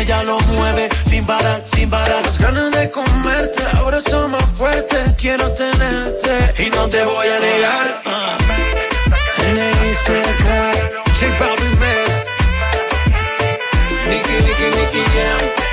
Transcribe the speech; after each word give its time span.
Ella 0.00 0.22
lo 0.22 0.38
mueve, 0.40 0.88
sin 1.08 1.24
parar, 1.26 1.62
sin 1.66 1.90
parar. 1.90 2.24
Las 2.24 2.38
ganas 2.38 2.70
de 2.72 2.90
comerte, 2.90 3.62
ahora 3.76 4.00
son 4.00 4.30
más 4.30 4.44
fuertes. 4.56 5.14
Quiero 5.18 5.50
tenerte 5.52 6.64
y 6.64 6.70
no 6.70 6.88
te 6.88 7.04
voy 7.04 7.26
a 7.28 7.40
negar. 7.40 8.02
J 11.18 11.26
Balvin, 11.38 11.78
man. 11.80 12.10
Nicky, 14.08 14.36
Nicky, 14.42 14.68
Nicky. 14.76 15.04
La 15.14 15.69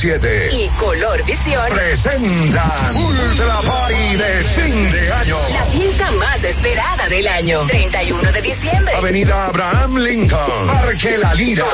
93.7 0.00 0.52
y 0.52 0.68
Color 0.78 1.24
Visión 1.24 1.62
presentan 1.70 2.96
Ultra 2.96 3.60
Party 3.60 4.16
de 4.16 4.44
fin 4.44 4.92
de 4.92 5.12
año. 5.12 5.36
La 5.52 5.64
fiesta 5.66 6.10
más 6.12 6.42
esperada 6.42 7.08
del 7.08 7.28
año. 7.28 7.66
31 7.66 8.32
de 8.32 8.40
diciembre. 8.40 8.94
Avenida 8.94 9.46
Abraham 9.46 9.98
Lincoln, 9.98 10.66
Parque 10.68 11.18
La 11.18 11.34
Lira. 11.34 11.66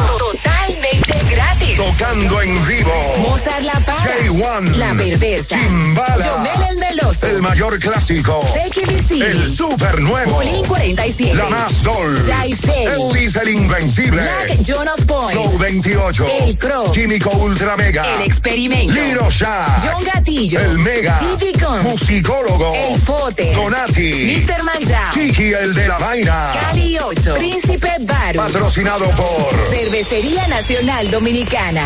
Tocando 1.96 2.42
en 2.42 2.66
vivo. 2.66 2.92
Mozart 3.18 3.62
La 3.62 3.80
Para. 3.80 3.98
J1, 4.02 4.76
La 4.76 4.94
Perversa. 4.94 5.58
Chimbala, 5.58 6.24
Yomel 6.24 6.70
el 6.70 6.76
Meloso. 6.78 7.26
el 7.26 7.42
mayor 7.42 7.78
clásico, 7.78 8.40
CKBC. 8.40 9.22
el 9.22 9.46
super 9.46 10.00
nuevo, 10.00 10.32
Bolín 10.32 10.64
47. 10.66 11.34
la 11.36 11.44
más 11.48 11.82
dol, 11.82 12.22
Jaisei. 12.22 12.84
Elvis 12.86 13.36
el 13.36 13.48
invencible, 13.48 14.22
Black 14.22 14.62
Jonas 14.62 15.00
Point. 15.06 15.32
Flow 15.32 15.58
28, 15.58 16.26
El 16.42 16.58
Crow. 16.58 16.92
Químico 16.92 17.30
Ultra 17.30 17.76
Mega, 17.76 18.04
El 18.16 18.22
Experimento. 18.22 18.92
Liro 18.94 19.30
Shack, 19.30 19.82
John 19.82 20.04
Gatillo. 20.04 20.60
el 20.60 20.78
Mega, 20.78 21.18
Guns. 21.60 21.82
Musicólogo, 21.84 22.74
El 22.74 23.00
Fote. 23.00 23.52
Donati, 23.54 24.44
Mr. 24.46 24.62
Manjao. 24.64 25.12
Chiqui 25.14 25.52
el 25.52 25.74
de 25.74 25.88
la 25.88 25.98
vaina, 25.98 26.52
Cali 26.52 26.98
8. 26.98 27.34
Príncipe 27.34 27.90
Baru. 28.00 28.38
patrocinado 28.38 29.10
por 29.12 29.66
Cervecería 29.70 30.46
Nacional 30.48 31.10
Dominicana. 31.10 31.85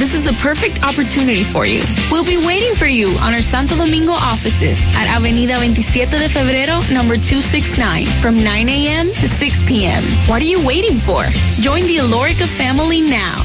This 0.00 0.14
is 0.14 0.24
the 0.24 0.32
perfect 0.40 0.82
opportunity 0.82 1.44
for 1.44 1.66
you. 1.66 1.82
We'll 2.10 2.24
be 2.24 2.38
waiting 2.38 2.74
for 2.74 2.86
you 2.86 3.08
on 3.20 3.34
our 3.34 3.42
Santo 3.42 3.76
Domingo 3.76 4.12
offices 4.12 4.80
at 4.96 5.14
Avenida 5.14 5.56
27 5.56 6.18
de 6.18 6.26
Febrero, 6.30 6.80
number 6.90 7.20
269, 7.20 8.06
from 8.22 8.42
9 8.42 8.68
a.m. 8.70 9.12
to 9.12 9.28
6 9.28 9.62
p.m. 9.68 10.02
What 10.26 10.40
are 10.40 10.48
you 10.48 10.66
waiting 10.66 10.96
for? 11.00 11.22
Join 11.60 11.82
the 11.82 11.98
Alorica 11.98 12.46
family 12.56 13.02
now. 13.02 13.44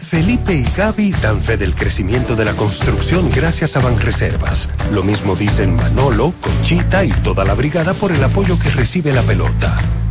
Felipe 0.00 0.54
y 0.54 0.64
Gaby 0.74 1.12
dan 1.20 1.38
fe 1.38 1.58
del 1.58 1.74
crecimiento 1.74 2.34
de 2.34 2.46
la 2.46 2.54
construcción 2.54 3.30
gracias 3.30 3.76
a 3.76 3.80
Banreservas. 3.80 4.70
Lo 4.90 5.02
mismo 5.02 5.36
dicen 5.36 5.76
Manolo, 5.76 6.32
Conchita 6.40 7.04
y 7.04 7.10
toda 7.10 7.44
la 7.44 7.52
brigada 7.52 7.92
por 7.92 8.10
el 8.10 8.24
apoyo 8.24 8.58
que 8.58 8.70
recibe 8.70 9.12
la 9.12 9.22
pelota. 9.22 10.01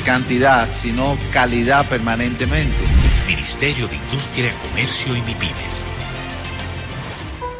cantidad, 0.00 0.68
sino 0.70 1.16
calidad 1.32 1.88
permanentemente. 1.88 2.76
Ministerio 3.26 3.86
de 3.88 3.96
Industria, 3.96 4.52
Comercio 4.62 5.16
y 5.16 5.22
MIPIMES. 5.22 5.86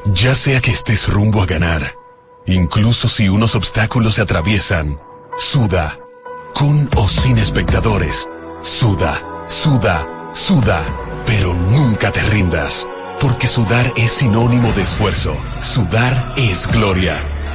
Ya 0.06 0.34
sea 0.34 0.60
que 0.60 0.72
estés 0.72 1.08
rumbo 1.08 1.42
a 1.42 1.46
ganar, 1.46 1.94
incluso 2.46 3.08
si 3.08 3.28
unos 3.28 3.54
obstáculos 3.54 4.16
se 4.16 4.22
atraviesan, 4.22 4.98
suda, 5.36 5.98
con 6.54 6.88
o 6.96 7.08
sin 7.08 7.38
espectadores, 7.38 8.28
suda, 8.60 9.22
suda, 9.46 10.06
suda, 10.34 10.82
pero 11.26 11.54
nunca 11.54 12.10
te 12.10 12.22
rindas, 12.24 12.86
porque 13.20 13.46
sudar 13.46 13.92
es 13.96 14.10
sinónimo 14.12 14.72
de 14.72 14.82
esfuerzo, 14.82 15.36
sudar 15.60 16.34
es 16.36 16.66
gloria. 16.66 17.16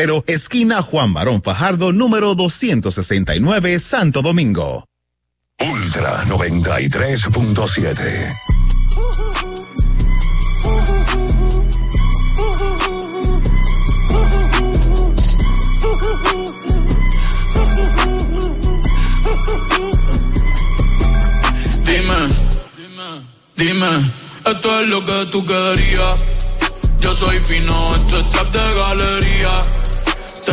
febrero, 0.00 0.24
esquina 0.26 0.80
Juan 0.80 1.12
Barón 1.12 1.42
Fajardo, 1.42 1.92
número 1.92 2.34
269, 2.34 3.78
Santo 3.78 4.22
Domingo. 4.22 4.86
Ultra 5.58 6.24
93.7. 6.24 8.00
Dime, 21.84 22.28
dime, 22.76 23.26
dime, 23.54 24.12
esto 24.46 24.80
es 24.80 24.88
lo 24.88 25.04
que 25.04 25.26
tú 25.30 25.44
querías. 25.44 26.18
Yo 27.00 27.14
soy 27.14 27.38
fino, 27.40 27.96
esto 27.96 28.20
es 28.20 28.30
trap 28.30 28.50
de 28.50 28.74
galería 28.74 29.79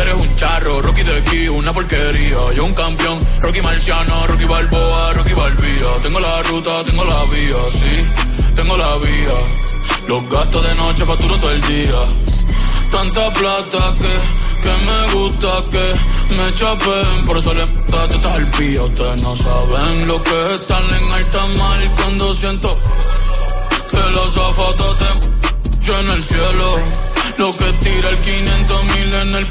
eres 0.01 0.13
un 0.15 0.35
charro, 0.35 0.81
Rocky 0.81 1.03
de 1.03 1.17
aquí, 1.17 1.47
una 1.47 1.73
porquería. 1.73 2.53
Yo 2.55 2.65
un 2.65 2.73
campeón, 2.73 3.19
Rocky 3.41 3.61
Marciano, 3.61 4.27
Rocky 4.27 4.45
Balboa, 4.45 5.13
Rocky 5.13 5.33
Balbía. 5.33 5.99
Tengo 6.01 6.19
la 6.19 6.43
ruta, 6.43 6.83
tengo 6.83 7.03
la 7.03 7.23
vía, 7.25 7.57
sí, 7.71 8.53
tengo 8.55 8.77
la 8.77 8.97
vía. 8.97 9.37
Los 10.07 10.29
gastos 10.29 10.63
de 10.65 10.75
noche 10.75 11.05
facturo 11.05 11.37
todo 11.37 11.51
el 11.51 11.61
día. 11.61 12.03
Tanta 12.91 13.31
plata 13.33 13.95
que, 13.99 14.63
que 14.63 14.73
me 14.87 15.13
gusta 15.13 15.65
que 15.71 16.35
me 16.35 16.53
chapen. 16.53 17.25
Por 17.25 17.37
eso 17.37 17.53
le 17.53 17.63
estás 17.63 18.25
al 18.25 18.49
pía. 18.51 18.81
Ustedes 18.81 19.21
no 19.21 19.35
saben 19.35 20.07
lo 20.07 20.21
que 20.23 20.45
es 20.45 20.59
estar 20.59 20.81
en 20.83 21.11
alta 21.11 21.47
mar 21.47 21.95
cuando 21.95 22.35
siento 22.35 22.79
que 23.91 24.11
los 24.13 24.33
zapatos 24.33 24.97
te 24.99 25.27
en 25.93 26.09
el 26.09 26.23
cielo. 26.23 26.79
Lo 27.37 27.51
que 27.55 27.71
tira 27.73 28.09
el 28.09 28.19
500 28.19 28.83
mil 28.83 29.13
en 29.13 29.35
el 29.35 29.47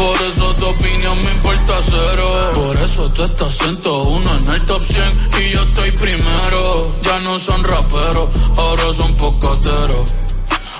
por 0.00 0.22
eso 0.22 0.54
tu 0.54 0.66
opinión 0.66 1.16
me 1.18 1.30
importa 1.30 1.74
cero. 1.84 2.52
Por 2.54 2.76
eso 2.76 3.10
tú 3.12 3.22
estás 3.24 3.54
101 3.58 4.36
en 4.38 4.54
el 4.54 4.64
top 4.64 4.82
100 4.82 5.04
y 5.40 5.50
yo 5.52 5.62
estoy 5.62 5.90
primero. 5.90 7.00
Ya 7.02 7.18
no 7.20 7.38
son 7.38 7.62
raperos, 7.62 8.28
ahora 8.56 8.92
son 8.94 9.14
pocateros. 9.16 10.16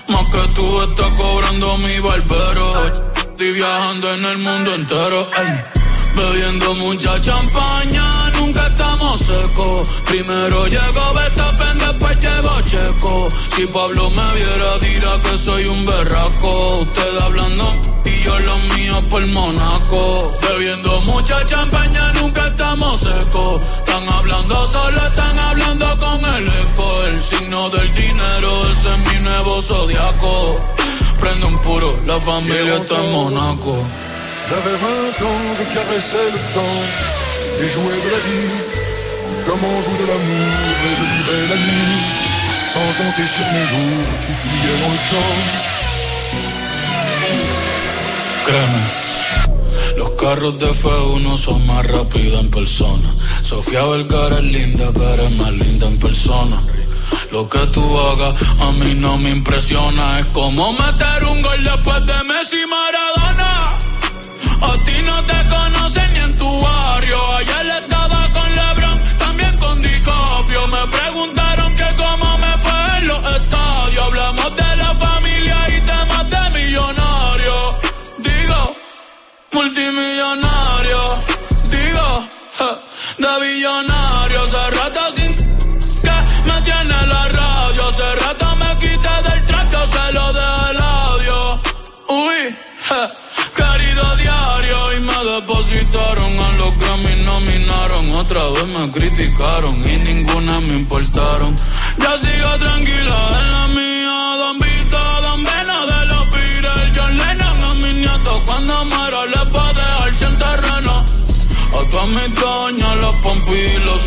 Más 0.09 0.25
que 0.33 0.45
tú 0.55 0.83
estás 0.83 1.11
cobrando 1.21 1.77
mi 1.79 1.99
barbero. 2.01 2.67
Estoy 3.15 3.53
viajando 3.53 4.15
en 4.15 4.25
el 4.25 4.39
mundo 4.39 4.75
entero. 4.75 5.29
Bebiendo 6.21 6.75
mucha 6.75 7.21
champaña, 7.21 8.31
nunca 8.39 8.67
estamos 8.67 9.21
secos. 9.21 9.89
Primero 10.07 10.67
llegó 10.67 11.15
Betapen, 11.15 11.79
después 11.79 12.17
llegó 12.21 12.61
Checo. 12.63 13.29
Si 13.57 13.67
Pablo 13.67 14.11
me 14.11 14.35
viera, 14.35 14.79
dirá 14.81 15.21
que 15.23 15.39
soy 15.39 15.67
un 15.67 15.87
berraco. 15.87 16.81
Usted 16.81 17.19
hablando 17.19 18.01
yo 18.25 18.39
lo 18.39 18.59
mío 18.75 18.97
por 19.09 19.27
Monaco. 19.29 20.37
Bebiendo 20.43 21.01
mucha 21.03 21.45
champaña, 21.47 22.13
nunca 22.15 22.47
estamos 22.49 23.01
secos. 23.01 23.63
Están 23.63 24.09
hablando 24.09 24.67
solo, 24.67 24.97
están 24.97 25.39
hablando 25.39 25.87
con 25.99 26.19
el 26.37 26.49
eco. 26.49 27.05
El 27.07 27.21
signo 27.21 27.71
del 27.71 27.95
dinero, 27.95 28.71
ese 28.73 28.95
es 28.95 28.99
mi 28.99 29.25
nuevo 29.25 29.63
zodiaco. 29.63 30.55
Prende 31.21 31.47
un 31.47 31.61
puro, 31.61 32.01
la 32.05 32.21
familia 32.21 32.77
está 32.77 32.97
en 32.97 33.13
Monaco. 33.13 33.87
J'avais 34.51 34.77
20 34.77 35.27
ans, 35.29 35.43
je 35.59 35.65
caressais 35.75 36.29
le 36.35 36.41
temps 36.55 36.83
et 37.63 37.69
jouais 37.69 38.01
de 38.05 38.11
la 38.11 38.21
vie 38.27 38.51
comme 39.47 39.63
on 39.65 39.83
joue 39.83 39.97
de 40.03 40.07
l'amour 40.11 40.75
et 40.87 40.95
je 40.99 41.05
vivais 41.15 41.45
la 41.51 41.59
nuit 41.67 42.03
sans 42.73 42.89
compter 42.99 43.27
sur 43.35 43.47
mes 43.55 43.67
jours 43.73 44.07
qui 44.23 44.33
fuyaient 44.41 44.81
dans 44.83 44.93
le 44.97 45.03
temps. 45.11 45.71
Los 49.97 50.11
carros 50.19 50.53
de 50.53 50.67
F1 50.67 51.37
son 51.39 51.67
más 51.67 51.87
rápidos 51.87 52.41
en 52.41 52.51
persona. 52.51 53.15
Sofía 53.43 53.85
Vergara 53.85 54.39
es 54.39 54.45
linda, 54.45 54.91
pero 54.93 55.23
es 55.23 55.31
más 55.37 55.53
linda 55.53 55.87
en 55.87 55.99
persona. 56.01 56.63
Lo 57.31 57.49
que 57.49 57.65
tú 57.67 57.83
hagas 57.99 58.35
a 58.61 58.73
mí 58.73 58.95
no 58.95 59.17
me 59.19 59.31
impresiona. 59.31 60.21
Es 60.21 60.27
como 60.27 60.73
meter 60.73 61.25
un 61.31 61.43
gol 61.43 61.63
después 61.63 62.05
de 62.07 62.25
Messi 62.25 62.67
Maradona. 62.67 63.80
A 64.61 64.73
ti 64.85 64.97
no 65.03 65.25
te 65.25 65.39
conocen 65.55 66.13
ni 66.13 66.19
en 66.21 66.39
tu 66.39 66.61
barrio. 66.61 67.19
Ayer 67.37 67.67
estaba 67.83 68.31
con 68.33 68.49
LeBron, 68.55 68.99
también 69.19 69.57
con 69.59 69.83
DiCaprio. 69.83 70.67
Me 70.69 70.87
preguntaron 70.99 71.75
que 71.77 71.89
cómo 71.97 72.39
me 72.39 72.53
fue 72.65 72.99
en 72.99 73.09
los 73.09 73.25
estadios. 73.37 74.05
Hablamos 74.07 74.57
de 74.57 74.77
la 74.77 74.95
familia 74.95 75.57
y 75.77 75.81
temas 75.81 76.25
de 76.31 76.59
millonarios 76.59 77.91
multimillonario, 79.53 81.01
digo, 81.71 82.25
de 83.19 83.47
billonario, 83.47 84.43
hace 84.45 85.20
depositaron 95.41 96.39
a 96.39 96.53
los 96.59 96.75
me 97.03 97.17
nominaron, 97.25 98.13
otra 98.13 98.49
vez 98.51 98.67
me 98.67 98.91
criticaron 98.91 99.77
y 99.77 99.97
ninguna 99.97 100.61
me 100.61 100.75
importaron, 100.75 101.57
ya 101.99 102.19
sigo 102.19 102.59
tranquila 102.59 103.41
en 103.41 103.51
la 103.51 103.69
mía, 103.69 104.37
don 104.39 104.59
Vito, 104.59 104.99
don 105.23 105.43
Vena 105.45 105.87
de 105.93 106.07
los 106.07 106.31
Beatles, 106.31 106.93
John 106.95 107.17
Lennon 107.17 107.65
a 107.65 107.75
mi 107.75 107.93
nieto 108.01 108.43
cuando 108.45 108.85
muero 108.85 109.27
le 109.27 109.37
a 109.37 109.45
todas 111.91 112.09
mis 112.09 112.41
doñas, 112.41 112.97
los 112.97 113.15
pompilos. 113.23 114.03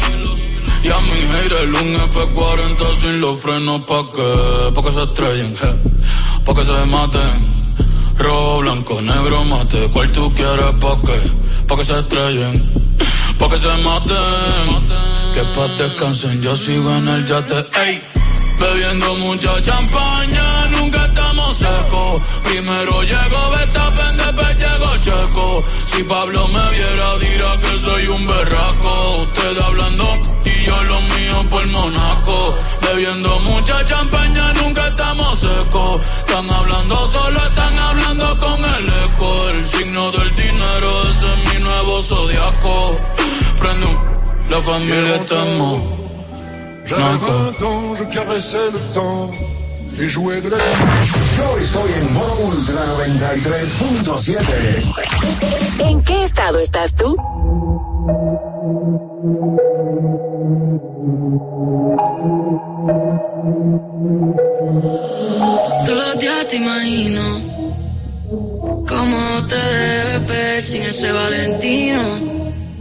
Y 0.83 0.89
a 0.89 0.99
mi 0.99 1.11
hater 1.11 1.61
el 1.61 1.73
un 1.73 1.95
F40 1.95 3.01
sin 3.01 3.21
los 3.21 3.39
frenos 3.39 3.83
pa' 3.83 4.09
que, 4.11 4.71
pa' 4.75 4.83
que 4.83 4.91
se 4.91 5.03
estrellen, 5.03 5.55
pa' 6.45 6.53
que 6.53 6.63
se 6.63 6.85
maten. 6.87 7.62
Rojo, 8.17 8.59
blanco, 8.59 9.01
negro, 9.01 9.43
mate, 9.45 9.89
cual 9.91 10.11
tú 10.11 10.33
quieres 10.33 10.71
pa' 10.79 11.01
que, 11.01 11.17
pa' 11.67 11.77
que 11.77 11.85
se 11.85 11.99
estrellen, 11.99 12.55
pa' 13.39 13.49
que 13.49 13.59
se 13.59 13.73
maten. 13.83 14.73
Que 15.33 15.43
pa' 15.55 15.67
descansen, 15.77 16.41
yo 16.41 16.55
sigo 16.55 16.95
en 16.95 17.07
el 17.07 17.25
yate, 17.25 17.65
ey. 17.85 18.01
Bebiendo 18.59 19.15
mucha 19.15 19.61
champaña, 19.61 20.67
nunca 20.67 21.05
estamos 21.05 21.57
secos. 21.57 22.21
Primero 22.43 23.03
llego 23.03 23.49
Betapen, 23.51 24.17
después 24.17 24.57
llego 24.57 24.97
Checo. 25.03 25.63
Si 25.85 26.03
Pablo 26.03 26.47
me 26.47 26.69
viera, 26.71 27.17
dirá 27.19 27.57
que 27.59 27.77
soy 27.79 28.07
un 28.07 28.27
berraco. 28.27 29.21
Usted 29.23 29.57
hablando 29.59 30.05
y 30.45 30.52
yo 30.73 30.83
lo 30.83 31.01
mío 31.01 31.49
por 31.49 31.65
Monaco. 31.67 32.53
Bebiendo 32.81 33.39
mucha 33.41 33.85
champaña, 33.85 34.53
nunca 34.53 34.87
estamos 34.87 35.39
secos. 35.39 36.01
Están 36.19 36.49
hablando 36.49 37.07
solo, 37.07 37.39
están 37.45 37.77
hablando 37.79 38.39
con 38.39 38.59
el 38.77 38.87
eco. 38.87 39.49
El 39.49 39.67
signo 39.67 40.09
del 40.11 40.33
dinero, 40.35 41.01
ese 41.11 41.33
es 41.33 41.53
mi 41.53 41.59
nuevo 41.63 42.01
zodiaco. 42.01 42.95
Prende 43.59 43.85
un, 43.85 43.99
la 44.49 44.61
familia 44.61 45.15
estamos. 45.15 45.81
J'avais 46.85 47.17
20 47.17 47.63
ans, 47.63 47.95
je 47.97 48.03
caressais 48.13 48.69
le 48.73 48.79
temps 48.93 49.31
et 49.97 50.09
jouais 50.09 50.41
de 50.41 50.49
la. 50.49 50.57
Yo 50.57 51.57
estoy 51.57 51.91
en 52.01 52.13
modo 52.13 52.35
ultra 52.47 52.85
93.7. 52.97 55.85
¿En 55.87 56.01
qué 56.03 56.23
estado 56.23 56.59
estás 56.59 56.93
tú? 56.93 57.15
Todos 58.03 58.17
los 65.87 66.19
días 66.19 66.47
te 66.49 66.57
imagino 66.57 67.21
cómo 68.87 69.47
te 69.47 69.55
debes 69.55 70.27
ver 70.27 70.61
sin 70.61 70.81
ese 70.81 71.13
Valentino. 71.13 72.01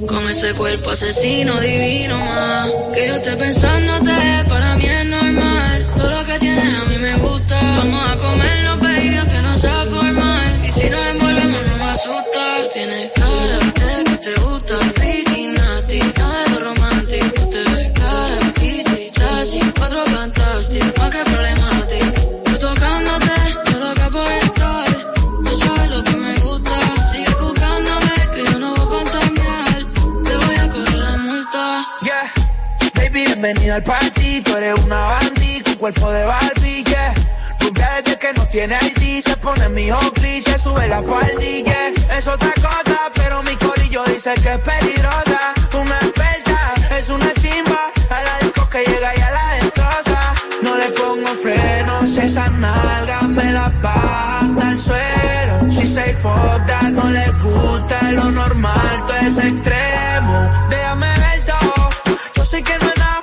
Con 0.08 0.28
ese 0.28 0.54
cuerpo 0.54 0.90
asesino 0.90 1.60
divino 1.60 2.18
más. 2.18 2.72
Que 2.92 3.06
yo 3.06 3.14
esté 3.14 3.36
pensándote, 3.36 4.10
para 4.48 4.74
mí 4.74 4.84
es 4.84 5.06
normal. 5.06 5.92
Todo 5.94 6.10
lo 6.10 6.24
que 6.24 6.38
tienes 6.40 6.64
a 6.64 6.84
mí 6.86 6.98
me 6.98 7.14
gusta. 7.18 7.60
Vamos 7.76 8.10
a 8.10 8.16
comernos, 8.16 8.71
bienvenida 33.42 33.76
al 33.76 33.82
party. 33.82 34.40
Tú 34.42 34.56
eres 34.56 34.78
una 34.84 35.00
bandí 35.00 35.60
con 35.62 35.74
cuerpo 35.74 36.10
de 36.12 36.24
Barbie, 36.24 36.84
yeah. 36.84 37.14
Rubia 37.60 37.88
desde 37.96 38.18
que 38.18 38.32
no 38.34 38.46
tiene 38.48 38.76
ID, 38.96 39.22
se 39.22 39.36
pone 39.36 39.68
mi 39.70 39.90
Oakley, 39.90 40.40
se 40.40 40.58
sube 40.58 40.86
la 40.86 41.02
faldilla. 41.02 41.88
Es 42.16 42.26
otra 42.28 42.52
cosa, 42.54 43.10
pero 43.14 43.42
mi 43.42 43.56
corillo 43.56 44.04
dice 44.04 44.34
que 44.34 44.52
es 44.52 44.58
peligrosa. 44.58 45.54
Una 45.74 45.96
experta, 45.96 46.74
es 46.98 47.08
una 47.08 47.32
chimba. 47.34 47.90
A 48.10 48.22
la 48.22 48.38
disco 48.42 48.68
que 48.68 48.78
llega 48.84 49.16
y 49.16 49.20
a 49.20 49.30
la 49.30 49.54
destroza. 49.54 50.34
No 50.62 50.76
le 50.76 50.90
pongo 50.90 51.36
frenos, 51.42 52.16
esa 52.18 52.48
nalga 52.48 53.22
me 53.22 53.52
la 53.52 53.68
baja 53.82 54.40
hasta 54.40 54.70
el 54.70 54.78
suelo. 54.78 55.70
Si 55.70 55.86
fuck 56.22 56.66
that, 56.66 56.90
no 56.92 57.08
le 57.08 57.26
gusta 57.42 58.12
lo 58.12 58.30
normal, 58.30 59.04
todo 59.06 59.16
es 59.16 59.38
extremo. 59.38 60.50
Déjame 60.70 61.06
ver 61.18 61.44
todo. 61.44 61.90
Yo 62.36 62.44
sé 62.44 62.62
que 62.62 62.78
no 62.78 62.88
es 62.88 62.98
nada 62.98 63.21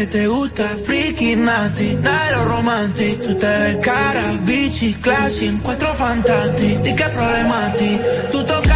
que 0.00 0.06
te 0.06 0.26
gusta, 0.28 0.64
freaky, 0.86 1.36
nasty, 1.36 1.94
nada 1.96 2.44
romantic. 2.44 3.20
Tú 3.22 3.34
te 3.34 3.46
ves 3.46 3.76
cara, 3.82 4.32
bichi, 4.46 4.94
classy, 4.94 5.46
encuentro 5.46 5.94
fantástico. 5.94 6.82
¿Y 6.86 6.94
qué 6.94 7.04
ti? 7.76 8.00
Tú 8.32 8.38
tocándote, 8.44 8.69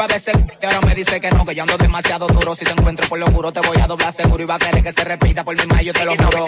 iba 0.00 0.04
a 0.04 0.08
decir, 0.08 0.58
y 0.62 0.66
ahora 0.66 0.80
me 0.80 0.94
dice 0.94 1.20
que 1.20 1.30
no, 1.30 1.44
que 1.44 1.54
yo 1.54 1.62
ando 1.62 1.76
demasiado 1.76 2.26
duro. 2.28 2.54
Si 2.54 2.64
te 2.64 2.72
encuentro 2.72 3.06
por 3.08 3.18
lo 3.18 3.26
juro, 3.26 3.52
te 3.52 3.60
voy 3.60 3.78
a 3.80 3.86
doblar 3.86 4.12
seguro 4.12 4.42
y 4.42 4.46
va 4.46 4.54
a 4.54 4.58
querer 4.58 4.82
que 4.82 4.92
se 4.92 5.04
repita 5.04 5.44
por 5.44 5.56
mi 5.56 5.66
mayo, 5.66 5.92
te 5.92 6.04
lo 6.04 6.16
juro. 6.16 6.46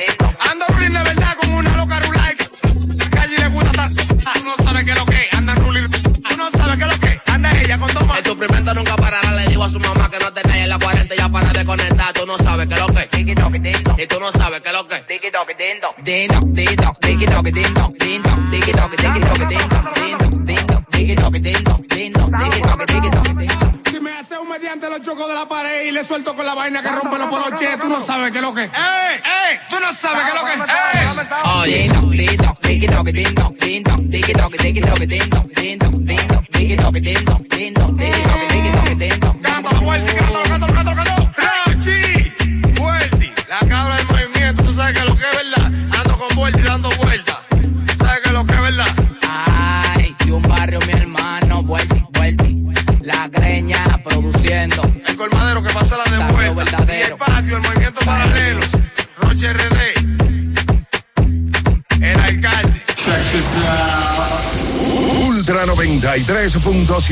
Vaina 26.63 26.81
que 26.81 26.89
rompe 26.91 27.19
los 27.19 27.27
poloches. 27.27 27.79
Tú 27.81 27.89
no 27.89 28.01
sabes 28.01 28.31
qué 28.31 28.39
es 28.39 28.45
lo 28.45 28.55
que. 28.55 28.71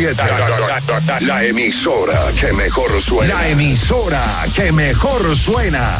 93.7. 0.00 0.16
La, 0.16 0.80
la- 1.08 1.20
la 1.20 1.44
emisora 1.44 2.18
que 2.40 2.52
mejor 2.54 3.02
suena. 3.02 3.34
La 3.34 3.48
emisora 3.48 4.24
que 4.54 4.72
mejor 4.72 5.36
suena. 5.36 5.98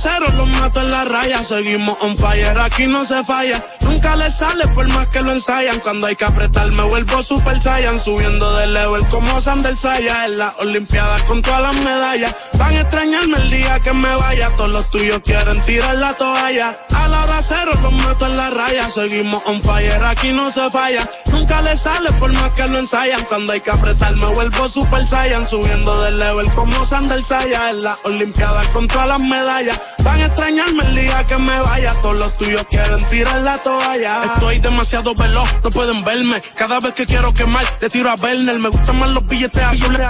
Cero 0.00 0.26
los 0.34 0.48
mato 0.48 0.80
en 0.80 0.90
la 0.90 1.04
raya, 1.04 1.44
seguimos 1.44 1.96
on 2.00 2.16
fire, 2.16 2.58
aquí 2.58 2.86
no 2.86 3.04
se 3.04 3.22
falla, 3.22 3.62
nunca 3.82 4.16
le 4.16 4.30
sale 4.30 4.66
por 4.68 4.88
más 4.88 5.08
que 5.08 5.20
lo 5.20 5.32
ensayan, 5.32 5.80
cuando 5.80 6.06
hay 6.06 6.16
que 6.16 6.24
apretar 6.24 6.72
me 6.72 6.84
vuelvo 6.84 7.22
super 7.22 7.60
saiyan, 7.60 8.00
subiendo 8.00 8.56
de 8.56 8.66
level 8.68 9.06
como 9.08 9.40
Sander 9.40 9.76
Saya, 9.76 10.24
en 10.24 10.38
las 10.38 10.58
olimpiadas 10.58 11.22
con 11.24 11.42
todas 11.42 11.60
las 11.60 11.74
medallas, 11.74 12.34
van 12.58 12.76
a 12.76 12.80
extrañarme 12.80 13.36
el 13.38 13.50
día 13.50 13.80
que 13.80 13.92
me 13.92 14.14
vaya, 14.14 14.48
todos 14.56 14.72
los 14.72 14.90
tuyos 14.90 15.20
quieren 15.22 15.60
tirar 15.62 15.96
la 15.96 16.14
toalla, 16.14 16.78
a 16.94 17.08
la 17.08 17.24
hora 17.24 17.42
cero 17.42 17.72
los 17.82 17.92
mato 17.92 18.26
en 18.26 18.36
la 18.36 18.50
raya, 18.50 18.88
seguimos 18.88 19.42
on 19.44 19.60
fire, 19.60 20.02
aquí 20.04 20.30
no 20.30 20.50
se 20.50 20.70
falla, 20.70 21.08
nunca 21.32 21.60
le 21.60 21.76
sale 21.76 22.10
por 22.12 22.32
más 22.32 22.52
que 22.52 22.66
lo 22.68 22.78
ensayan, 22.78 23.22
cuando 23.24 23.52
hay 23.52 23.60
que 23.60 23.70
apretar 23.70 24.16
me 24.16 24.26
vuelvo 24.26 24.66
super 24.66 25.06
saiyan, 25.06 25.46
subiendo 25.46 26.02
de 26.02 26.12
level 26.12 26.50
como 26.54 26.84
Sander 26.84 27.22
Saya, 27.22 27.70
en 27.70 27.82
las 27.82 27.98
olimpiadas 28.04 28.66
con 28.68 28.88
todas 28.88 29.08
las 29.08 29.20
medallas, 29.20 29.78
van 30.02 30.20
a 30.20 30.26
extrañarme 30.26 30.84
el 30.84 30.94
día 30.94 31.26
que 31.26 31.36
me 31.38 31.58
vaya, 31.60 31.94
todos 32.00 32.18
los 32.18 32.36
tuyos 32.38 32.64
quieren 32.68 33.04
tirar 33.06 33.40
la 33.40 33.58
toalla. 33.58 34.24
Estoy 34.24 34.58
demasiado 34.58 35.14
veloz, 35.14 35.48
no 35.62 35.70
pueden 35.70 36.04
verme, 36.04 36.40
cada 36.56 36.80
vez 36.80 36.92
que 36.94 37.06
quiero 37.06 37.32
quemar, 37.34 37.64
le 37.80 37.88
tiro 37.88 38.10
a 38.10 38.14
Werner, 38.14 38.58
me 38.58 38.68
gustan 38.68 38.98
más 38.98 39.10
los 39.10 39.26
billetes 39.26 39.62
azules. 39.62 40.00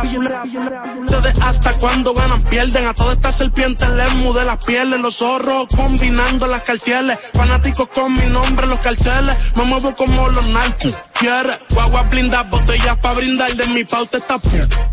Ustedes 1.04 1.34
hasta 1.42 1.72
cuando 1.74 2.14
ganan 2.14 2.42
pierden, 2.44 2.86
a 2.86 2.94
todas 2.94 3.16
estas 3.16 3.36
serpientes 3.36 3.88
les 3.88 4.14
mudé 4.16 4.44
las 4.44 4.64
pieles, 4.64 5.00
los 5.00 5.16
zorros 5.16 5.66
combinando 5.74 6.46
las 6.46 6.62
cartieles, 6.62 7.30
fanáticos 7.32 7.88
con 7.88 8.12
mi 8.12 8.26
nombre 8.26 8.66
los 8.66 8.80
carteles, 8.80 9.36
me 9.56 9.64
muevo 9.64 9.94
como 9.94 10.28
los 10.28 10.46
narcos. 10.48 10.96
Quiere 11.18 11.58
guagua 11.74 12.04
blindar, 12.04 12.48
botellas 12.48 12.96
pa' 12.98 13.12
brindar, 13.12 13.52
de 13.54 13.66
mi 13.66 13.84
pauta 13.84 14.16
está 14.16 14.36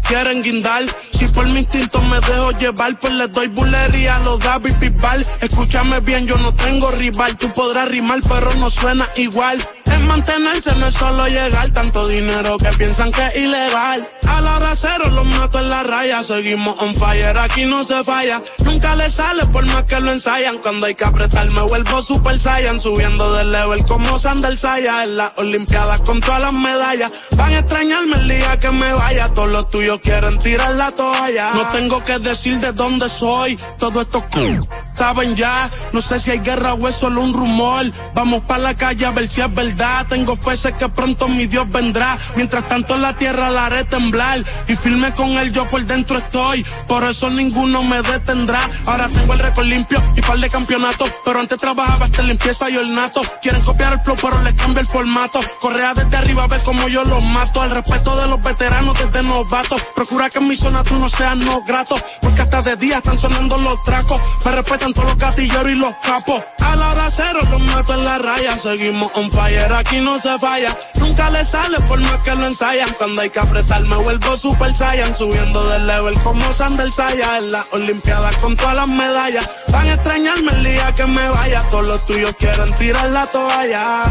Quieren 0.08 0.44
guindar, 0.44 0.84
si 1.12 1.25
por 1.27 1.46
mi 1.48 1.60
instinto 1.60 2.01
me 2.01 2.20
dejo 2.20 2.51
llevar, 2.51 3.00
pues 3.00 3.13
les 3.13 3.32
doy 3.32 3.48
bulería 3.48 4.16
a 4.18 4.20
los 4.20 4.39
David 4.39 4.75
Bisbal. 4.89 5.25
Escúchame 5.41 6.00
bien, 6.01 6.27
yo 6.27 6.38
no 6.38 6.53
tengo 6.53 6.89
rival, 6.91 7.38
tú 7.38 7.51
podrás 7.51 7.89
rimar, 7.89 8.20
pero 8.27 8.53
no 8.56 8.70
suena 8.70 9.06
igual. 9.15 9.58
Es 9.86 10.03
mantenerse, 10.03 10.75
no 10.75 10.88
es 10.88 10.94
solo 10.94 11.27
llegar, 11.27 11.70
tanto 11.72 12.08
dinero 12.08 12.58
que 12.58 12.70
piensan 12.77 13.12
que 13.12 13.25
es 13.27 13.38
ilegal. 13.38 14.10
A 14.27 14.41
la 14.41 14.58
hora 14.58 14.74
los 15.12 15.25
mato 15.25 15.60
en 15.60 15.70
la 15.70 15.84
raya, 15.84 16.22
seguimos 16.22 16.75
on 16.79 16.94
fire, 16.94 17.38
aquí 17.38 17.66
no 17.66 17.83
se 17.83 18.03
falla. 18.03 18.42
Nunca 18.66 18.96
le 18.96 19.09
sale 19.09 19.46
por 19.48 19.66
más 19.66 19.85
que 19.85 20.00
lo 20.00 20.12
ensayan, 20.12 20.57
cuando 20.59 20.85
hay 20.85 20.96
que 20.96 21.05
apretar 21.05 21.50
me 21.51 21.62
vuelvo 21.64 22.01
super 22.01 22.40
saiyan, 22.40 22.79
subiendo 22.79 23.33
de 23.33 23.46
level 23.46 23.83
como 23.85 24.18
Sander 24.20 24.57
Saya, 24.57 25.03
en 25.03 25.18
las 25.18 25.31
olimpiadas 25.38 26.01
con 26.01 26.20
todas 26.20 26.42
las 26.42 26.53
medallas. 26.53 27.12
Van 27.35 27.53
a 27.53 27.59
extrañarme 27.59 28.18
el 28.18 28.27
día 28.27 28.59
que 28.59 28.72
me 28.72 28.94
vaya, 28.94 29.29
todos 29.33 29.50
los 29.50 29.70
tuyos 29.70 30.00
quieren 30.01 30.38
tirar 30.40 30.75
la 30.75 30.92
toalla. 30.92 31.53
No 31.53 31.70
tengo 31.72 32.03
que 32.03 32.20
decir 32.20 32.59
de 32.59 32.74
dónde 32.74 33.09
soy, 33.09 33.57
todo 33.79 34.01
esto 34.01 34.24
cool. 34.31 34.68
Saben 34.94 35.35
ya, 35.35 35.70
no 35.94 36.01
sé 36.01 36.20
si 36.20 36.31
hay 36.31 36.40
guerra 36.40 36.74
o 36.74 36.87
es 36.87 36.96
solo 36.96 37.22
un 37.22 37.33
rumor. 37.33 37.85
Vamos 38.16 38.42
para 38.44 38.63
la 38.63 38.75
calle 38.75 39.05
a 39.05 39.11
ver 39.11 39.29
si 39.29 39.42
es 39.42 39.53
verdad. 39.53 40.07
Tengo 40.07 40.35
fe, 40.35 40.55
que 40.74 40.90
pronto 40.90 41.27
mi 41.27 41.46
Dios 41.46 41.70
vendrá. 41.70 42.18
Mientras 42.35 42.68
tanto 42.68 42.98
la 42.98 43.16
tierra 43.16 43.51
la 43.51 43.68
haré 43.68 43.83
temblar. 43.83 44.44
Y 44.68 44.75
firme 44.75 45.13
con 45.13 45.29
él 45.37 45.51
yo 45.51 45.70
por 45.70 45.85
dentro 45.85 46.18
estoy. 46.18 46.66
Por 46.87 47.03
eso 47.03 47.29
ninguno 47.29 47.83
me 47.83 48.01
detendrá. 48.01 48.59
Ahora 48.87 49.07
tengo 49.09 49.33
el 49.33 49.40
récord 49.40 49.68
limpio 49.68 50.01
y 50.16 50.22
par 50.22 50.40
de 50.40 50.50
campeonatos. 50.50 51.11
Pero 51.24 51.40
antes 51.40 51.57
trabajaba 51.59 52.05
hasta 52.05 52.24
limpieza 52.24 52.70
y 52.70 52.77
ornato. 52.77 53.22
Quieren 53.42 53.61
copiar 53.61 53.94
el 53.94 54.00
flow, 54.01 54.18
pero 54.20 54.42
les 54.42 54.53
cambio 54.53 54.81
el 54.81 54.87
formato. 54.87 55.40
Correa 55.61 55.94
desde 55.94 56.18
arriba, 56.18 56.48
ve 56.48 56.57
como 56.66 56.87
yo 56.87 57.03
los 57.03 57.24
mato. 57.24 57.61
Al 57.61 57.70
respeto 57.72 58.20
de 58.20 58.27
los 58.27 58.42
veteranos 58.42 58.98
desde 58.98 59.27
novatos. 59.27 59.81
Procura 59.96 60.29
que 60.29 60.40
en 60.40 60.48
mi 60.48 60.55
zona 60.55 60.83
tú 60.83 60.96
no 60.96 61.07
seas 61.07 61.37
no 61.37 61.61
grato. 61.68 61.96
Porque 62.22 62.42
hasta 62.42 62.63
de 62.63 62.75
día 62.77 62.98
están 62.98 63.18
sonando 63.18 63.57
los 63.57 63.83
tracos. 63.83 64.20
Respetan 64.68 64.94
todos 64.94 65.10
los 65.10 65.18
gatilleros 65.18 65.70
y 65.70 65.75
los 65.75 65.94
capos. 66.03 66.42
A 66.60 66.75
la 66.75 66.92
hora 66.92 67.10
cero 67.10 67.40
los 67.50 67.62
mato 67.62 67.94
en 67.94 68.03
la 68.03 68.18
raya. 68.18 68.58
Seguimos 68.58 69.12
on 69.16 69.32
fire, 69.32 69.74
aquí 69.74 70.01
no 70.01 70.20
se 70.20 70.38
falla. 70.40 70.77
Nunca 71.00 71.30
le 71.30 71.46
sale 71.46 71.80
por 71.88 72.00
más 72.00 72.20
que 72.20 72.36
lo 72.36 72.48
ensayan. 72.48 72.94
Cuando 72.98 73.22
hay 73.22 73.30
que 73.30 73.40
apretar 73.40 73.82
me 73.88 73.96
vuelvo 73.96 74.36
super 74.36 74.74
saiyan. 74.74 75.16
Subiendo 75.16 75.70
de 75.70 75.80
level 75.80 76.20
como 76.22 76.51
Sander 76.51 76.92
Saya. 76.92 77.38
En 77.38 77.51
las 77.51 77.74
olimpiadas 77.74 78.36
con 78.38 78.56
todas 78.58 78.75
las 78.75 78.90
medallas. 78.90 79.50
Van 79.72 79.88
a 79.88 79.94
extrañarme 79.94 80.51
el 80.51 80.64
día 80.64 80.94
que 80.96 81.06
me 81.06 81.30
vaya. 81.30 81.62
Todos 81.70 81.88
los 81.88 82.06
tuyos 82.06 82.34
quieren 82.38 82.74
tirar 82.75 83.10
la 83.10 83.25
toalla. 83.27 84.03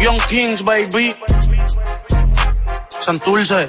Young 0.00 0.20
Kings, 0.28 0.64
baby. 0.64 1.14
Santurce. 3.00 3.68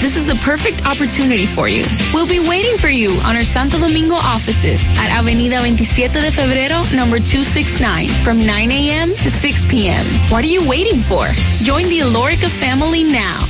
This 0.00 0.14
is 0.14 0.26
the 0.26 0.36
perfect 0.46 0.86
opportunity 0.86 1.44
for 1.44 1.66
you. 1.66 1.82
We'll 2.14 2.28
be 2.28 2.38
waiting 2.38 2.78
for 2.78 2.86
you 2.86 3.10
on 3.26 3.34
our 3.34 3.42
Santo 3.42 3.78
Domingo 3.78 4.14
offices 4.14 4.80
at 4.94 5.10
Avenida 5.18 5.58
27 5.58 6.22
de 6.22 6.30
Febrero, 6.30 6.86
number 6.94 7.18
269, 7.18 8.06
from 8.22 8.38
9 8.46 8.70
a.m. 8.70 9.10
to 9.10 9.28
6 9.28 9.64
p.m. 9.68 10.04
What 10.30 10.44
are 10.44 10.52
you 10.54 10.62
waiting 10.68 11.00
for? 11.02 11.26
Join 11.66 11.88
the 11.88 11.98
Alorica 11.98 12.48
family 12.48 13.02
now. 13.02 13.42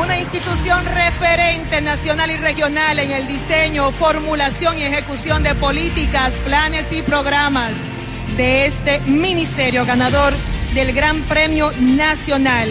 Una 0.00 0.16
institución 0.16 0.84
referente 0.86 1.80
nacional 1.80 2.30
y 2.30 2.36
regional 2.36 3.00
en 3.00 3.10
el 3.10 3.26
diseño, 3.26 3.90
formulación 3.90 4.78
y 4.78 4.84
ejecución 4.84 5.42
de 5.42 5.56
políticas, 5.56 6.34
planes 6.46 6.92
y 6.92 7.02
programas 7.02 7.84
de 8.36 8.66
este 8.66 9.00
ministerio 9.00 9.84
ganador 9.84 10.32
del 10.72 10.92
Gran 10.92 11.20
Premio 11.22 11.72
Nacional 11.80 12.70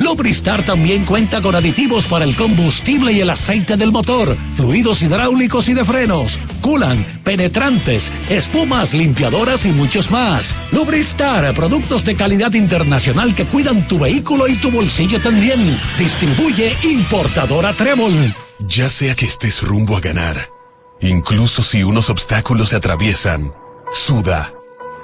Lubristar 0.01 0.65
también 0.65 1.05
cuenta 1.05 1.41
con 1.41 1.53
aditivos 1.53 2.05
para 2.05 2.25
el 2.25 2.35
combustible 2.35 3.13
y 3.13 3.21
el 3.21 3.29
aceite 3.29 3.77
del 3.77 3.91
motor 3.91 4.35
fluidos 4.55 5.03
hidráulicos 5.03 5.69
y 5.69 5.73
de 5.73 5.85
frenos, 5.85 6.39
culan, 6.59 7.05
penetrantes, 7.23 8.11
espumas, 8.29 8.93
limpiadoras 8.93 9.65
y 9.65 9.69
muchos 9.69 10.09
más. 10.09 10.55
Lubristar, 10.71 11.53
productos 11.53 12.03
de 12.03 12.15
calidad 12.15 12.53
internacional 12.53 13.35
que 13.35 13.45
cuidan 13.45 13.87
tu 13.87 13.99
vehículo 13.99 14.47
y 14.47 14.55
tu 14.55 14.71
bolsillo 14.71 15.21
también. 15.21 15.79
Distribuye 15.97 16.75
importadora 16.83 17.73
Trébol. 17.73 18.33
Ya 18.67 18.89
sea 18.89 19.15
que 19.15 19.25
estés 19.25 19.61
rumbo 19.61 19.95
a 19.95 19.99
ganar, 19.99 20.49
incluso 20.99 21.61
si 21.61 21.83
unos 21.83 22.09
obstáculos 22.09 22.69
se 22.69 22.77
atraviesan, 22.77 23.53
suda, 23.91 24.53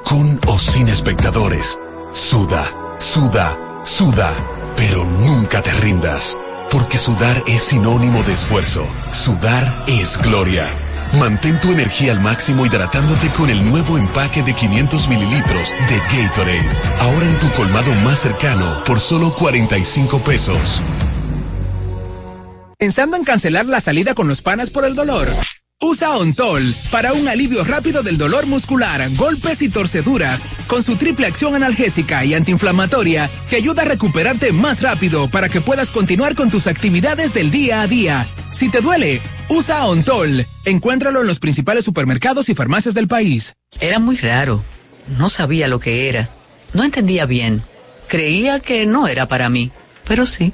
con 0.03 0.39
o 0.47 0.57
sin 0.57 0.87
espectadores, 0.87 1.79
suda, 2.11 2.71
suda, 2.99 3.57
suda, 3.83 4.56
pero 4.77 5.03
nunca 5.03 5.61
te 5.61 5.71
rindas. 5.81 6.37
Porque 6.71 6.97
sudar 6.97 7.43
es 7.47 7.63
sinónimo 7.63 8.23
de 8.23 8.33
esfuerzo. 8.33 8.87
Sudar 9.11 9.83
es 9.87 10.17
gloria. 10.19 10.65
Mantén 11.13 11.59
tu 11.59 11.71
energía 11.71 12.11
al 12.11 12.21
máximo 12.21 12.65
hidratándote 12.65 13.29
con 13.31 13.49
el 13.49 13.69
nuevo 13.69 13.97
empaque 13.97 14.43
de 14.43 14.53
500 14.53 15.07
mililitros 15.09 15.73
de 15.89 15.97
Gatorade. 15.97 16.77
Ahora 16.99 17.25
en 17.25 17.39
tu 17.39 17.51
colmado 17.53 17.91
más 18.03 18.19
cercano 18.19 18.83
por 18.85 18.99
solo 18.99 19.33
45 19.33 20.19
pesos. 20.19 20.81
Pensando 22.77 23.17
en 23.17 23.23
cancelar 23.23 23.65
la 23.65 23.81
salida 23.81 24.13
con 24.13 24.27
los 24.27 24.41
panas 24.41 24.69
por 24.69 24.85
el 24.85 24.95
dolor. 24.95 25.27
Usa 25.79 26.17
Ontol 26.17 26.73
para 26.89 27.13
un 27.13 27.27
alivio 27.27 27.63
rápido 27.63 28.01
del 28.01 28.17
dolor 28.17 28.47
muscular, 28.47 29.07
golpes 29.15 29.61
y 29.61 29.69
torceduras, 29.69 30.47
con 30.65 30.81
su 30.81 30.95
triple 30.95 31.27
acción 31.27 31.53
analgésica 31.53 32.25
y 32.25 32.33
antiinflamatoria 32.33 33.29
que 33.47 33.57
ayuda 33.57 33.83
a 33.83 33.85
recuperarte 33.85 34.51
más 34.53 34.81
rápido 34.81 35.29
para 35.29 35.49
que 35.49 35.61
puedas 35.61 35.91
continuar 35.91 36.33
con 36.33 36.49
tus 36.49 36.65
actividades 36.65 37.31
del 37.31 37.51
día 37.51 37.81
a 37.81 37.87
día. 37.87 38.27
Si 38.51 38.71
te 38.71 38.81
duele, 38.81 39.21
usa 39.49 39.85
Ontol. 39.85 40.47
Encuéntralo 40.65 41.21
en 41.21 41.27
los 41.27 41.37
principales 41.37 41.85
supermercados 41.85 42.49
y 42.49 42.55
farmacias 42.55 42.95
del 42.95 43.07
país. 43.07 43.53
Era 43.79 43.99
muy 43.99 44.17
raro. 44.17 44.63
No 45.19 45.29
sabía 45.29 45.67
lo 45.67 45.79
que 45.79 46.09
era. 46.09 46.27
No 46.73 46.83
entendía 46.83 47.27
bien. 47.27 47.61
Creía 48.07 48.59
que 48.59 48.87
no 48.87 49.07
era 49.07 49.27
para 49.27 49.47
mí, 49.51 49.69
pero 50.07 50.25
sí. 50.25 50.53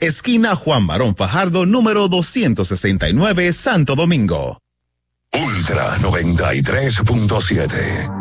esquina 0.00 0.54
Juan 0.54 0.86
Barón 0.86 1.16
Fajardo, 1.16 1.64
número 1.64 2.08
269, 2.08 3.54
Santo 3.54 3.96
Domingo. 3.96 4.58
Ultra 5.32 5.96
93.7. 5.98 8.20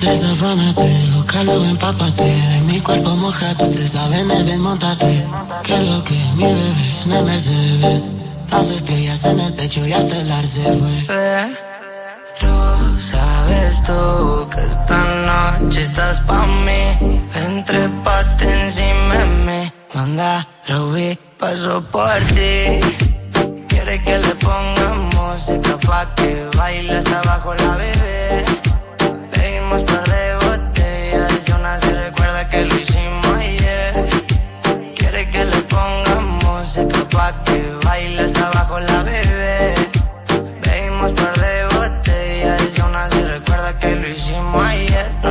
Desafánate, 0.00 1.08
loca 1.14 1.44
luego 1.44 1.64
empápate 1.64 2.24
De 2.24 2.60
mi 2.66 2.80
cuerpo 2.80 3.16
mojado, 3.16 3.64
usted 3.64 3.88
sabe 3.88 4.20
en 4.20 4.30
el 4.30 4.60
montate 4.60 5.26
Que 5.62 5.82
lo 5.82 6.04
que 6.04 6.14
mi 6.36 6.44
bebé 6.44 7.02
en 7.04 7.12
el 7.12 7.24
Mercedes 7.24 8.13
Las 8.50 8.70
estrellas 8.70 9.24
en 9.24 9.40
el 9.40 9.54
techo 9.56 9.86
y 9.86 9.92
hasta 9.92 10.16
el 10.16 10.32
ar 10.32 10.46
se 10.46 10.62
fue. 10.72 11.04
Pero 12.40 13.00
sabes 13.00 13.82
tú 13.82 14.48
que 14.50 14.60
esta 14.60 15.60
noche 15.60 15.82
estás 15.82 16.20
pa' 16.20 16.46
mí. 16.64 17.28
Entre 17.34 17.88
pate 18.04 18.62
encima 18.64 19.14
de 19.14 19.26
mí. 19.46 19.72
Manda, 19.94 20.46
vi, 20.92 21.18
paso 21.38 21.82
por 21.90 22.18
ti. 22.34 22.80
Quiere 23.68 24.02
que 24.02 24.18
le 24.18 24.34
pongamos 24.36 25.14
música 25.14 25.78
pa' 25.86 26.14
que 26.14 26.48
baile 26.56 26.96
hasta 26.96 27.20
abajo 27.20 27.54
la 27.54 27.76
bebé. 27.76 28.44
Pedimos 29.32 29.82
par 29.82 30.04
de 30.08 30.34
botellas 30.46 31.48
y 31.48 31.52
aún 31.52 31.66
así 31.66 31.90
recuerda 31.90 32.48
que 32.48 32.64
lo 32.64 32.74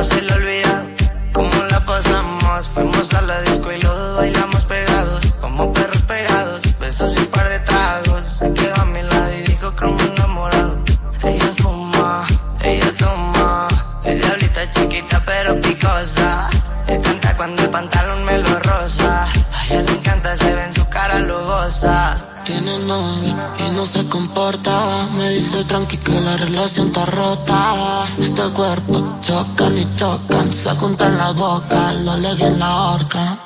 Se 0.04 0.22
le 0.22 0.32
olvida. 0.32 0.86
Cómo 1.32 1.64
la 1.70 1.84
pasamos 1.84 2.68
Fuimos 2.68 3.12
a 3.14 3.22
la 3.22 3.40
disco 3.42 3.72
y 3.72 3.82
los 3.82 4.16
bailamos 4.16 4.64
pegados 4.66 5.20
Como 5.40 5.72
perros 5.72 6.02
pegados, 6.02 6.60
besos 6.78 7.14
y 7.16 7.18
un 7.18 7.26
par 7.26 7.48
de 7.48 7.58
tragos. 7.60 8.24
Se 8.24 8.52
quedó 8.52 8.76
a 8.76 8.84
mi 8.84 9.02
lado 9.02 9.32
y 9.32 9.42
dijo 9.42 9.74
como 9.76 10.00
enamorado. 10.00 10.84
Ella 11.22 11.52
fuma, 11.56 12.26
ella 12.62 12.92
toma. 12.98 13.68
Es 14.04 14.20
diablita 14.20 14.70
chiquita 14.70 15.22
pero 15.24 15.60
picosa. 15.60 16.50
Él 16.86 17.00
canta 17.00 17.36
cuando 17.36 17.62
el 17.62 17.70
pantalón 17.70 18.24
me 18.26 18.38
lo 18.38 18.60
rosa 18.60 19.24
A 19.24 19.64
ella 19.70 19.82
le 19.82 19.92
encanta, 19.92 20.36
se 20.36 20.54
ve 20.54 20.64
en 20.64 20.72
su 20.74 20.86
cara 20.88 21.18
lujosa 21.20 22.33
Tiene 22.44 22.78
novio 22.80 23.34
y 23.58 23.70
no 23.74 23.86
se 23.86 24.06
comporta. 24.06 25.08
Me 25.12 25.30
dice 25.30 25.64
tranqui 25.64 25.96
que 25.96 26.20
la 26.20 26.36
relación 26.36 26.88
está 26.88 27.06
rota. 27.06 28.06
Este 28.20 28.42
cuerpo 28.50 29.18
chocan 29.22 29.78
y 29.78 29.96
chocan 29.96 30.52
Se 30.52 30.68
juntan 30.76 31.16
las 31.16 31.34
bocas, 31.34 31.94
lo 32.02 32.16
leguen 32.18 32.52
en 32.52 32.58
la 32.58 32.82
horca. 32.90 33.38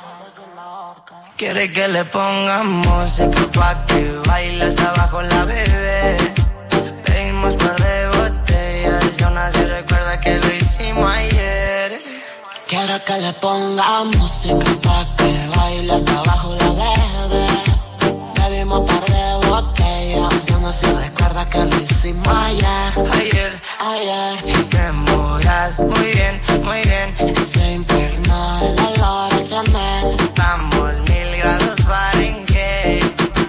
Quiere 1.37 1.71
que 1.71 1.87
le 1.87 2.03
pongamos 2.03 2.87
música 2.87 3.39
pa' 3.53 3.85
que 3.85 4.11
baile 4.27 4.65
hasta 4.65 4.89
abajo 4.89 5.21
la 5.21 5.45
bebé. 5.45 6.17
Pedimos 7.05 7.55
par 7.55 7.77
de 7.81 8.07
botellas 8.17 9.17
y 9.17 9.23
aún 9.23 9.37
así 9.37 9.63
recuerda 9.63 10.19
que 10.19 10.39
lo 10.39 10.53
hicimos 10.55 11.09
ayer. 11.09 12.01
Quiere 12.67 13.01
que 13.05 13.17
le 13.21 13.31
ponga 13.33 14.03
música 14.17 14.67
pa' 14.83 15.07
que 15.15 15.47
baile 15.55 15.93
hasta 15.93 16.19
abajo 16.19 16.53
la 16.59 16.69
bebé 16.73 17.18
así 20.69 20.85
recuerda 20.85 21.49
que 21.49 21.65
lo 21.65 21.75
hicimos 21.81 22.27
ayer 22.27 22.91
Ayer, 23.13 23.61
Ayer. 23.79 24.59
Y 24.59 24.63
te 24.65 24.77
demoras 24.77 25.79
muy 25.79 26.11
bien, 26.11 26.41
muy 26.63 26.81
bien. 26.83 27.35
Se 27.35 27.73
impregnó 27.73 28.59
el 28.59 28.79
olor 28.79 29.33
a 29.33 29.43
Chanel. 29.43 30.19
Estamos 30.19 30.93
mil 31.09 31.37
grados 31.37 31.75
Fahrenheit. 31.87 33.03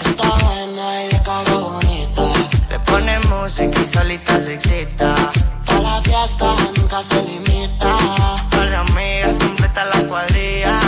Está 0.07 0.29
buena 0.29 1.05
y 1.05 1.09
de 1.09 1.23
cara 1.23 1.55
bonita 1.55 2.23
Le 2.71 2.79
pone 2.81 3.19
música 3.21 3.79
y 3.81 3.87
solita 3.87 4.43
se 4.43 4.55
excita. 4.55 5.15
Pa' 5.67 5.81
la 5.81 6.01
fiesta 6.01 6.55
nunca 6.77 7.03
se 7.03 7.23
limita. 7.23 7.97
Par 8.51 8.71
de 8.71 8.77
amigas 8.77 9.37
completa 9.39 9.85
la 9.85 10.09
cuadrilla. 10.09 10.81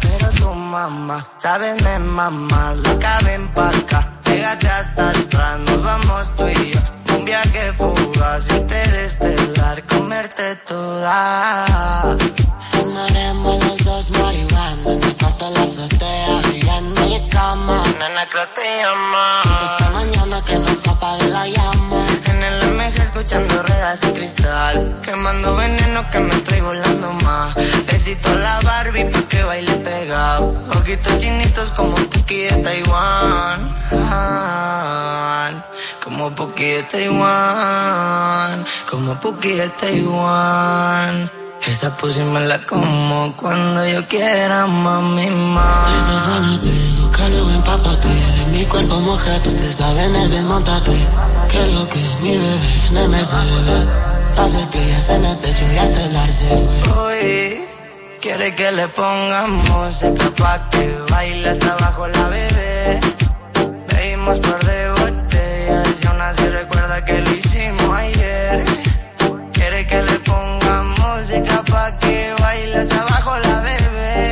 Pero 0.00 0.32
su 0.32 0.50
mamá. 0.52 1.26
Sabes, 1.38 1.82
me 1.82 1.98
mamá, 1.98 2.74
loca, 2.74 3.18
ven 3.24 3.48
pa' 3.54 3.70
acá. 3.70 4.17
Pégate 4.38 4.68
hasta 4.68 5.10
atrás, 5.10 5.58
nos 5.66 5.82
vamos 5.82 6.36
tú 6.36 6.46
y 6.46 6.70
yo. 6.70 6.80
Un 7.16 7.24
viaje 7.24 7.72
fugaz, 7.72 8.48
interestelar, 8.50 9.82
comerte 9.86 10.54
toda. 10.64 12.16
Fumaremos 12.70 13.64
los 13.64 13.84
dos 13.84 14.10
marihuana 14.12 14.92
en 14.92 15.02
el 15.02 15.16
cuarto 15.16 15.44
de 15.48 15.58
la 15.58 15.62
azotea 15.64 16.40
y 16.54 16.60
en 16.68 16.94
mi 16.94 17.28
cama. 17.30 17.82
Nena, 17.98 18.28
creo 18.30 18.46
te 18.54 18.62
llama. 18.80 19.42
Esta 19.64 19.90
mañana 19.90 20.40
que 20.44 20.56
nos 20.60 20.86
apague 20.86 21.28
la 21.30 21.48
llama. 21.48 22.06
En 22.26 22.40
el 22.40 22.74
MG 22.74 23.02
escuchando 23.02 23.60
ruedas 23.64 24.04
y 24.04 24.12
cristal. 24.12 25.00
Quemando 25.02 25.56
veneno 25.56 26.08
que 26.12 26.20
me 26.20 26.34
estoy 26.34 26.60
volando 26.60 27.12
más. 27.24 27.56
Besito 27.90 28.28
a 28.28 28.34
la 28.36 28.60
Barbie 28.60 29.04
pa' 29.06 29.22
que 29.28 29.42
baile 29.42 29.74
pegado. 29.78 30.54
Ojitos 30.76 31.18
chinitos 31.18 31.72
como 31.72 31.96
Puki 31.96 32.42
de 32.42 32.52
Taiwán. 32.62 33.67
Como 36.58 36.64
Puki 36.64 36.74
de 36.74 36.82
Taiwán. 36.82 38.64
Como 38.90 39.20
Puki 39.20 39.52
de 39.52 39.68
Taiwán. 39.68 41.30
Esa 41.64 41.96
pussy 41.96 42.18
me 42.18 42.40
la 42.40 42.58
como 42.66 43.32
cuando 43.36 43.86
yo 43.86 44.04
quiera, 44.08 44.66
mami, 44.66 45.26
más. 45.54 45.92
Desafánate, 45.92 46.72
loca, 47.00 47.28
luego 47.28 47.50
empápate. 47.50 48.08
De 48.08 48.46
mi 48.50 48.64
cuerpo 48.64 48.98
mojate, 49.02 49.48
usted 49.50 49.72
sabe 49.72 50.02
en 50.02 50.16
el 50.16 50.42
montate. 50.46 50.96
Que 51.48 51.64
lo 51.74 51.88
que 51.88 52.00
mi 52.22 52.36
bebé 52.36 52.88
en 52.90 52.96
el 52.96 53.08
Mercedes. 53.08 53.86
Las 54.36 54.54
estrellas 54.54 55.10
en 55.10 55.24
el 55.26 55.38
techo 55.38 55.64
y 55.72 55.78
hasta 55.78 56.04
el 56.06 56.16
arce. 56.16 56.54
Uy, 57.06 57.60
quiere 58.20 58.56
que 58.56 58.72
le 58.72 58.88
pongamos 58.88 59.68
música 59.68 60.32
pa' 60.36 60.70
que 60.70 60.98
baile 61.08 61.50
hasta 61.50 61.72
abajo 61.74 62.08
la 62.08 62.28
bebé. 62.28 63.00
Bebimos 63.86 64.38
par 64.40 64.64
de 64.64 64.90
botellas 64.90 65.18
y 66.00 66.06
recuerda 66.06 66.47
que 67.08 67.20
lo 67.22 67.30
hicimos 67.36 67.90
ayer. 67.96 68.64
Quiere 69.52 69.86
que 69.86 70.02
le 70.02 70.18
ponga 70.30 70.74
música 71.02 71.56
pa' 71.70 71.90
que 72.02 72.34
baile 72.42 72.76
hasta 72.82 72.98
abajo 73.04 73.32
la 73.46 73.56
bebé. 73.68 74.30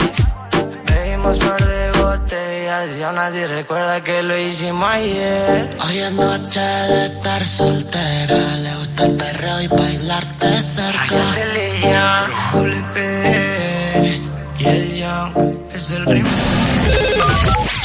Bebimos 0.88 1.38
par 1.38 1.62
de 1.74 1.84
botellas 2.00 2.88
y 2.98 3.02
aún 3.02 3.18
así 3.18 3.42
recuerda 3.46 3.94
que 4.04 4.22
lo 4.22 4.34
hicimos 4.38 4.88
ayer. 4.98 5.70
Hoy 5.84 5.98
es 6.06 6.12
noche 6.12 6.66
de 6.92 7.06
estar 7.06 7.42
soltera, 7.44 8.40
le 8.64 8.72
gusta 8.80 9.04
el 9.06 9.14
perreo 9.22 9.60
y 9.62 9.68
bailarte 9.68 10.62
cerca. 10.76 11.20
Y 14.58 14.64
el 14.66 14.86
young 15.00 15.30
es 15.74 15.90
el 15.90 16.04
ritmo. 16.06 17.35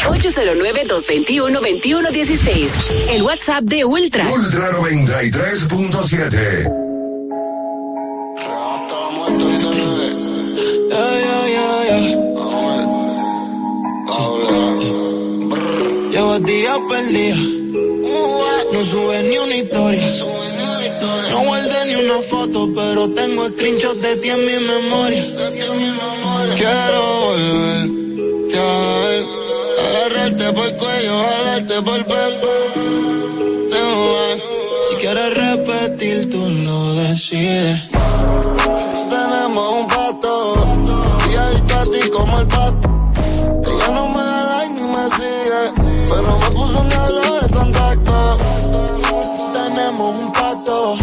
809-221-2116. 0.08 2.70
El 3.10 3.24
WhatsApp 3.24 3.64
de 3.64 3.84
Ultra. 3.86 4.30
Ultra 4.32 4.72
93.7. 4.72 6.78
Llevo 16.12 16.40
días 16.40 16.80
perdido. 16.90 17.38
No 18.74 18.86
sube 18.86 19.24
ni 19.24 19.38
una 19.38 19.56
historia. 19.56 20.08
No 21.30 21.40
guardé 21.44 21.86
ni 21.88 21.96
una 21.96 22.18
foto, 22.30 22.70
pero 22.74 23.10
tengo 23.12 23.48
screenshots 23.50 24.02
de 24.02 24.16
ti 24.18 24.30
en 24.30 24.46
mi 24.46 24.58
memoria. 24.66 25.26
Quiero 26.56 27.20
volver 27.22 28.02
a 28.54 28.56
ver, 29.10 29.26
agarrarte 29.92 30.54
por 30.54 30.66
el 30.66 30.76
cuello, 30.76 31.20
jalarte 31.20 31.82
por 31.82 31.98
el 31.98 32.06
pelo. 32.06 32.52
Si 34.90 34.96
quieres 34.98 35.34
repetir, 35.34 36.30
tú 36.30 36.50
lo 36.50 36.94
decides. 36.96 37.82
Tenemos 39.10 39.74
un 39.80 39.88
pacto, 39.88 40.56
y 41.32 41.36
adicto 41.36 41.76
a 41.80 41.84
ti 41.84 42.10
como 42.10 42.40
el 42.40 42.48
pato. 42.48 42.90
Ella 43.66 43.88
no 43.94 44.10
me 44.10 44.24
da 44.24 44.44
like 44.52 44.74
ni 44.74 44.84
me 44.94 45.04
sigue, 45.18 45.62
pero 46.10 46.38
me 46.40 46.46
puso 46.48 46.80
un 46.82 46.90
diablo 46.90 47.22
de 47.40 47.50
contacto. 47.54 48.38
Tenemos 49.54 50.16
un 50.16 50.32
pacto, 50.32 50.96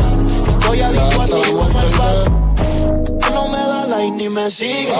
estoy 0.59 0.81
adicto 0.81 1.22
a 1.22 1.27
ti 1.27 1.53
como 1.53 1.81
el 1.81 1.90
pato. 1.98 2.24
Ella 3.18 3.31
no 3.35 3.48
me 3.48 3.59
da 3.59 3.87
like 3.87 4.16
ni 4.16 4.29
me 4.29 4.51
sigue, 4.51 4.92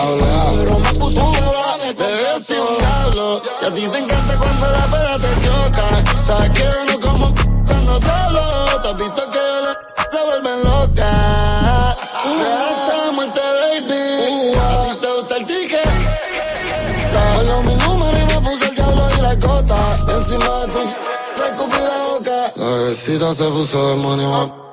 pero 0.57 0.79
me 0.79 0.89
puso 0.93 1.25
un 1.25 1.31
diablo 1.31 1.78
Te 1.89 2.03
un 2.05 2.77
diablo, 2.77 3.41
y 3.61 3.65
a 3.65 3.73
ti 3.73 3.87
te 3.87 3.97
encanta 3.97 4.37
cuando 4.37 4.67
la 4.67 4.91
pera 4.91 5.17
te 5.17 5.29
choca. 5.41 6.23
Sabes 6.23 6.49
que 6.51 6.61
yo 6.61 6.85
no 6.85 6.99
como 6.99 7.33
cuando 7.65 7.99
te 7.99 8.09
hablo, 8.11 8.81
te 8.81 8.87
has 8.89 8.97
visto 8.97 9.31
que 9.31 9.37
yo 9.39 9.61
le 9.61 9.73
se 10.11 10.23
vuelven 10.23 10.63
loca. 10.65 11.89
Hasta 11.89 12.97
la 13.05 13.11
muerte, 13.11 13.39
baby. 13.39 14.53
A 14.55 14.83
ti 14.83 14.97
te 15.01 15.07
gusta 15.13 15.37
el 15.37 15.45
ticket. 15.47 15.89
Solo 17.11 17.63
mi 17.63 17.73
número 17.73 18.19
y 18.19 18.25
me 18.25 18.39
puse 18.41 18.65
el 18.67 18.75
diablo 18.75 19.03
y 19.17 19.21
la 19.21 19.39
cota. 19.39 19.97
Encima 20.15 20.59
de 20.59 20.67
ti, 20.67 20.95
te 21.37 21.49
escupí 21.49 21.77
la 21.77 22.03
boca. 22.03 22.53
La 22.55 22.65
bebecita 22.65 23.33
se 23.33 23.45
puso 23.45 23.89
demonio. 23.89 24.69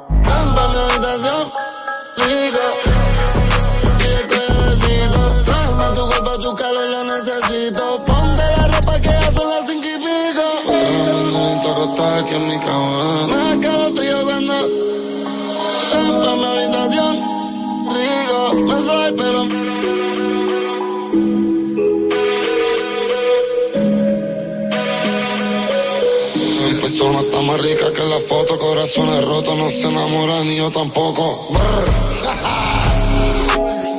La 28.17 28.23
foto, 28.29 28.59
corazones 28.59 29.25
rotos, 29.25 29.59
no 29.59 29.71
se 29.71 29.89
enamora 29.89 30.43
ni 30.45 30.57
yo 30.57 30.71
tampoco. 30.71 31.49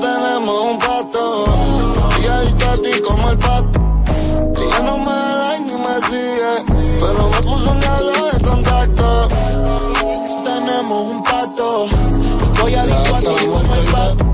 Tenemos 0.02 0.72
un 0.72 0.80
pacto, 0.80 1.46
y 2.22 2.26
adicto 2.26 2.70
a 2.70 2.74
ti 2.76 3.02
como 3.02 3.30
el 3.30 3.38
pato. 3.38 3.80
Ella 4.58 4.80
no 4.80 4.98
me 4.98 5.06
da 5.06 5.36
like 5.44 5.66
ni 5.66 5.74
me 5.86 5.96
sigue, 6.10 6.54
pero 7.00 7.30
me 7.30 7.38
puso 7.42 7.72
un 7.72 7.80
diablo 7.80 8.26
de 8.32 8.40
contacto. 8.42 9.28
Tenemos 10.46 11.00
un 11.12 11.24
pacto, 11.24 11.86
estoy 12.54 12.74
adicto 12.76 13.16
a 13.16 13.20
ti 13.20 13.46
como 13.46 13.76
el 13.76 13.86
pato. 13.94 14.26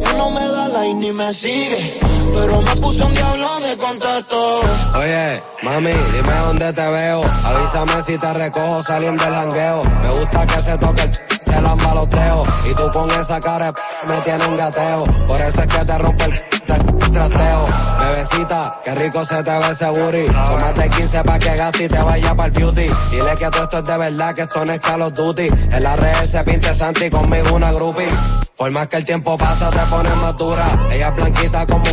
Ella 0.00 0.12
no 0.14 0.30
me 0.30 0.46
da 0.46 0.68
like 0.68 0.94
ni 0.94 1.12
me 1.12 1.34
sigue, 1.34 2.00
pero 2.36 2.60
me 2.60 2.76
puso 2.76 3.06
un 3.06 3.14
diablo 3.14 3.60
de 3.60 3.76
contacto. 3.76 4.60
Oye, 4.96 5.42
mami, 5.62 5.92
dime 5.92 6.34
dónde 6.46 6.72
te 6.72 6.90
veo. 6.90 7.22
Avísame 7.22 8.04
si 8.06 8.18
te 8.18 8.32
recojo 8.34 8.82
saliendo 8.84 9.24
del 9.24 9.34
jangueo. 9.34 9.84
Me 9.84 10.10
gusta 10.10 10.46
que 10.46 10.60
se 10.60 10.78
toque 10.78 11.02
el 11.02 11.12
se 11.46 11.62
lamba 11.62 11.94
los 11.94 12.10
dedos. 12.10 12.48
Y 12.70 12.74
tú 12.74 12.90
con 12.92 13.10
esa 13.10 13.40
cara 13.40 13.72
me 14.06 14.20
tienes 14.20 14.46
un 14.46 14.56
gateo. 14.56 15.04
Por 15.26 15.40
eso 15.40 15.60
es 15.60 15.66
que 15.66 15.84
te 15.84 15.98
rompe 15.98 16.24
el 16.24 16.32
del 16.66 17.12
trasteo. 17.12 17.66
Bebecita, 18.00 18.80
qué 18.84 18.94
rico 18.94 19.24
se 19.24 19.42
te 19.42 19.50
ve 19.50 19.70
ese 19.70 19.90
booty. 19.90 20.26
Son 20.26 20.74
de 20.74 20.90
15 20.90 21.24
pa' 21.24 21.38
que 21.38 21.56
gaste 21.56 21.84
y 21.84 21.88
te 21.88 22.02
vaya 22.02 22.34
para 22.34 22.46
el 22.46 22.52
beauty. 22.52 22.90
Dile 23.10 23.36
que 23.38 23.50
todo 23.50 23.64
esto 23.64 23.78
es 23.78 23.86
de 23.86 23.96
verdad, 23.96 24.34
que 24.34 24.42
esto 24.42 24.64
no 24.64 24.72
es 24.72 24.80
Call 24.80 25.02
of 25.02 25.14
Duty. 25.14 25.46
En 25.46 25.82
la 25.82 25.96
red 25.96 26.24
se 26.24 26.44
pinte 26.44 26.74
Santi 26.74 27.10
conmigo 27.10 27.54
una 27.54 27.72
groupie. 27.72 28.08
Por 28.56 28.70
más 28.70 28.88
que 28.88 28.96
el 28.96 29.04
tiempo 29.04 29.36
pasa 29.38 29.70
te 29.70 29.90
pones 29.90 30.16
más 30.16 30.36
dura. 30.36 30.88
Ella 30.90 31.08
es 31.08 31.14
blanquita 31.14 31.66
como 31.66 31.84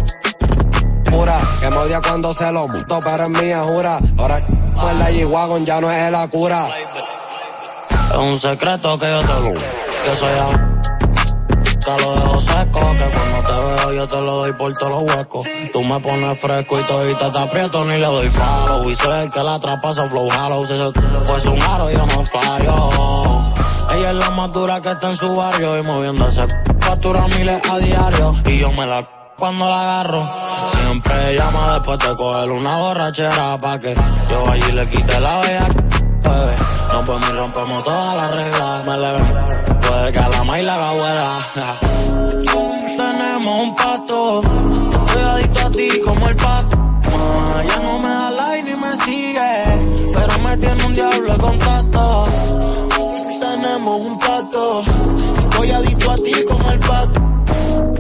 Que 1.59 1.69
me 1.69 2.01
cuando 2.01 2.33
se 2.33 2.51
lo 2.51 2.67
muto, 2.67 2.99
pero 3.03 3.23
es 3.23 3.29
mía, 3.29 3.63
jura. 3.63 3.99
Ahora 4.17 4.41
pues 4.81 4.95
la 4.95 5.11
G-Wagon 5.11 5.65
ya 5.65 5.79
no 5.79 5.91
es 5.91 6.11
la 6.11 6.27
cura. 6.27 6.67
Es 8.11 8.17
un 8.17 8.37
secreto 8.37 8.97
que 8.97 9.05
yo 9.09 9.21
te 9.21 9.27
lo 9.27 9.53
que 9.53 10.15
soy 10.15 10.29
a 10.29 10.73
te 11.83 12.01
lo 12.01 12.15
dejo 12.15 12.41
seco, 12.41 12.79
que 12.79 13.09
cuando 13.09 13.47
te 13.47 13.53
veo 13.53 13.93
yo 13.93 14.07
te 14.07 14.21
lo 14.21 14.35
doy 14.35 14.53
por 14.53 14.73
todos 14.73 14.89
los 14.89 15.03
huecos. 15.03 15.47
Tú 15.71 15.83
me 15.83 15.99
pones 15.99 16.39
fresco 16.39 16.79
y 16.79 16.83
todita 16.83 17.31
te 17.31 17.39
aprieto 17.39 17.85
ni 17.85 17.99
le 17.99 18.05
doy 18.05 18.29
follow. 18.29 18.89
Y 18.89 18.95
sé 18.95 19.29
que 19.33 19.43
la 19.43 19.59
trapaza 19.59 20.07
flow 20.07 20.27
hollow, 20.27 20.65
si 20.65 20.73
eso 20.73 20.91
fuese 21.23 21.49
un 21.49 21.61
aro 21.61 21.89
yo 21.91 22.05
no 22.05 22.23
fallo. 22.23 23.53
Ella 23.95 24.09
es 24.09 24.15
la 24.15 24.29
más 24.31 24.51
dura 24.51 24.81
que 24.81 24.91
está 24.91 25.09
en 25.09 25.15
su 25.15 25.35
barrio 25.35 25.77
y 25.77 25.83
moviéndose 25.83 26.45
factura 26.79 27.27
miles 27.27 27.61
a 27.69 27.77
diario. 27.77 28.33
Y 28.45 28.57
yo 28.57 28.71
me 28.71 28.85
la 28.85 29.22
cuando 29.37 29.69
la 29.69 29.81
agarro. 29.81 30.29
Siempre 30.67 31.35
llama 31.35 31.73
después 31.73 31.99
de 31.99 32.15
coger 32.15 32.51
una 32.51 32.77
borrachera 32.77 33.57
pa' 33.57 33.79
que 33.79 33.95
yo 34.29 34.49
allí 34.49 34.71
le 34.71 34.85
quite 34.87 35.19
la 35.19 35.39
bella 35.39 35.69
bebé. 36.23 36.55
Nos 36.91 37.07
vemos 37.07 37.29
y 37.29 37.33
rompemos 37.33 37.83
todas 37.83 38.15
las 38.17 38.31
reglas. 38.31 38.85
Me 38.85 38.97
le 38.97 39.11
ven. 39.11 39.79
Puede 39.79 40.11
que 40.11 40.19
a 40.19 40.29
la 40.29 40.43
maíz 40.43 40.65
la 40.65 40.89
abuela. 40.89 41.47
Tenemos 42.97 43.63
un 43.63 43.75
pacto. 43.75 44.41
Estoy 45.07 45.23
adicto 45.23 45.59
a 45.59 45.69
ti 45.71 46.01
como 46.05 46.29
el 46.29 46.35
pato. 46.35 46.77
Ya 47.67 47.79
no 47.79 47.99
me 47.99 48.09
da 48.09 48.31
like 48.31 48.63
ni 48.63 48.79
me 48.79 48.91
sigue, 49.05 50.11
pero 50.13 50.39
me 50.43 50.57
tiene 50.57 50.85
un 50.85 50.93
diablo 50.93 51.33
de 51.33 51.39
contacto. 51.39 52.25
Tenemos 53.39 54.01
un 54.01 54.19
pacto, 54.19 54.83
estoy 55.49 55.71
adicto 55.71 56.11
a 56.11 56.15
ti 56.15 56.33
como 56.45 56.71
el 56.71 56.79
pato. 56.79 57.32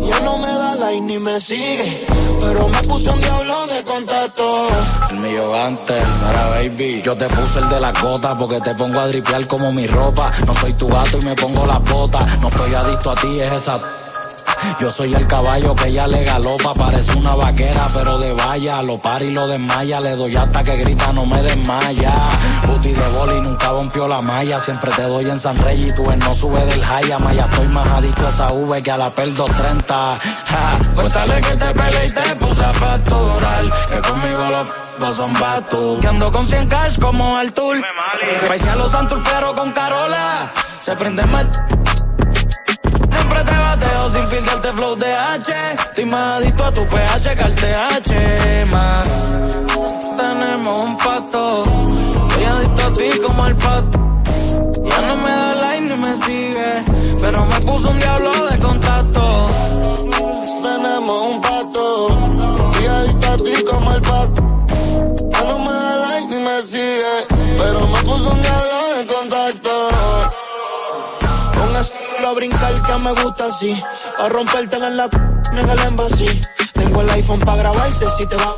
Ya 0.07 0.19
no 0.19 0.37
me 0.37 0.47
da 0.47 0.75
like 0.75 1.01
ni 1.01 1.17
me 1.19 1.39
sigue, 1.39 2.05
pero 2.39 2.67
me 2.67 2.77
puso 2.83 3.13
un 3.13 3.21
diablo 3.21 3.67
de 3.67 3.83
contacto. 3.83 4.67
El 5.11 5.17
mío 5.17 5.55
antes, 5.55 6.03
para 6.03 6.49
baby. 6.49 7.01
Yo 7.03 7.15
te 7.15 7.27
puse 7.27 7.59
el 7.59 7.69
de 7.69 7.79
la 7.79 7.91
gota 7.91 8.37
porque 8.37 8.59
te 8.61 8.75
pongo 8.75 8.99
a 8.99 9.07
dripear 9.07 9.47
como 9.47 9.71
mi 9.71 9.87
ropa. 9.87 10.31
No 10.45 10.53
soy 10.53 10.73
tu 10.73 10.87
gato 10.87 11.17
y 11.21 11.25
me 11.25 11.35
pongo 11.35 11.65
las 11.65 11.83
botas. 11.83 12.39
No 12.41 12.49
estoy 12.49 12.73
adicto 12.73 13.11
a 13.11 13.15
ti, 13.15 13.39
es 13.39 13.53
esa. 13.53 14.02
Yo 14.79 14.89
soy 14.89 15.13
el 15.13 15.27
caballo 15.27 15.75
que 15.75 15.87
ella 15.87 16.07
le 16.07 16.23
galopa, 16.23 16.73
parece 16.73 17.13
una 17.13 17.35
vaquera, 17.35 17.87
pero 17.93 18.17
de 18.19 18.33
valla, 18.33 18.81
lo 18.81 18.99
para 18.99 19.23
y 19.23 19.31
lo 19.31 19.47
desmaya, 19.47 19.99
le 19.99 20.15
doy 20.15 20.35
hasta 20.35 20.63
que 20.63 20.77
grita, 20.77 21.13
no 21.13 21.25
me 21.25 21.41
desmaya. 21.41 22.13
Puti 22.65 22.91
de 22.91 23.07
boli 23.09 23.41
nunca 23.41 23.69
rompió 23.69 24.07
la 24.07 24.21
malla, 24.21 24.59
siempre 24.59 24.91
te 24.91 25.03
doy 25.03 25.29
en 25.29 25.39
San 25.39 25.57
Rey 25.57 25.85
y 25.87 25.95
tú 25.95 26.09
en 26.11 26.19
no 26.19 26.33
sube 26.33 26.65
del 26.65 26.83
haya, 26.83 27.19
maya, 27.19 27.47
estoy 27.49 27.67
más 27.67 27.87
adicto 27.87 28.25
a 28.25 28.29
esa 28.29 28.51
V 28.51 28.83
que 28.83 28.91
a 28.91 28.97
la 28.97 29.13
PEL 29.13 29.35
230. 29.35 29.93
Ja, 29.93 30.79
cuéntale 30.95 31.41
que 31.41 31.57
te 31.57 31.73
peleé 31.73 32.05
y 32.05 32.11
te 32.11 32.35
puse 32.35 32.63
a 32.63 32.73
facturar, 32.73 33.63
que 33.89 34.07
conmigo 34.07 34.49
los 34.49 34.83
no 34.99 35.11
son 35.11 35.33
tú 35.71 35.97
Que 35.99 36.07
ando 36.07 36.31
con 36.31 36.45
100 36.45 36.67
cash 36.67 36.99
como 36.99 37.39
el 37.39 37.51
tour. 37.53 37.77
Paisé 38.47 38.69
a 38.69 38.75
los 38.75 38.91
Santur 38.91 39.21
pero 39.23 39.55
con 39.55 39.71
Carola. 39.71 40.51
Se 40.79 40.95
prende 40.95 41.25
más 41.25 41.45
bateo 44.03 44.11
sin 44.11 44.27
filtrarte 44.27 44.73
flow 44.73 44.95
de 44.95 45.13
H. 45.13 45.53
Estoy 45.73 46.11
adicto 46.13 46.63
a 46.63 46.71
tu 46.71 46.87
pH 46.87 47.35
que 47.35 47.43
al 47.43 47.55
más. 48.71 49.07
Tenemos 50.17 50.87
un 50.87 50.97
pato. 50.97 51.63
Estoy 52.29 52.45
adicto 52.45 52.83
a 52.83 52.93
ti 52.93 53.19
como 53.25 53.45
el 53.47 53.55
pato. 53.55 53.99
Ya 54.85 55.01
no 55.01 55.15
me 55.17 55.31
da 55.31 55.55
like 55.55 55.81
ni 55.81 55.97
me 55.97 56.13
sigue. 56.25 56.83
Pero 57.21 57.45
me 57.45 57.59
puso 57.61 57.89
un 57.89 57.99
diablo 57.99 58.45
de 58.49 58.57
contacto. 58.59 59.49
Tenemos 60.61 61.31
un 61.31 61.41
pato. 61.41 62.07
Estoy 62.71 62.87
adicto 62.87 63.31
a 63.31 63.37
ti 63.37 63.63
como 63.63 63.93
el 63.93 64.01
pato. 64.01 64.42
Brincar 72.33 72.73
que 72.85 72.97
me 72.99 73.11
gusta 73.11 73.45
así. 73.45 73.83
A 74.19 74.29
rompértela 74.29 74.87
en 74.87 74.97
la 74.97 75.07
c- 75.07 75.17
en 75.59 75.69
el 75.69 75.79
embassy. 75.79 76.41
Tengo 76.73 77.01
el 77.01 77.09
iPhone 77.11 77.39
para 77.41 77.57
grabarte 77.57 78.05
si 78.17 78.25
te 78.27 78.35
va. 78.35 78.55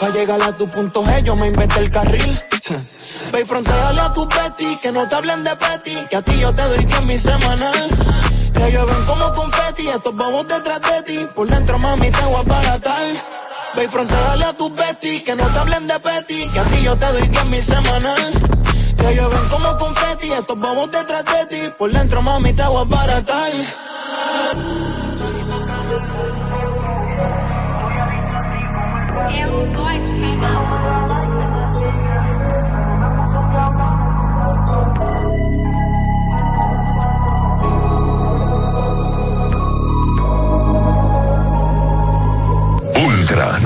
Pa' 0.00 0.08
llegar 0.10 0.40
a 0.42 0.56
tu 0.56 0.68
punto 0.68 1.04
G, 1.04 1.22
yo 1.22 1.36
me 1.36 1.46
inventé 1.48 1.80
el 1.80 1.90
carril. 1.90 2.40
Ve 3.32 3.40
y 3.40 3.44
fronteale 3.44 4.00
a 4.00 4.12
tu 4.12 4.26
peti, 4.28 4.76
que 4.78 4.90
no 4.92 5.06
te 5.08 5.14
hablen 5.14 5.44
de 5.44 5.54
peti, 5.56 5.94
que 6.08 6.16
a 6.16 6.22
ti 6.22 6.38
yo 6.38 6.54
te 6.54 6.62
doy 6.62 6.84
10 6.84 7.06
mi 7.06 7.18
semanal. 7.18 7.88
Te 8.52 8.70
llueven 8.72 9.04
como 9.06 9.32
confeti, 9.34 9.88
estos 9.88 10.16
bobos 10.16 10.46
detrás 10.48 10.80
de 10.80 11.02
ti, 11.02 11.26
por 11.34 11.46
dentro 11.48 11.78
mami 11.78 12.10
te 12.10 12.24
voy 12.26 12.36
a 12.40 12.42
baratar. 12.42 13.06
Ve 13.76 13.88
y 14.38 14.42
a 14.42 14.52
tu 14.56 14.74
peti, 14.74 15.20
que 15.20 15.34
no 15.36 15.44
te 15.46 15.58
hablen 15.58 15.86
de 15.86 15.98
peti, 16.00 16.48
que 16.48 16.58
a 16.60 16.64
ti 16.64 16.82
yo 16.82 16.96
te 16.96 17.06
doy 17.12 17.28
10 17.28 17.50
mi 17.50 17.60
semanal. 17.60 18.63
Te 19.04 19.14
llueven 19.14 19.48
como 19.50 19.76
confeti, 19.76 20.32
estos 20.32 20.58
bobos 20.58 20.90
detrás 20.90 21.24
de 21.26 21.46
ti, 21.46 21.74
por 21.76 21.92
dentro 21.92 22.22
mami 22.22 22.54
te 22.54 22.66
voy 22.66 22.80
a 22.80 22.84
baratar. 22.84 23.50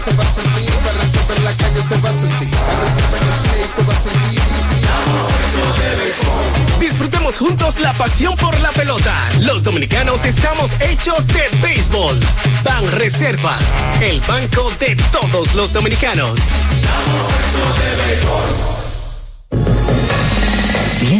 Se 0.00 0.14
va 0.14 0.24
a 0.24 0.32
sentir, 0.32 0.70
reserva 0.98 1.34
en 1.36 1.44
la 1.44 1.52
calle 1.56 1.82
se 1.82 1.96
va 1.98 2.08
a 2.08 2.12
sentir, 2.12 2.48
reserva 2.48 3.18
en 3.18 3.24
el 3.24 3.40
play 3.50 3.64
se 3.68 3.82
va 3.82 3.92
a 3.92 3.96
sentir. 3.96 4.40
Disfrutemos 6.80 7.36
juntos 7.36 7.78
la 7.80 7.92
pasión 7.92 8.34
por 8.36 8.58
la 8.60 8.70
pelota. 8.70 9.14
Los 9.40 9.62
dominicanos 9.62 10.24
estamos 10.24 10.70
hechos 10.80 11.26
de 11.26 11.42
béisbol. 11.60 12.18
Ban 12.64 12.90
Reservas, 12.92 13.62
el 14.00 14.22
banco 14.22 14.70
de 14.80 14.96
todos 15.12 15.54
los 15.54 15.74
dominicanos. 15.74 16.38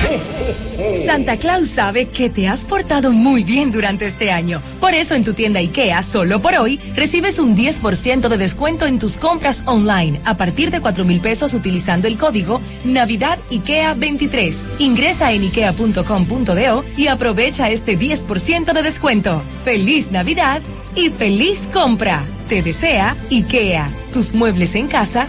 Santa 1.06 1.36
Claus 1.36 1.68
sabe 1.68 2.06
que 2.06 2.30
te 2.30 2.48
has 2.48 2.60
portado 2.60 3.12
muy 3.12 3.44
bien 3.44 3.72
durante 3.72 4.06
este 4.06 4.30
año. 4.30 4.62
Por 4.80 4.94
eso 4.94 5.14
en 5.14 5.24
tu 5.24 5.34
tienda 5.34 5.60
IKEA, 5.60 6.02
solo 6.02 6.40
por 6.40 6.54
hoy, 6.54 6.80
recibes 6.94 7.38
un 7.38 7.56
10% 7.56 8.28
de 8.28 8.36
descuento 8.36 8.86
en 8.86 8.98
tus 8.98 9.16
compras 9.16 9.62
online 9.66 10.20
a 10.24 10.36
partir 10.36 10.70
de 10.70 10.80
4 10.80 11.04
mil 11.04 11.20
pesos 11.20 11.54
utilizando 11.54 12.08
el 12.08 12.16
código 12.16 12.60
Navidad 12.84 13.38
IKEA 13.50 13.94
23. 13.94 14.68
Ingresa 14.78 15.32
en 15.32 15.42
ikea.com.do 15.42 16.84
y 16.96 17.06
aprovecha 17.06 17.70
este 17.70 17.98
10% 17.98 18.72
de 18.72 18.82
descuento. 18.82 19.42
¡Feliz 19.64 20.10
Navidad 20.10 20.62
y 20.94 21.10
feliz 21.10 21.68
compra! 21.72 22.24
Te 22.48 22.62
desea 22.62 23.16
IKEA. 23.30 23.90
Tus 24.12 24.34
muebles 24.34 24.74
en 24.74 24.88
casa 24.88 25.28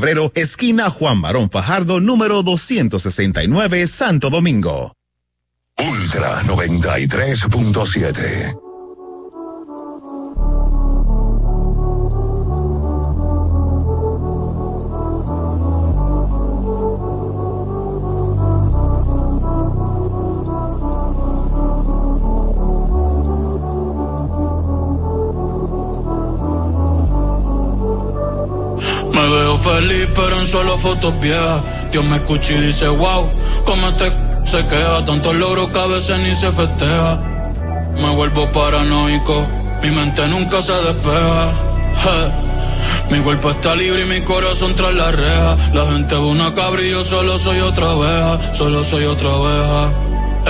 esquina 0.35 0.89
Juan 0.89 1.21
Barón 1.21 1.51
Fajardo, 1.51 1.99
número 1.99 2.43
269, 2.43 3.87
Santo 3.87 4.29
Domingo. 4.29 4.93
Ultra 5.77 6.43
93.7. 6.43 8.70
pero 30.15 30.39
en 30.39 30.47
solo 30.47 30.77
fotos 30.77 31.19
viejas. 31.19 31.61
Dios 31.91 32.05
me 32.05 32.17
escucha 32.17 32.53
y 32.53 32.57
dice, 32.57 32.87
wow, 32.87 33.29
cómo 33.65 33.87
este 33.89 34.11
se 34.43 34.65
queda. 34.67 35.05
Tantos 35.05 35.35
logros 35.35 35.69
que 35.71 35.79
a 35.79 35.87
veces 35.87 36.19
ni 36.19 36.35
se 36.35 36.51
festeja. 36.51 37.15
Me 37.95 38.15
vuelvo 38.15 38.51
paranoico, 38.51 39.47
mi 39.81 39.89
mente 39.91 40.27
nunca 40.27 40.61
se 40.61 40.73
despeja. 40.73 41.51
Mi 43.09 43.19
cuerpo 43.19 43.51
está 43.51 43.75
libre 43.75 44.03
y 44.03 44.05
mi 44.05 44.21
corazón 44.21 44.75
tras 44.75 44.93
la 44.93 45.11
reja. 45.11 45.57
La 45.73 45.85
gente 45.87 46.15
ve 46.15 46.21
una 46.21 46.53
cabra 46.53 46.81
y 46.81 46.91
yo 46.91 47.03
solo 47.03 47.37
soy 47.37 47.59
otra 47.59 47.91
oveja. 47.91 48.53
Solo 48.53 48.83
soy 48.83 49.03
otra 49.05 49.29
oveja. 49.29 49.91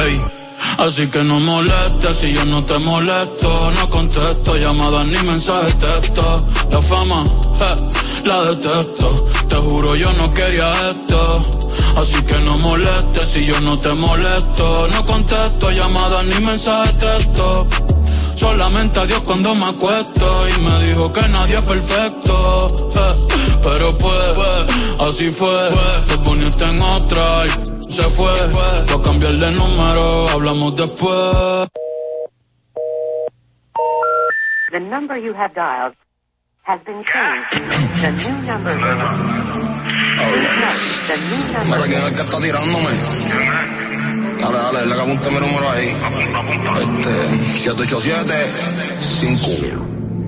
Ey. 0.05 0.40
Así 0.77 1.07
que 1.07 1.23
no 1.23 1.39
molestes 1.39 2.17
si 2.17 2.33
yo 2.33 2.45
no 2.45 2.63
te 2.63 2.77
molesto. 2.79 3.71
No 3.71 3.89
contesto 3.89 4.55
llamadas 4.55 5.05
ni 5.05 5.17
mensajes 5.23 5.77
texto. 5.77 6.45
La 6.71 6.81
fama, 6.81 7.23
je, 7.59 8.27
la 8.27 8.43
detesto. 8.43 9.25
Te 9.47 9.55
juro 9.55 9.95
yo 9.95 10.11
no 10.13 10.33
quería 10.33 10.71
esto. 10.89 11.41
Así 11.97 12.21
que 12.23 12.39
no 12.39 12.57
molestes 12.59 13.27
si 13.29 13.45
yo 13.45 13.59
no 13.61 13.79
te 13.79 13.93
molesto. 13.93 14.87
No 14.87 15.05
contesto 15.05 15.71
llamadas 15.71 16.25
ni 16.25 16.45
mensajes 16.45 16.97
texto. 16.97 17.67
Solamente 18.41 18.99
a 18.99 19.05
Dios 19.05 19.19
cuando 19.21 19.53
me 19.53 19.65
acuesto 19.67 20.25
y 20.49 20.61
me 20.61 20.83
dijo 20.85 21.13
que 21.13 21.21
nadie 21.29 21.55
es 21.57 21.61
perfecto. 21.61 22.91
eh, 22.95 23.13
Pero 23.61 23.95
pues, 23.99 25.07
así 25.07 25.29
fue. 25.31 25.69
Te 26.07 26.17
poniste 26.17 26.63
en 26.63 26.81
otra 26.81 27.45
y 27.45 27.49
se 27.83 28.01
fue. 28.17 28.31
A 28.95 29.01
cambiar 29.03 29.33
de 29.33 29.51
número, 29.51 30.27
hablamos 30.29 30.75
después. 30.75 31.67
The 34.71 34.79
number 34.79 35.17
you 35.17 35.33
have 35.35 35.53
dialed 35.53 35.93
has 36.63 36.79
been 36.83 37.03
changed. 37.05 37.61
The 38.01 38.11
new 38.11 38.41
number. 38.41 38.73
The 41.07 41.17
new 41.29 41.43
Mira 41.45 41.63
number. 41.63 41.87
quién 41.87 41.99
es 41.99 42.05
el 42.07 42.15
que 42.15 42.21
está 42.23 42.39
tirándome. 42.39 43.80
Dale, 44.41 44.57
dale, 44.57 44.85
le 44.87 45.01
apunte 45.01 45.29
mi 45.29 45.39
número 45.39 45.69
ahí. 45.69 45.95
Este, 46.81 47.59
787 47.59 48.33
5 48.99 49.45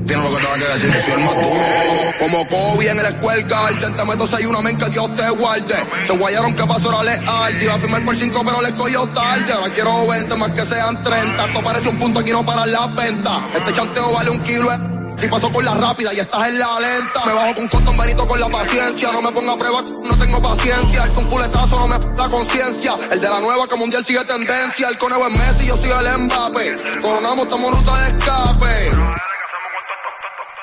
Tiene 0.06 0.24
lo 0.24 0.36
que 0.36 0.44
tenga 0.44 0.58
que 0.58 0.74
decir, 0.74 1.02
soy 1.02 1.14
el 1.14 1.20
más 1.22 1.34
duro. 1.34 2.14
Como 2.20 2.48
Kobe 2.48 2.90
en 2.90 3.00
el 3.00 3.06
escuelga, 3.06 3.72
inténtame 3.72 4.16
dos 4.16 4.34
hay 4.34 4.46
una 4.46 4.62
men 4.62 4.78
que 4.78 4.90
Dios 4.90 5.16
te 5.16 5.30
guarde. 5.30 5.76
Se 6.04 6.14
guayaron 6.14 6.54
que 6.54 6.64
pasó 6.64 6.90
era 6.90 7.04
leal, 7.04 7.58
te 7.58 7.66
iba 7.66 7.74
a 7.74 7.80
firmar 7.80 8.06
por 8.06 8.16
5 8.16 8.42
pero 8.46 8.62
le 8.62 8.72
cogió 8.76 9.08
tarde. 9.08 9.52
Ahora 9.52 9.74
quiero 9.74 10.08
20 10.08 10.36
más 10.36 10.52
que 10.52 10.66
sean 10.66 11.04
30. 11.04 11.46
Esto 11.46 11.64
parece 11.64 11.90
un 11.90 11.98
punto 11.98 12.20
aquí 12.20 12.32
no 12.32 12.46
para 12.46 12.66
la 12.68 12.88
venta. 12.88 13.50
Este 13.56 13.74
chanteo 13.74 14.12
vale 14.12 14.30
un 14.30 14.40
kilo. 14.44 14.93
Si 15.18 15.28
paso 15.28 15.52
con 15.52 15.64
la 15.64 15.74
rápida 15.76 16.14
y 16.14 16.20
estás 16.20 16.48
en 16.48 16.60
la 16.60 16.80
lenta. 16.80 17.26
Me 17.26 17.34
bajo 17.34 17.56
con 17.56 17.68
cotón 17.68 17.98
benito 17.98 18.28
con 18.28 18.40
la 18.40 18.50
paciencia. 18.50 19.12
No 19.12 19.22
me 19.22 19.32
ponga 19.32 19.54
a 19.54 19.58
prueba, 19.58 19.82
no 19.82 20.18
tengo 20.18 20.42
paciencia. 20.42 21.04
El 21.04 21.12
con 21.12 21.30
fuletazo 21.30 21.80
no 21.80 21.88
me 21.88 22.18
la 22.18 22.30
conciencia. 22.30 22.96
El 23.12 23.22
de 23.22 23.30
la 23.30 23.40
nueva 23.40 23.68
que 23.68 23.76
mundial 23.76 24.04
sigue 24.04 24.24
tendencia. 24.26 24.90
El 24.90 24.98
conejo 24.98 25.28
es 25.28 25.34
Messi, 25.38 25.68
yo 25.68 25.78
soy 25.78 25.92
el 25.92 26.18
Mbappé. 26.20 26.76
Coronamos, 27.02 27.46
estamos 27.46 27.72
ruta 27.72 27.96
de 28.02 28.10
escape. 28.10 28.92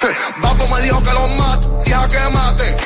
Papo 0.42 0.66
me 0.74 0.82
dijo 0.82 1.02
que 1.04 1.12
los 1.12 1.30
mate, 1.36 1.68
deja 1.84 2.08
que 2.08 2.30
mate. 2.30 2.76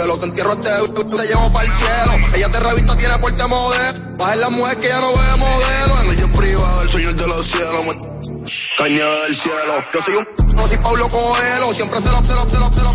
Te 0.00 0.26
entierro 0.26 0.52
este 0.52 1.04
te 1.04 1.26
llevo 1.26 1.52
para 1.52 1.66
el 1.66 1.72
cielo. 1.72 2.34
Ella 2.34 2.48
te 2.48 2.60
revista, 2.60 2.96
tiene 2.96 3.18
porte 3.18 3.46
modelo. 3.46 4.16
Baja 4.16 4.36
la 4.36 4.50
mujer 4.50 4.78
que 4.78 4.88
ya 4.88 5.00
no 5.00 5.08
ve 5.08 5.36
modelo. 5.36 6.12
En 6.12 6.18
el 6.18 6.30
privado, 6.30 6.82
el 6.82 6.90
señor 6.90 7.14
de 7.14 7.26
los 7.26 7.46
cielos. 7.46 7.96
Caña 8.78 9.04
del 9.04 9.36
cielo. 9.36 9.84
Yo 9.92 10.02
soy 10.02 10.14
un 10.14 10.40
no 10.54 10.66
soy 10.66 10.76
Pablo 10.78 11.08
Coelho. 11.08 11.74
Siempre 11.74 12.00
se 12.00 12.08
lo, 12.08 12.24
se 12.24 12.34
lo, 12.34 12.48
se 12.48 12.58
lo, 12.58 12.72
se 12.72 12.82
lo. 12.82 12.90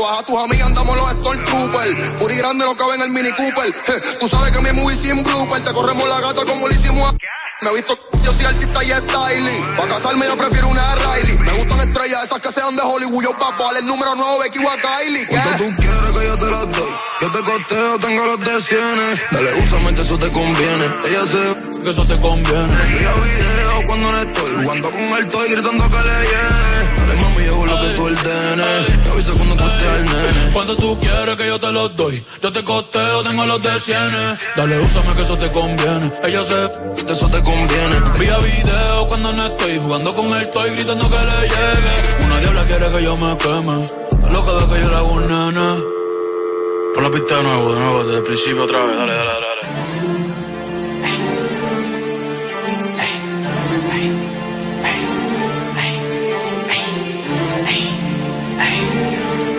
Baja 0.00 0.22
tus 0.24 0.36
amigas, 0.36 0.66
andamos 0.66 0.96
los 0.96 1.10
Stormtroopers. 1.10 2.12
Puri 2.18 2.36
grande 2.36 2.64
no 2.64 2.76
cabe 2.76 2.94
en 2.94 3.02
el 3.02 3.10
Mini 3.10 3.30
Cooper. 3.32 3.74
Tú 4.20 4.28
sabes 4.28 4.52
que 4.52 4.60
mi 4.60 4.72
movie 4.72 4.96
sin 4.96 5.22
blooper. 5.22 5.62
Te 5.62 5.72
corremos 5.72 6.08
la 6.08 6.20
gata 6.20 6.44
como 6.44 6.66
le 6.66 6.74
hicimos 6.74 7.12
a... 7.12 7.16
Me 7.62 7.70
he 7.70 7.74
visto, 7.74 7.96
yo 8.24 8.32
soy 8.32 8.44
artista 8.44 8.82
y 8.82 8.88
styling. 8.88 9.76
Para 9.76 9.88
casarme 9.94 10.26
yo 10.26 10.36
prefiero 10.36 10.68
una 10.68 10.94
Riley. 10.96 11.38
Me 11.52 11.58
gustan 11.58 11.88
estrellas, 11.88 12.24
esas 12.24 12.40
que 12.40 12.50
sean 12.50 12.74
de 12.76 12.82
Hollywood. 12.82 13.22
Yo 13.22 13.36
papo, 13.36 13.70
el 13.76 13.86
número 13.86 14.14
9, 14.16 14.36
Becky 14.44 14.58
Kylie. 14.58 15.26
Cuando 15.26 15.50
tú 15.56 15.76
quieres 15.76 16.18
que 16.18 16.26
yo 16.26 16.38
te 16.38 16.46
lo 16.46 16.66
doy, 16.66 16.92
yo 17.20 17.30
te 17.30 17.38
costeo, 17.42 17.98
tengo 17.98 18.26
los 18.26 18.40
de 18.40 18.62
cienes. 18.62 19.20
Dale, 19.30 19.54
úsame 19.62 19.94
que 19.94 20.00
eso 20.00 20.18
te 20.18 20.30
conviene. 20.30 20.84
Ella 21.04 21.26
se 21.26 21.80
que 21.82 21.90
eso 21.90 22.06
te 22.06 22.18
conviene. 22.20 22.62
envía 22.62 23.12
video 23.12 23.86
cuando 23.86 24.12
no 24.12 24.18
estoy. 24.22 24.64
Jugando 24.64 24.90
con 24.90 25.00
él 25.00 25.26
estoy 25.26 25.50
gritando 25.50 25.90
que 25.90 25.96
le 25.96 26.22
llene. 26.24 27.01
Dale, 27.12 27.24
mami, 27.24 27.44
yo 27.44 27.54
hago 27.54 27.66
lo 27.66 27.80
que 27.80 27.88
tú 27.94 28.04
ordenes. 28.04 29.04
Me 29.04 29.10
avisa 29.12 29.32
cuando 29.32 29.56
tú 29.56 29.64
estés 29.64 29.88
al 29.88 30.04
nene. 30.04 30.52
Cuando 30.52 30.76
tú 30.76 30.98
quieres 31.00 31.36
que 31.36 31.46
yo 31.46 31.60
te 31.60 31.72
los 31.72 31.96
doy, 31.96 32.24
yo 32.42 32.52
te 32.52 32.64
costeo, 32.64 33.22
tengo 33.22 33.46
los 33.46 33.62
de 33.62 33.80
cienes. 33.80 34.38
Dale, 34.56 34.80
úsame 34.80 35.14
que 35.14 35.22
eso 35.22 35.36
te 35.36 35.50
conviene. 35.50 36.12
Ella 36.24 36.42
se 36.42 37.04
que 37.04 37.12
eso 37.12 37.28
te 37.28 37.42
conviene. 37.42 37.96
Vía 38.18 38.38
video 38.38 39.06
cuando 39.08 39.32
no 39.32 39.46
estoy 39.46 39.78
jugando 39.78 40.14
con 40.14 40.26
él, 40.26 40.42
estoy 40.42 40.70
gritando 40.70 41.10
que 41.10 41.16
le 41.16 41.48
llegue. 41.48 42.24
Una 42.26 42.38
diabla 42.40 42.64
quiere 42.64 42.90
que 42.90 43.02
yo 43.02 43.16
me 43.16 43.36
queme. 43.36 44.32
Loca 44.32 44.52
de 44.52 44.74
que 44.74 44.80
yo 44.80 44.88
le 44.88 44.96
hago 44.96 45.12
un 45.12 45.26
nene. 45.28 45.84
Pon 46.94 47.04
la 47.04 47.10
pista 47.10 47.36
de 47.36 47.42
nuevo, 47.42 47.74
de 47.74 47.80
nuevo, 47.80 48.04
desde 48.04 48.18
el 48.18 48.24
principio 48.24 48.64
otra 48.64 48.84
vez. 48.84 48.96
Dale, 48.96 49.14
dale. 49.14 49.30
dale. 49.30 49.51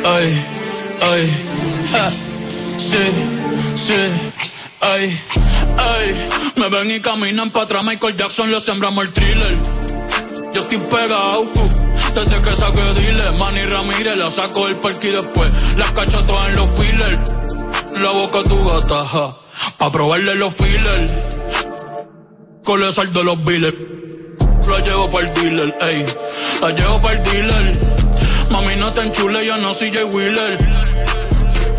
Ay, 0.06 0.45
ay, 1.01 1.88
ja, 1.91 2.10
sí, 2.78 3.04
sí, 3.76 3.93
ay, 4.82 5.22
ay. 5.78 6.30
Me 6.56 6.68
ven 6.68 6.91
y 6.91 6.99
caminan 6.99 7.49
para 7.51 7.66
atrás, 7.66 7.84
Michael 7.86 8.18
Jackson 8.18 8.51
le 8.51 8.60
sembramos 8.60 9.06
el 9.06 9.14
thriller. 9.14 9.60
Yo 10.54 10.62
estoy 10.62 10.78
pegado, 10.78 11.41
uh, 11.41 11.70
desde 12.14 12.41
que 12.41 12.56
saqué 12.56 12.93
dile. 12.99 13.32
Manny 13.38 13.62
Ramírez 13.62 14.18
la 14.18 14.30
saco 14.30 14.68
del 14.68 14.78
parque 14.78 15.08
y 15.08 15.12
después 15.12 15.49
las 15.78 15.91
cacho 15.93 16.24
todas 16.26 16.49
en 16.49 16.56
los 16.58 16.70
fillers. 16.78 17.34
La 18.01 18.12
boca 18.12 18.43
tu 18.43 18.64
gata, 18.66 19.06
ja, 19.06 19.38
pa' 19.78 19.91
probarle 19.91 20.36
los 20.36 20.54
fillers. 20.54 21.14
Con 22.66 22.84
el 22.84 22.91
sal 22.91 23.12
de 23.14 23.24
los 23.24 23.43
billers. 23.43 23.78
La 24.68 24.80
llevo 24.80 25.10
para 25.10 25.28
el 25.28 25.34
dealer, 25.34 25.76
ey. 25.82 26.06
La 26.62 26.70
llevo 26.72 27.01
para 27.01 27.18
el 27.18 27.24
dealer. 27.24 28.03
Mami, 28.54 28.76
no 28.78 28.91
te 28.91 29.01
enchule, 29.01 29.43
yo 29.45 29.58
no 29.58 29.74
soy 29.74 29.91
Jay 29.91 30.04
Wheeler. 30.04 30.58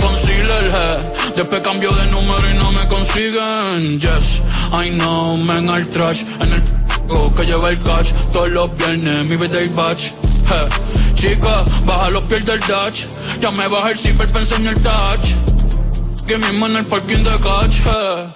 Concealer. 0.00 1.14
Después 1.36 1.60
cambio 1.62 1.92
de 1.92 2.06
número 2.10 2.50
y 2.50 2.58
no 2.58 2.72
me 2.72 2.88
consiguen. 2.88 4.00
Yes, 4.00 4.42
I 4.72 4.90
know, 4.98 5.36
men 5.36 5.68
al 5.70 5.88
trash. 5.90 6.22
En 6.40 6.52
el 6.52 6.62
que 7.36 7.46
lleva 7.46 7.70
el 7.70 7.80
catch. 7.80 8.10
Todos 8.32 8.50
los 8.50 8.76
viernes, 8.76 9.30
mi 9.30 9.36
birthday 9.36 9.68
batch. 9.68 10.06
eh. 10.06 10.68
Chica, 11.14 11.62
baja 11.86 12.10
los 12.10 12.24
pies 12.24 12.44
del 12.44 12.58
Dutch. 12.58 13.06
Ya 13.40 13.52
me 13.52 13.68
baja 13.68 13.90
el 13.92 13.98
zipper 13.98 14.26
para 14.26 14.40
enseñar 14.40 14.74
touch. 14.80 15.28
Que 16.26 16.36
mismo 16.38 16.66
en 16.66 16.76
el 16.78 16.86
parking 16.86 17.22
de 17.22 17.30
catch. 17.38 17.76
eh. 17.86 18.26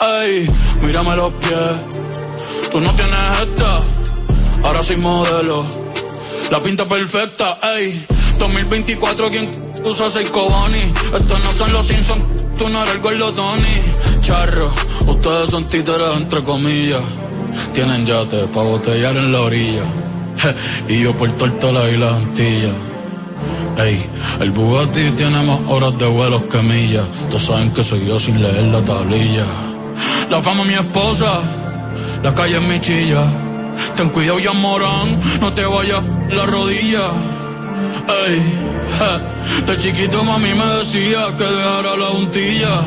Ey, 0.00 0.50
mírame 0.82 1.14
los 1.14 1.32
pies. 1.34 2.00
Tú 2.72 2.80
no 2.80 2.90
tienes 2.90 3.14
esta, 3.42 3.78
ahora 4.66 4.82
soy 4.82 4.96
modelo. 4.96 5.64
La 6.50 6.62
pinta 6.62 6.86
perfecta, 6.88 7.58
ey. 7.76 8.06
2024, 8.38 9.28
¿quién 9.28 9.50
usa 9.84 10.10
seis 10.10 10.28
Cobani? 10.28 10.92
Estos 11.18 11.44
no 11.44 11.52
son 11.52 11.72
los 11.72 11.86
Simpsons, 11.86 12.46
tú 12.58 12.68
no 12.68 12.82
eres 12.82 12.94
el 12.94 13.00
gordo 13.00 13.32
Tony. 13.32 14.20
Charro, 14.20 14.72
ustedes 15.06 15.50
son 15.50 15.68
títeres 15.68 16.16
entre 16.16 16.42
comillas. 16.42 17.00
Tienen 17.72 18.04
yate 18.04 18.48
pa' 18.48 18.62
botellar 18.62 19.16
en 19.16 19.32
la 19.32 19.40
orilla. 19.40 19.84
Y 20.88 21.00
yo 21.02 21.16
por 21.16 21.30
toda 21.36 21.72
la 21.72 21.90
isla 21.90 22.16
Antilla. 22.16 22.72
Ey, 23.78 24.06
el 24.40 24.50
Bugatti 24.50 25.10
tiene 25.12 25.42
más 25.42 25.60
horas 25.68 25.96
de 25.98 26.06
vuelos 26.06 26.42
que 26.50 26.58
millas. 26.58 27.06
Todos 27.28 27.44
saben 27.44 27.72
que 27.72 27.82
soy 27.82 28.04
yo 28.06 28.18
sin 28.20 28.40
leer 28.42 28.64
la 28.64 28.82
tablilla. 28.82 29.46
La 30.30 30.42
fama 30.42 30.62
es 30.62 30.68
mi 30.68 30.74
esposa, 30.74 31.40
la 32.22 32.34
calle 32.34 32.56
es 32.56 32.62
mi 32.62 32.80
chilla. 32.80 33.24
Ten 33.96 34.08
cuidado 34.10 34.38
ya 34.38 34.52
morán, 34.52 35.20
no 35.40 35.52
te 35.54 35.64
vayas 35.64 36.02
la 36.30 36.46
rodilla. 36.46 37.10
Ey, 38.26 38.42
ja, 38.98 39.18
de 39.66 39.78
chiquito 39.78 40.24
mami 40.24 40.54
me 40.54 40.66
decía 40.78 41.26
que 41.36 41.44
dejara 41.44 41.96
la 41.96 42.10
untilla. 42.10 42.84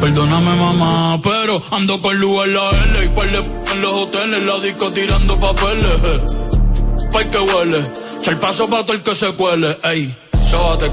Perdóname 0.00 0.54
mamá, 0.56 1.20
pero 1.22 1.62
ando 1.70 2.00
con 2.00 2.18
luz 2.18 2.44
en 2.46 2.54
la 2.54 2.70
L 2.70 3.04
y 3.04 3.08
par 3.08 3.26
en 3.26 3.82
los 3.82 3.92
hoteles, 3.92 4.42
la 4.42 4.58
disco 4.60 4.92
tirando 4.92 5.38
papeles. 5.38 6.00
eh. 6.04 6.22
Pa' 7.12 7.24
que 7.24 7.38
huele, 7.38 7.90
el 8.26 8.36
paso 8.38 8.66
pa' 8.66 8.82
todo 8.84 8.94
el 8.94 9.02
que 9.02 9.14
se 9.14 9.32
cuele, 9.32 9.78
ey, 9.84 10.16
sóbate. 10.50 10.92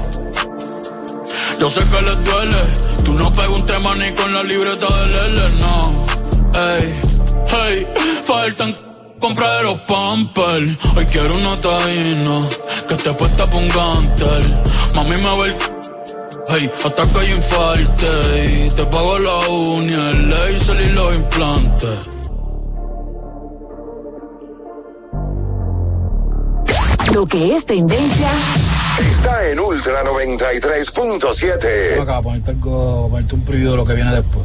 Yo 1.58 1.70
sé 1.70 1.80
que 1.80 2.02
les 2.02 2.24
duele, 2.24 2.56
tú 3.04 3.14
no 3.14 3.32
pegas 3.32 3.50
un 3.50 3.66
tema 3.66 3.94
ni 3.94 4.10
con 4.12 4.32
la 4.32 4.42
libreta 4.42 4.86
del 4.86 5.14
L, 5.14 5.50
no. 5.60 6.06
Ey, 6.54 6.94
hey, 7.48 7.86
faltan 8.22 8.76
comprar 9.24 9.64
pampers. 9.86 10.76
Hoy 10.96 11.06
quiero 11.06 11.34
una 11.34 11.58
taína 11.58 12.46
que 12.86 12.94
te 12.94 13.12
puesta 13.14 13.46
pa' 13.46 13.56
un 13.56 13.68
gantel. 13.68 14.54
Mami 14.94 15.16
me 15.16 15.40
ve 15.40 15.46
el 15.46 15.56
Hey, 16.46 16.70
hasta 16.84 17.06
que 17.06 17.18
hay 17.20 17.30
infarte 17.32 18.06
y 18.44 18.68
te 18.70 18.84
pago 18.84 19.18
la 19.18 19.48
uña, 19.48 20.10
el 20.10 20.28
laser 20.28 20.80
y 20.80 20.90
los 20.90 21.14
implantes. 21.14 22.30
Lo 27.12 27.26
que 27.26 27.56
es 27.56 27.64
tendencia 27.64 28.30
Está 28.98 29.48
en 29.50 29.60
Ultra 29.60 30.02
93.7. 30.04 32.02
Acá, 32.02 32.20
ponerte, 32.20 32.50
algo, 32.50 33.08
ponerte 33.08 33.34
un 33.34 33.44
preview 33.44 33.70
de 33.70 33.76
lo 33.76 33.86
que 33.86 33.94
viene 33.94 34.12
después. 34.12 34.44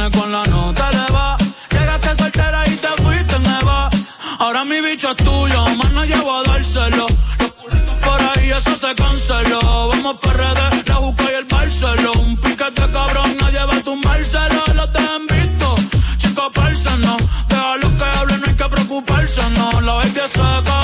me 0.00 0.10
con 0.12 0.32
la 0.32 0.44
nota 0.46 0.90
de 0.90 1.12
va. 1.12 1.36
Llegaste 1.70 2.16
soltera 2.16 2.60
y 2.66 2.76
te 2.84 2.88
fuiste 3.02 3.38
neva. 3.40 3.90
Ahora 4.38 4.64
mi 4.64 4.80
bicho 4.80 5.10
es 5.10 5.16
tuyo, 5.16 5.60
más 5.76 5.92
no 5.92 6.04
llevo 6.04 6.32
a 6.38 6.42
dárselo. 6.44 7.06
Los 7.40 7.50
culitos 7.58 7.96
por 8.06 8.20
ahí, 8.30 8.50
eso 8.50 8.74
se 8.76 8.94
canceló. 8.94 9.88
Vamos 9.90 10.16
para 10.22 10.54
redes, 10.54 10.88
la 10.88 10.94
juca 10.94 11.24
y 11.32 11.34
el 11.40 11.44
Barceló. 11.44 12.12
Un 12.12 12.36
piquete 12.38 12.84
cabrón, 12.96 13.30
nadie 13.40 13.62
va 13.68 13.74
a 13.74 13.82
tumbárselo. 13.82 14.62
Lo 14.74 14.88
te 14.88 15.00
han 15.12 15.26
visto, 15.26 15.68
chico, 16.16 16.50
no. 17.04 17.16
Deja 17.48 17.76
lo 17.82 17.88
que 17.98 18.04
hablen, 18.18 18.40
no 18.40 18.46
hay 18.46 18.56
que 18.60 18.68
preocuparse, 18.74 19.42
no. 19.58 19.80
La 19.82 19.92
baby 20.00 20.20
es 20.24 20.32
seca, 20.32 20.79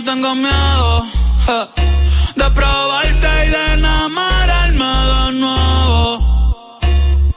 no 0.00 0.12
tengo 0.12 0.34
miedo 0.34 1.06
de 2.36 2.50
probarte 2.50 3.46
y 3.46 3.50
de 3.50 3.72
enamorarme 3.74 4.84
de 4.84 5.32
nuevo. 5.40 6.78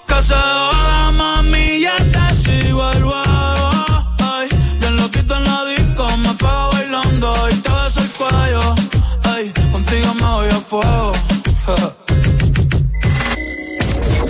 Que 0.07 0.23
se 0.23 0.33
joda, 0.33 1.11
mami, 1.11 1.81
ya 1.81 1.95
te 1.97 2.35
sigo 2.43 2.91
el 2.91 3.03
huevo. 3.03 3.71
Ay, 4.19 4.47
bien 4.79 4.95
lo 4.97 5.11
quito 5.11 5.35
en 5.35 5.43
la 5.43 5.65
disco, 5.65 6.17
me 6.17 6.33
pego 6.35 6.69
bailando 6.71 7.49
y 7.49 7.55
te 7.55 7.69
beso 7.69 7.99
el 7.99 8.09
cuello. 8.11 8.75
Ay, 9.23 9.51
contigo 9.71 10.13
me 10.13 10.23
voy 10.23 10.49
a 10.49 10.61
fuego. 10.61 11.11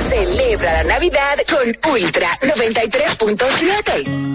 Celebra 0.10 0.84
la 0.84 0.96
Navidad 0.96 1.38
con 1.50 1.68
Ultra 1.94 2.30
93.7. 2.42 4.34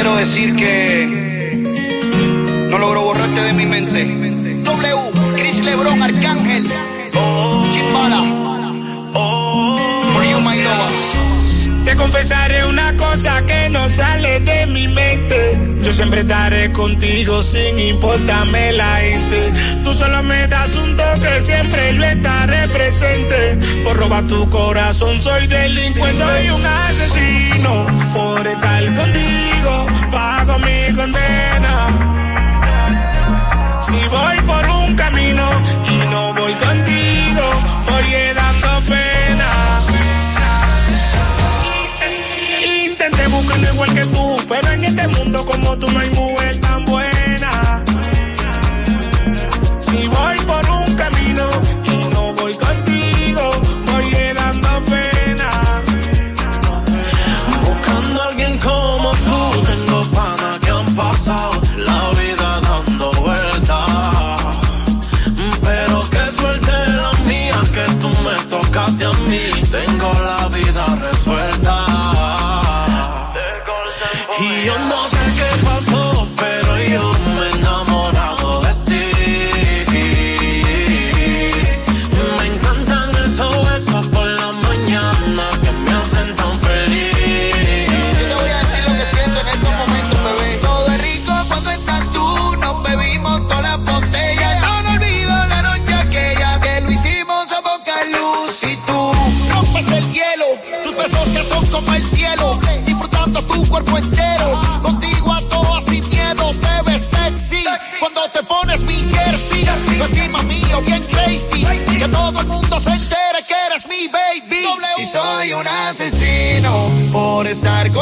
quiero 0.00 0.16
decir 0.16 0.56
que 0.56 1.06
no 2.70 2.78
logro 2.78 3.02
borrarte 3.02 3.42
de 3.42 3.52
mi 3.52 3.66
mente. 3.66 4.06
W, 4.64 4.96
Chris 5.36 5.62
Lebron, 5.62 6.02
Arcángel, 6.02 6.64
Chimbala, 7.70 8.49
confesaré 12.10 12.66
una 12.66 12.92
cosa 12.96 13.40
que 13.46 13.68
no 13.70 13.88
sale 13.88 14.40
de 14.40 14.66
mi 14.66 14.88
mente. 14.88 15.60
Yo 15.80 15.92
siempre 15.92 16.20
estaré 16.20 16.72
contigo 16.72 17.40
sin 17.40 17.78
importarme 17.78 18.72
la 18.72 18.96
gente. 18.96 19.52
Tú 19.84 19.92
solo 19.94 20.20
me 20.24 20.48
das 20.48 20.72
un 20.74 20.96
toque, 20.96 21.40
siempre 21.44 21.94
yo 21.94 22.04
estaré 22.04 22.66
presente. 22.68 23.58
Por 23.84 23.96
robar 23.96 24.26
tu 24.26 24.48
corazón 24.50 25.22
soy 25.22 25.46
delincuente. 25.46 26.18
Soy 26.18 26.50
un 26.50 26.66
asesino 26.66 27.86
por 28.12 28.44
estar 28.44 28.84
contigo. 28.96 29.86
Pago 30.10 30.58
mi 30.58 30.96
condena. 30.96 31.29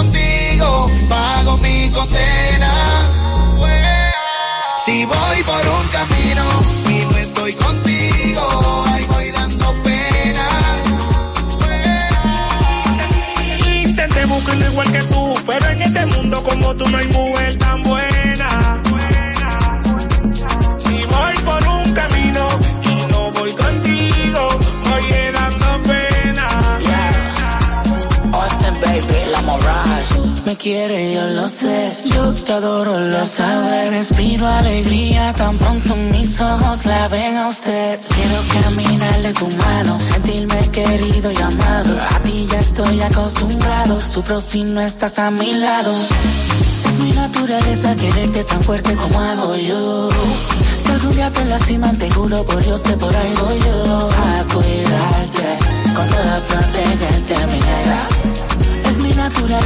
Contigo, 0.08 0.90
pago 1.08 1.56
mi 1.58 1.90
condena. 1.90 2.72
Si 4.84 5.04
voy 5.04 5.42
por 5.44 5.68
un 5.68 5.88
camino 5.88 6.44
y 6.88 7.04
no 7.04 7.16
estoy 7.18 7.52
contigo, 7.52 8.84
ahí 8.86 9.04
voy 9.04 9.30
dando 9.30 9.74
pena. 9.82 10.48
Intenté 13.84 14.24
buscarlo 14.24 14.66
igual 14.66 14.92
que 14.92 15.02
tú, 15.04 15.34
pero 15.46 15.66
en 15.66 15.82
este 15.82 16.06
mundo 16.06 16.42
como 16.42 16.74
tú 16.74 16.88
no 16.88 16.98
hay 16.98 17.06
Mirage. 30.68 30.88
Me 30.88 30.88
quiere, 30.88 31.14
yo 31.14 31.26
lo 31.28 31.48
sé. 31.48 31.96
Yo 32.04 32.32
te 32.34 32.52
adoro, 32.52 32.98
lo 33.00 33.26
sabes. 33.26 33.90
Respiro 33.90 34.46
alegría 34.46 35.32
tan 35.34 35.56
pronto 35.56 35.96
mis 35.96 36.40
ojos 36.40 36.86
la 36.86 37.08
ven 37.08 37.36
a 37.36 37.48
usted. 37.48 37.98
Quiero 38.14 38.62
caminarle 38.62 39.32
tu 39.32 39.48
mano, 39.56 39.98
sentirme 39.98 40.70
querido 40.70 41.32
y 41.32 41.36
amado. 41.36 41.98
A 41.98 42.20
ti 42.20 42.46
ya 42.50 42.60
estoy 42.60 43.00
acostumbrado. 43.00 44.00
Sufro 44.00 44.40
si 44.40 44.62
no 44.64 44.80
estás 44.80 45.18
a 45.18 45.30
mi 45.30 45.52
lado. 45.52 45.92
Es 46.88 46.98
mi 46.98 47.12
naturaleza 47.12 47.96
quererte 47.96 48.44
tan 48.44 48.62
fuerte 48.62 48.94
como 48.94 49.20
hago 49.20 49.56
yo. 49.56 50.10
Si 50.82 50.90
algún 50.90 51.12
día 51.12 51.30
te 51.30 51.44
lastiman, 51.44 51.96
te 51.96 52.10
juro 52.10 52.44
por 52.44 52.62
Dios 52.64 52.82
que 52.82 52.92
por 52.92 53.12
voy 53.12 53.58
yo. 53.58 54.08
A 54.10 54.54
cuidarte, 54.54 55.58
con 55.94 56.08
toda 56.08 56.38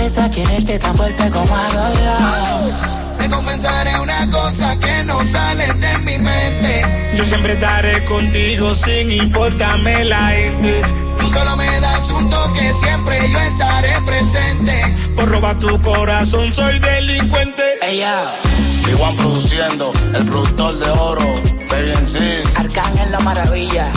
naturaleza 0.02 0.30
quererte 0.30 0.78
tan 0.78 0.96
fuerte 0.96 1.30
como 1.30 1.54
hago 1.54 1.94
yo. 1.94 3.16
Te 3.18 3.28
confesaré 3.28 4.00
una 4.00 4.30
cosa 4.30 4.76
que 4.78 5.04
no 5.04 5.24
sale 5.26 5.66
de 5.74 5.98
mi 5.98 6.18
mente. 6.18 7.12
Yo 7.14 7.24
siempre 7.24 7.52
estaré 7.52 8.04
contigo 8.04 8.74
sin 8.74 9.12
importarme 9.12 10.04
la 10.04 10.26
gente. 10.28 10.82
Tú 11.20 11.26
solo 11.28 11.56
me 11.56 11.80
das 11.80 12.10
un 12.10 12.28
toque, 12.30 12.72
siempre 12.74 13.30
yo 13.30 13.38
estaré 13.40 13.92
presente. 14.04 14.96
Por 15.14 15.28
robar 15.28 15.58
tu 15.60 15.80
corazón 15.80 16.52
soy 16.52 16.78
delincuente. 16.80 17.62
Ella, 17.82 18.32
Igual 18.90 19.14
produciendo, 19.16 19.92
el 20.14 20.24
productor 20.26 20.78
de 20.78 20.90
oro, 20.90 21.24
Baby 21.70 21.92
sí. 22.04 22.42
Arcángel 22.56 23.12
la 23.12 23.20
maravilla. 23.20 23.90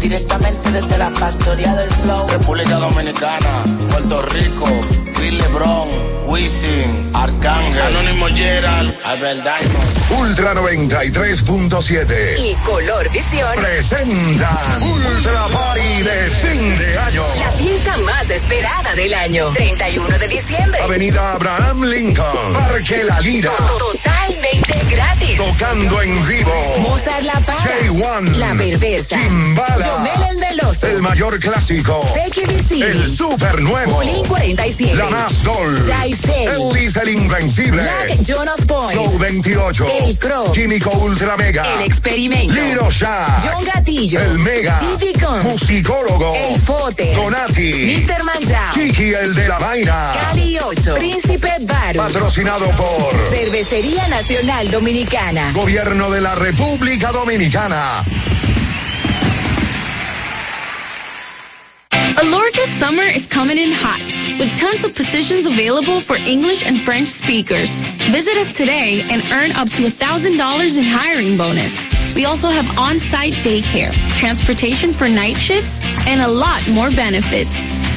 directamente 0.00 0.70
desde 0.70 0.98
la 0.98 1.10
factoría 1.10 1.74
del 1.74 1.90
flow. 1.90 2.28
República 2.28 2.76
Dominicana, 2.76 3.64
Puerto 3.90 4.22
Rico, 4.22 4.66
Chris 5.18 5.34
LeBron, 5.34 5.88
Wisin, 6.26 7.10
Arcángel, 7.12 7.82
Anónimo 7.82 8.26
Gerald, 8.28 8.94
Albert 9.04 9.42
Diamond. 9.42 10.20
Ultra 10.20 10.54
93.7 10.54 12.38
y 12.38 12.54
Color 12.64 13.10
Visión 13.10 13.48
presentan 13.56 14.82
Ultra 14.82 15.46
Party 15.48 16.02
de 16.02 16.30
fin 16.30 16.78
de 16.78 16.98
año. 16.98 17.24
La 17.36 17.50
fiesta 17.50 17.96
más 17.98 18.30
esperada 18.30 18.94
del 18.94 19.12
año. 19.12 19.50
31 19.52 20.18
de 20.18 20.28
diciembre. 20.28 20.80
Avenida 20.82 21.32
Abraham 21.32 21.82
Lincoln, 21.84 22.52
Parque 22.54 23.02
La 23.02 23.20
Lira. 23.20 23.50
Totalmente 23.50 24.17
gratis. 24.98 25.36
Tocando 25.36 26.02
en 26.02 26.26
vivo. 26.26 26.74
Mozart 26.80 27.22
La 27.22 27.40
Para. 27.40 27.58
J1. 27.58 28.36
La 28.36 28.54
Perversa. 28.54 29.16
Chimbala. 29.16 29.86
Yomel 29.86 30.22
el 30.30 30.36
Veloso. 30.38 30.86
El 30.86 31.02
mayor 31.02 31.38
clásico. 31.38 32.00
Vicini. 32.46 32.82
El 32.82 33.06
super 33.06 33.60
nuevo. 33.60 33.92
Bolín 33.92 34.24
47. 34.26 34.94
La 34.94 35.06
más 35.06 35.42
Dol. 35.42 35.80
Jaisel. 35.84 36.48
Elvis 36.48 36.96
el 36.96 37.08
Invencible. 37.10 37.82
Black 37.82 38.22
Jonas 38.22 38.60
Point. 38.66 38.92
Flow 38.92 39.18
28. 39.18 39.86
El 40.02 40.18
Crow. 40.18 40.52
Químico 40.52 40.90
Ultra 40.90 41.36
Mega. 41.36 41.64
El 41.74 41.82
Experimento. 41.82 42.54
Liro 42.54 42.90
Shah. 42.90 43.38
John 43.42 43.64
Gatillo. 43.64 44.20
El 44.20 44.38
Mega. 44.38 44.80
Guns. 45.20 45.44
Musicólogo. 45.44 46.34
El 46.34 46.60
Fote. 46.60 47.14
Donati. 47.14 48.04
Mr. 48.06 48.24
Manjao. 48.24 48.74
Chiqui 48.74 49.14
el 49.14 49.34
de 49.34 49.48
la 49.48 49.58
vaina. 49.58 50.12
Cali 50.14 50.58
8. 50.58 50.94
Príncipe 50.94 51.52
Baru. 51.60 51.98
Patrocinado 51.98 52.66
por 52.70 53.14
Cervecería 53.30 54.08
Nacional 54.08 54.70
Dominicana. 54.70 54.87
Gobierno 55.52 56.10
de 56.10 56.22
la 56.22 56.34
República 56.34 57.12
Dominicana. 57.12 58.02
Alorca's 62.16 62.70
summer 62.78 63.02
is 63.02 63.26
coming 63.26 63.58
in 63.58 63.70
hot, 63.70 64.00
with 64.38 64.50
tons 64.58 64.84
of 64.84 64.96
positions 64.96 65.44
available 65.44 66.00
for 66.00 66.16
English 66.16 66.66
and 66.66 66.80
French 66.80 67.08
speakers. 67.08 67.70
Visit 68.10 68.38
us 68.38 68.50
today 68.56 69.02
and 69.10 69.22
earn 69.30 69.52
up 69.52 69.68
to 69.68 69.82
$1,000 69.82 70.78
in 70.78 70.84
hiring 70.84 71.36
bonus. 71.36 71.76
We 72.14 72.24
also 72.24 72.48
have 72.48 72.78
on-site 72.78 73.34
daycare, 73.44 73.92
transportation 74.18 74.94
for 74.94 75.06
night 75.06 75.36
shifts, 75.36 75.78
and 76.06 76.22
a 76.22 76.28
lot 76.28 76.66
more 76.70 76.90
benefits. 76.92 77.77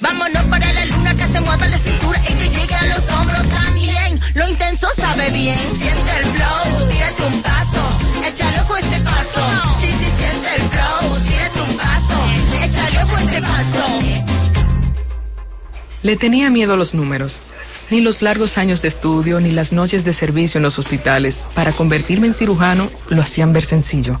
vámonos 0.00 0.44
para 0.44 0.72
la 0.72 0.84
luna 0.86 1.14
que 1.14 1.26
se 1.26 1.40
mueva 1.40 1.68
la 1.68 1.78
cintura 1.78 2.22
y 2.28 2.32
que 2.34 2.48
llegue 2.48 2.74
a 2.74 2.86
los 2.86 3.08
hombros 3.10 3.48
también. 3.48 4.20
Lo 4.34 4.48
intenso 4.48 4.86
sabe 4.96 5.30
bien, 5.30 5.76
siente 5.76 6.10
el 6.22 6.32
flow, 6.32 6.88
tírate 6.88 7.22
un 7.24 7.42
paso, 7.42 7.98
échale 8.24 8.60
ojo 8.60 8.74
a 8.74 8.80
este 8.80 9.00
paso. 9.00 9.78
Sí, 9.80 9.86
sí, 9.86 10.12
siente 10.18 10.54
el 10.56 10.62
flow, 10.62 11.20
tírate 11.20 11.60
un 11.60 11.76
paso, 11.76 12.16
échale 12.64 13.04
ojo 13.04 13.16
a 13.16 13.20
este 13.22 13.42
paso. 13.42 13.98
Le 16.02 16.16
tenía 16.16 16.50
miedo 16.50 16.74
a 16.74 16.76
los 16.76 16.94
números. 16.94 17.42
Ni 17.90 18.02
los 18.02 18.20
largos 18.20 18.58
años 18.58 18.82
de 18.82 18.88
estudio, 18.88 19.40
ni 19.40 19.50
las 19.50 19.72
noches 19.72 20.04
de 20.04 20.12
servicio 20.12 20.58
en 20.58 20.62
los 20.62 20.78
hospitales 20.78 21.46
para 21.54 21.72
convertirme 21.72 22.26
en 22.26 22.34
cirujano 22.34 22.90
lo 23.08 23.22
hacían 23.22 23.54
ver 23.54 23.64
sencillo. 23.64 24.20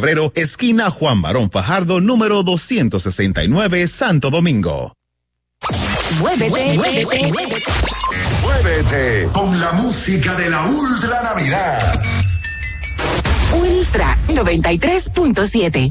febrero, 0.00 0.32
esquina 0.34 0.88
Juan 0.88 1.20
Barón 1.20 1.50
Fajardo, 1.50 2.00
número 2.00 2.42
269, 2.42 3.86
Santo 3.86 4.30
Domingo. 4.30 4.94
Muévete, 6.18 6.74
muévete, 6.74 7.04
muévete. 7.04 7.64
Muévete 8.42 9.28
con 9.30 9.60
la 9.60 9.72
música 9.72 10.34
de 10.36 10.48
la 10.48 10.64
Ultra 10.64 11.22
Navidad. 11.22 12.00
Ultra 13.52 14.18
93.7. 14.28 15.90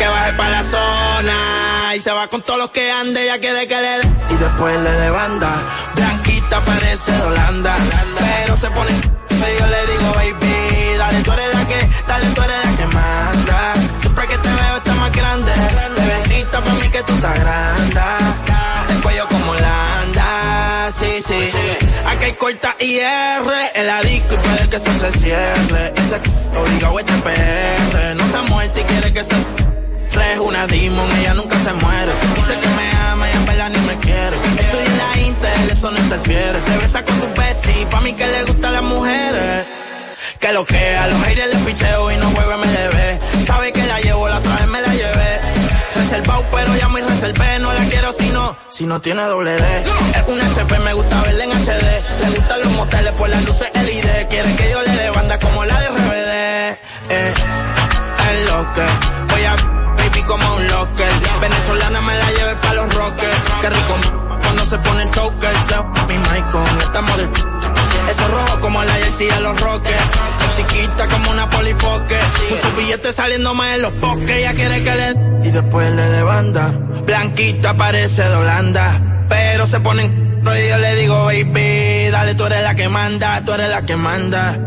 que 0.00 0.08
baje 0.08 0.32
para 0.32 0.50
la 0.50 0.62
zona. 0.62 1.94
Y 1.94 2.00
se 2.00 2.10
va 2.10 2.26
con 2.28 2.40
todos 2.40 2.58
los 2.58 2.70
que 2.70 2.90
ande, 2.90 3.26
ya 3.26 3.38
quiere 3.38 3.68
que 3.68 3.76
le 3.76 3.98
dé. 3.98 4.08
Y 4.30 4.34
después 4.36 4.80
le 4.80 4.90
de 4.90 5.10
banda. 5.10 5.50
Blanquita 5.94 6.60
parece 6.64 7.12
de 7.12 7.22
Holanda. 7.22 7.76
Pero 8.18 8.56
se 8.56 8.70
pone, 8.70 8.90
y 8.92 9.58
yo 9.58 9.66
le 9.74 9.80
digo, 9.92 10.12
baby, 10.14 10.96
dale, 10.96 11.22
tú 11.22 11.32
eres 11.32 11.54
la 11.54 11.68
que, 11.68 11.88
dale, 12.08 12.26
tú 12.34 12.42
eres 12.42 12.56
la 12.64 12.76
que 12.78 12.86
manda. 12.86 13.74
Siempre 13.98 14.26
que 14.26 14.38
te 14.38 14.48
veo 14.48 14.76
está 14.78 14.94
más 14.94 15.12
grande. 15.12 15.52
Bebecita 15.96 16.62
para 16.62 16.74
mí 16.76 16.88
que 16.88 17.02
tú 17.02 17.12
estás 17.12 17.40
grande. 17.40 18.00
El 18.88 19.02
cuello 19.02 19.28
como 19.28 19.52
Holanda, 19.52 20.88
sí, 20.98 21.20
sí. 21.20 21.50
Aquí 22.06 22.24
hay 22.24 22.34
corta 22.34 22.74
y 22.78 22.98
R, 23.00 23.52
en 23.74 23.86
la 23.86 24.00
disco 24.00 24.34
y 24.34 24.38
puede 24.38 24.70
que 24.70 24.76
eso 24.76 24.92
se 24.94 25.10
cierre. 25.18 25.92
Ese 25.94 26.20
obligado 26.58 26.98
este 27.00 27.12
PR, 27.12 28.14
no 28.16 28.26
se 28.30 28.36
ha 28.38 28.42
muerto 28.42 28.80
y 28.80 28.84
quiere 28.84 29.12
que 29.12 29.24
se 29.24 29.69
es 30.18 30.38
una 30.38 30.66
demon, 30.66 31.10
ella 31.18 31.34
nunca 31.34 31.56
se 31.58 31.72
muere. 31.72 32.12
Dice 32.36 32.60
que 32.60 32.68
me 32.68 32.90
ama 33.10 33.28
y 33.28 33.32
en 33.32 33.46
verdad 33.46 33.70
ni 33.70 33.78
me 33.80 33.98
quiere. 33.98 34.36
Estoy 34.58 34.86
en 34.86 34.98
la 34.98 35.18
Intel, 35.20 35.70
eso 35.70 35.90
no 35.90 35.98
interfiere. 35.98 36.60
Se 36.60 36.76
besa 36.78 37.04
con 37.04 37.20
su 37.20 37.28
bestie, 37.28 37.86
pa' 37.86 38.00
mí 38.00 38.12
que 38.14 38.26
le 38.26 38.44
gustan 38.44 38.72
las 38.72 38.82
mujeres. 38.82 39.66
Que 40.38 40.52
lo 40.52 40.64
que 40.64 40.96
a 40.96 41.06
los 41.06 41.22
haters 41.22 41.54
les 41.54 41.62
picheo 41.64 42.10
y 42.12 42.16
no 42.16 42.30
juego 42.30 42.56
MLB. 42.58 43.46
Sabe 43.46 43.72
que 43.72 43.86
la 43.86 44.00
llevo, 44.00 44.28
la 44.28 44.38
otra 44.38 44.56
vez 44.56 44.66
me 44.68 44.80
la 44.80 44.94
llevé. 44.94 45.40
Reservado, 45.96 46.44
pero 46.50 46.76
ya 46.76 46.88
muy 46.88 47.02
reservé. 47.02 47.58
No 47.60 47.72
la 47.72 47.84
quiero 47.84 48.12
si 48.12 48.28
no, 48.30 48.56
si 48.68 48.86
no 48.86 49.00
tiene 49.00 49.22
doble 49.22 49.50
D. 49.52 49.84
Es 50.16 50.28
un 50.28 50.40
HP, 50.40 50.78
me 50.78 50.94
gusta 50.94 51.22
verla 51.22 51.44
en 51.44 51.50
HD. 51.52 52.04
Le 52.20 52.30
gustan 52.36 52.60
los 52.60 52.72
moteles 52.72 53.12
por 53.12 53.28
las 53.28 53.44
luces 53.44 53.70
LED. 53.74 54.28
Quiere 54.28 54.56
que 54.56 54.70
yo 54.70 54.82
le 54.82 54.90
dé 54.96 55.10
banda 55.10 55.38
como 55.38 55.64
la 55.64 55.80
de 55.80 55.88
RBD. 55.88 56.78
Eh, 57.10 57.34
es 58.32 58.50
lo 58.50 58.72
que 58.72 58.86
voy 59.32 59.44
a 59.44 59.79
como 60.30 60.54
un 60.54 60.68
locker. 60.68 61.12
Venezolana 61.40 62.00
me 62.00 62.14
la 62.14 62.30
lleve 62.30 62.56
pa' 62.56 62.74
los 62.74 62.94
rockers. 62.94 63.36
Qué 63.60 63.68
rico 63.68 63.96
cuando 64.42 64.64
se 64.64 64.78
pone 64.78 65.02
el 65.02 65.10
choker. 65.10 65.54
Mi 66.08 66.18
Michael, 66.18 66.80
estamos 66.80 67.16
de 67.18 67.24
eso 68.10 68.28
rojo 68.28 68.60
como 68.60 68.82
la 68.82 68.92
jersey 68.94 69.28
de 69.28 69.40
los 69.40 69.60
rockers. 69.60 70.10
Es 70.44 70.56
chiquita 70.56 71.08
como 71.08 71.30
una 71.30 71.50
polipoque. 71.50 72.18
Muchos 72.50 72.76
billetes 72.76 73.14
saliendo 73.14 73.54
más 73.54 73.74
en 73.74 73.82
los 73.82 74.00
bosques. 74.00 74.30
Ella 74.30 74.54
quiere 74.54 74.82
que 74.82 74.94
le... 74.94 75.48
Y 75.48 75.50
después 75.50 75.90
le 75.92 76.02
de 76.02 76.22
banda. 76.22 76.70
Blanquita 77.04 77.76
parece 77.76 78.22
de 78.22 78.34
Holanda. 78.36 79.26
Pero 79.28 79.66
se 79.66 79.80
ponen... 79.80 80.30
Y 80.42 80.68
yo 80.68 80.78
le 80.78 80.96
digo, 80.96 81.24
baby, 81.26 82.10
dale, 82.10 82.34
tú 82.34 82.46
eres 82.46 82.62
la 82.62 82.74
que 82.74 82.88
manda, 82.88 83.44
tú 83.44 83.52
eres 83.52 83.68
la 83.68 83.82
que 83.82 83.96
manda. 83.96 84.58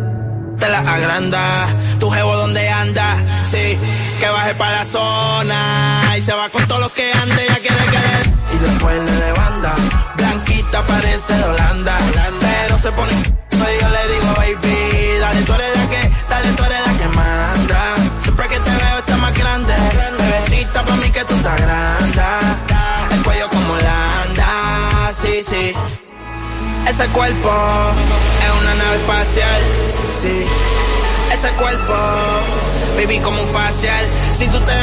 Te 0.58 0.70
la 0.70 0.80
agranda, 0.80 1.68
tu 2.00 2.10
jevo 2.10 2.36
donde 2.36 2.70
anda, 2.70 3.16
sí, 3.44 3.78
que 4.20 4.30
baje 4.30 4.56
para 4.56 4.78
la 4.78 4.86
zona. 4.86 6.16
Y 6.18 6.22
se 6.22 6.34
va 6.34 6.50
con 6.50 6.68
todos 6.68 6.82
los 6.82 6.92
que 6.92 7.12
ande, 7.12 7.44
ella 7.44 7.60
quiere 7.60 7.86
que 7.86 8.00
le... 8.00 8.56
Y 8.56 8.58
después 8.60 8.96
le 9.04 9.12
de 9.12 9.32
banda. 9.34 9.74
Blanquita 10.16 10.86
parece 10.86 11.34
de 11.34 11.44
Holanda. 11.44 11.98
Pero 12.40 12.78
se 12.78 12.92
pone... 12.92 13.12
Y 13.14 13.82
yo 13.82 13.90
le 13.90 14.14
digo, 14.14 14.34
baby, 14.38 15.20
dale, 15.20 15.42
tú 15.44 15.54
eres 15.54 15.78
la 15.78 15.90
que, 15.90 16.12
dale, 16.30 16.52
tú 16.52 16.64
eres 16.64 16.82
la 16.86 16.94
que 16.98 17.08
manda. 17.16 17.96
Siempre 18.20 18.48
que 18.50 18.60
te 18.60 18.70
veo 18.70 18.98
está 19.00 19.18
más 19.18 19.34
grande. 19.34 19.74
Bebecita 20.20 20.84
pa' 20.86 20.96
mí 20.98 21.10
que 21.10 21.24
tú 21.24 21.36
estás 21.36 21.62
grande. 21.62 22.22
El 23.12 23.24
cuello 23.24 23.50
como 23.50 23.74
Holanda, 23.74 25.12
sí, 25.14 25.42
sí. 25.44 25.74
Ese 26.88 27.08
cuerpo 27.08 27.50
es 28.44 28.62
una 28.62 28.76
nave 28.76 28.96
espacial, 28.98 29.62
Ese 30.14 31.50
cuerpo, 31.58 31.94
baby, 32.96 33.20
como 33.20 33.42
un 33.42 33.48
facial. 33.48 34.06
Si 34.32 34.48
tú 34.48 34.60
te 34.60 34.74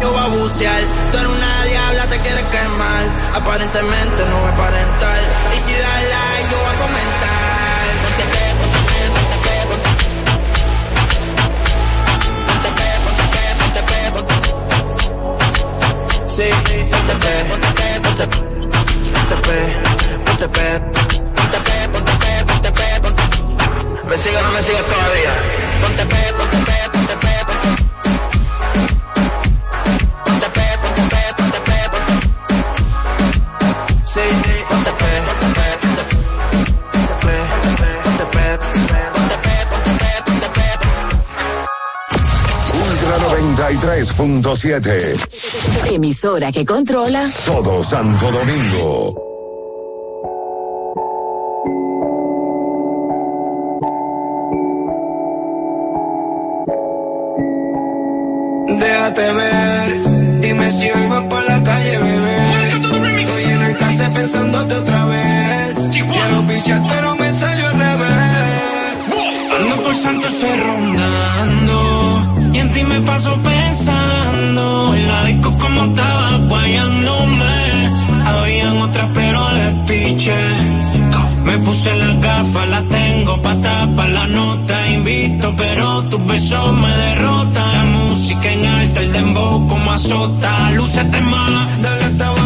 yo 0.00 0.10
voy 0.10 0.20
a 0.20 0.28
bucear. 0.28 0.82
Tú 1.12 1.18
eres 1.18 1.30
una 1.30 1.64
diabla, 1.66 2.08
te 2.08 2.18
quieres 2.20 2.44
quemar. 2.46 3.04
Aparentemente 3.32 4.26
no 4.26 4.40
voy 4.40 4.48
a 4.48 4.52
aparentar. 4.54 5.18
Y 5.54 5.58
si 5.60 5.72
das 5.72 6.02
like, 6.12 6.50
yo 6.50 6.58
voy 6.58 6.66
a 6.66 6.78
comentar. 6.82 7.86
Ponte 8.02 8.24
pe, 8.32 8.42
ponte 13.06 13.22
pe, 17.22 17.44
ponte 17.46 17.70
pe, 17.72 18.00
ponte 18.02 18.26
pe, 18.26 18.40
ponte 19.12 19.36
pe, 19.46 19.58
ponte 20.24 20.48
pe, 20.48 21.25
¿Me 24.08 24.16
sigas 24.16 24.42
o 24.42 24.46
no 24.46 24.52
me 24.52 24.62
sigas 24.62 24.84
todavía? 24.86 25.32
Ponte 25.80 26.04
pe, 26.06 26.16
ponte 26.38 26.56
pe, 26.66 26.76
ponte 26.92 27.14
pe, 27.22 27.32
ponte 27.48 27.68
Ponte 30.24 30.48
pe, 30.56 30.66
ponte 30.82 31.02
pe, 31.12 31.22
ponte 31.36 31.60
pe, 31.66 31.78
ponte 31.92 32.14
Sí, 34.12 34.26
ponte 34.68 34.92
pe, 35.00 35.10
ponte 35.26 35.48
pe, 35.56 35.66
ponte 35.82 36.04
pe 36.04 36.16
Ponte 36.92 37.14
pe, 37.24 37.68
ponte 38.02 38.24
pe, 38.34 38.46
ponte 39.12 39.36
pe, 39.44 39.56
ponte 40.26 40.48
pe, 40.56 40.66
Ultra 42.86 43.16
93.7 43.18 45.92
Emisora 45.94 46.48
que 46.52 46.64
controla 46.64 47.22
todo 47.44 47.82
Santo 47.82 48.30
Domingo. 48.30 49.35
Déjate 58.78 59.32
ver, 59.32 60.40
dime 60.40 60.70
si 60.72 60.90
hoy 60.90 61.06
vas 61.08 61.24
por 61.24 61.42
la 61.48 61.62
calle, 61.62 61.98
bebé. 61.98 63.22
Estoy 63.22 63.44
en 63.44 63.62
el 63.62 63.76
cárcel 63.76 64.12
pensándote 64.12 64.74
otra 64.74 65.04
vez. 65.06 65.90
Quiero 65.92 66.46
pichar, 66.46 66.82
pero 66.88 67.16
me 67.16 67.32
salió 67.32 67.68
al 67.68 67.78
revés. 67.78 68.86
Ando 69.58 69.82
por 69.82 69.94
Santos 69.94 70.32
estoy 70.32 70.60
rondando 70.60 72.50
y 72.52 72.58
en 72.58 72.72
ti 72.72 72.84
me 72.84 73.00
paso 73.00 73.38
pensando 73.42 74.94
en 74.94 75.08
la 75.08 75.24
disco 75.24 75.56
como 75.58 75.84
estaba 75.84 76.38
guayándome. 76.48 78.24
Habían 78.24 78.76
otras 78.78 79.10
pero 79.14 79.52
les 79.52 79.74
piché. 79.88 80.75
Puse 81.64 81.94
las 81.96 82.20
gafas, 82.20 82.68
las 82.68 82.88
tengo 82.88 83.42
pa' 83.42 83.56
tapar 83.60 84.08
la 84.10 84.26
nota. 84.26 84.88
Invito 84.90 85.54
pero 85.56 86.02
tus 86.04 86.24
besos 86.26 86.72
me 86.74 86.88
derrotan. 86.88 87.72
La 87.74 87.84
música 87.84 88.52
en 88.52 88.66
alta, 88.66 89.00
el 89.00 89.12
dembow 89.12 89.66
como 89.66 89.92
azota. 89.92 90.70
Lúcete 90.72 91.20
más. 91.22 91.82
Dale 91.82 92.04
hasta 92.04 92.45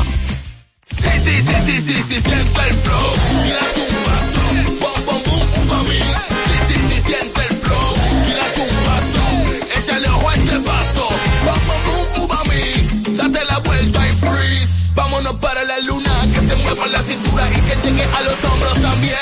Sí, 1.65 1.79
sí, 1.79 1.93
sí, 2.09 2.21
siente 2.21 2.61
el 2.69 2.75
flow. 2.83 3.09
Tírate 3.43 3.79
un 3.81 3.95
paso. 4.05 4.41
Bom, 4.81 5.05
bom, 5.05 5.21
boom, 5.25 5.67
uva 5.67 5.83
mí. 5.83 5.97
Sí, 5.97 6.35
sí, 6.67 6.75
sí, 6.89 7.01
siente 7.07 7.41
el 7.49 7.57
flow. 7.57 7.93
Tírate 8.25 8.61
un 8.61 8.75
paso. 8.87 9.79
Échale 9.79 10.07
ojo 10.09 10.29
a 10.29 10.35
este 10.35 10.59
paso. 10.59 11.09
Bom, 11.45 11.61
bom, 11.67 11.81
boom, 11.85 12.23
uva 12.25 12.43
mí. 12.45 13.15
Date 13.17 13.45
la 13.45 13.59
vuelta 13.59 13.99
y 14.07 14.11
freeze. 14.25 14.73
Vámonos 14.95 15.33
para 15.35 15.63
la 15.63 15.79
luna. 15.81 16.11
Que 16.33 16.47
se 16.47 16.55
mueva 16.57 16.87
la 16.87 17.03
cintura 17.03 17.47
y 17.49 17.61
que 17.61 17.87
llegue 17.87 18.03
a 18.03 18.21
los 18.21 18.51
hombros 18.51 18.81
también. 18.81 19.21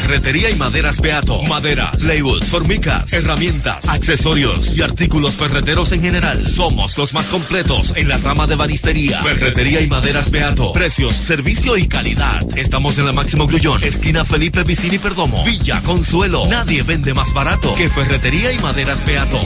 Ferretería 0.00 0.50
y 0.50 0.54
maderas 0.56 1.00
Beato. 1.00 1.42
Maderas, 1.44 1.96
plywood, 1.96 2.44
formicas, 2.44 3.10
herramientas, 3.14 3.88
accesorios 3.88 4.76
y 4.76 4.82
artículos 4.82 5.36
ferreteros 5.36 5.90
en 5.92 6.02
general. 6.02 6.46
Somos 6.46 6.98
los 6.98 7.14
más 7.14 7.24
completos 7.28 7.94
en 7.96 8.08
la 8.08 8.18
rama 8.18 8.46
de 8.46 8.56
banistería. 8.56 9.22
Ferretería 9.22 9.80
y 9.80 9.86
maderas 9.86 10.30
Beato. 10.30 10.72
Precios, 10.72 11.16
servicio 11.16 11.78
y 11.78 11.88
calidad. 11.88 12.40
Estamos 12.58 12.98
en 12.98 13.06
la 13.06 13.14
Máximo 13.14 13.46
Grullón, 13.46 13.82
esquina 13.84 14.22
Felipe 14.26 14.64
Vicini 14.64 14.98
Perdomo. 14.98 15.42
Villa 15.46 15.80
Consuelo. 15.80 16.46
Nadie 16.46 16.82
vende 16.82 17.14
más 17.14 17.32
barato 17.32 17.74
que 17.74 17.88
Ferretería 17.88 18.52
y 18.52 18.58
maderas 18.58 19.02
Beato. 19.02 19.40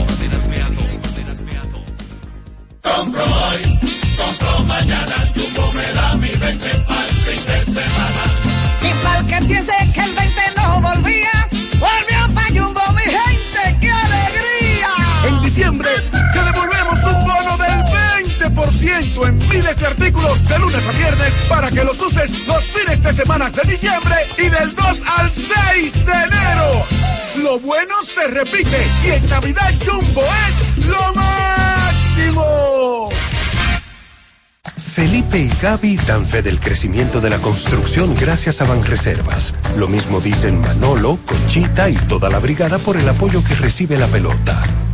Compro 2.81 3.23
hoy, 3.23 3.79
compro 4.17 4.63
mañana, 4.65 5.15
Jumbo 5.33 5.71
me 5.73 5.93
da 5.93 6.15
mi 6.15 6.27
20 6.29 6.69
pa'l 6.87 7.09
fin 7.09 7.45
de 7.45 7.65
semana. 7.65 8.23
Y 8.81 9.03
pa'l 9.03 9.25
que 9.27 9.47
piense 9.47 9.80
10% 18.81 19.27
en 19.27 19.37
miles 19.49 19.77
de 19.77 19.85
artículos 19.85 20.43
de 20.47 20.57
lunes 20.57 20.87
a 20.87 20.91
viernes 20.93 21.33
para 21.47 21.69
que 21.69 21.83
los 21.83 22.01
uses 22.01 22.47
los 22.47 22.63
fines 22.63 23.03
de 23.03 23.13
semana 23.13 23.49
de 23.51 23.61
diciembre 23.69 24.15
y 24.39 24.49
del 24.49 24.73
2 24.73 25.03
al 25.17 25.29
6 25.29 26.05
de 26.05 26.11
enero. 26.11 26.85
Lo 27.43 27.59
bueno 27.59 27.93
se 28.03 28.27
repite 28.27 28.87
y 29.05 29.11
en 29.11 29.29
Navidad 29.29 29.71
Jumbo 29.85 30.23
es 30.47 30.85
lo 30.87 31.13
máximo. 31.13 33.09
Felipe 34.93 35.37
y 35.37 35.49
Gaby 35.61 35.97
dan 35.97 36.25
fe 36.25 36.41
del 36.41 36.59
crecimiento 36.59 37.21
de 37.21 37.29
la 37.29 37.37
construcción 37.37 38.15
gracias 38.19 38.61
a 38.61 38.65
Banreservas. 38.65 39.53
Lo 39.77 39.87
mismo 39.87 40.19
dicen 40.19 40.59
Manolo, 40.59 41.19
Conchita 41.25 41.89
y 41.89 41.95
toda 41.95 42.29
la 42.29 42.39
brigada 42.39 42.79
por 42.79 42.97
el 42.97 43.07
apoyo 43.07 43.43
que 43.43 43.55
recibe 43.55 43.97
la 43.97 44.07
pelota. 44.07 44.61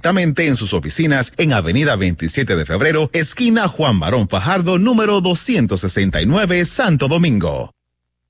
directamente 0.00 0.46
en 0.46 0.56
sus 0.56 0.72
oficinas 0.72 1.34
en 1.36 1.52
Avenida 1.52 1.94
27 1.94 2.56
de 2.56 2.64
Febrero, 2.64 3.10
esquina 3.12 3.68
Juan 3.68 3.96
Marón 3.96 4.30
Fajardo, 4.30 4.78
número 4.78 5.20
269, 5.20 6.64
Santo 6.64 7.06
Domingo. 7.06 7.74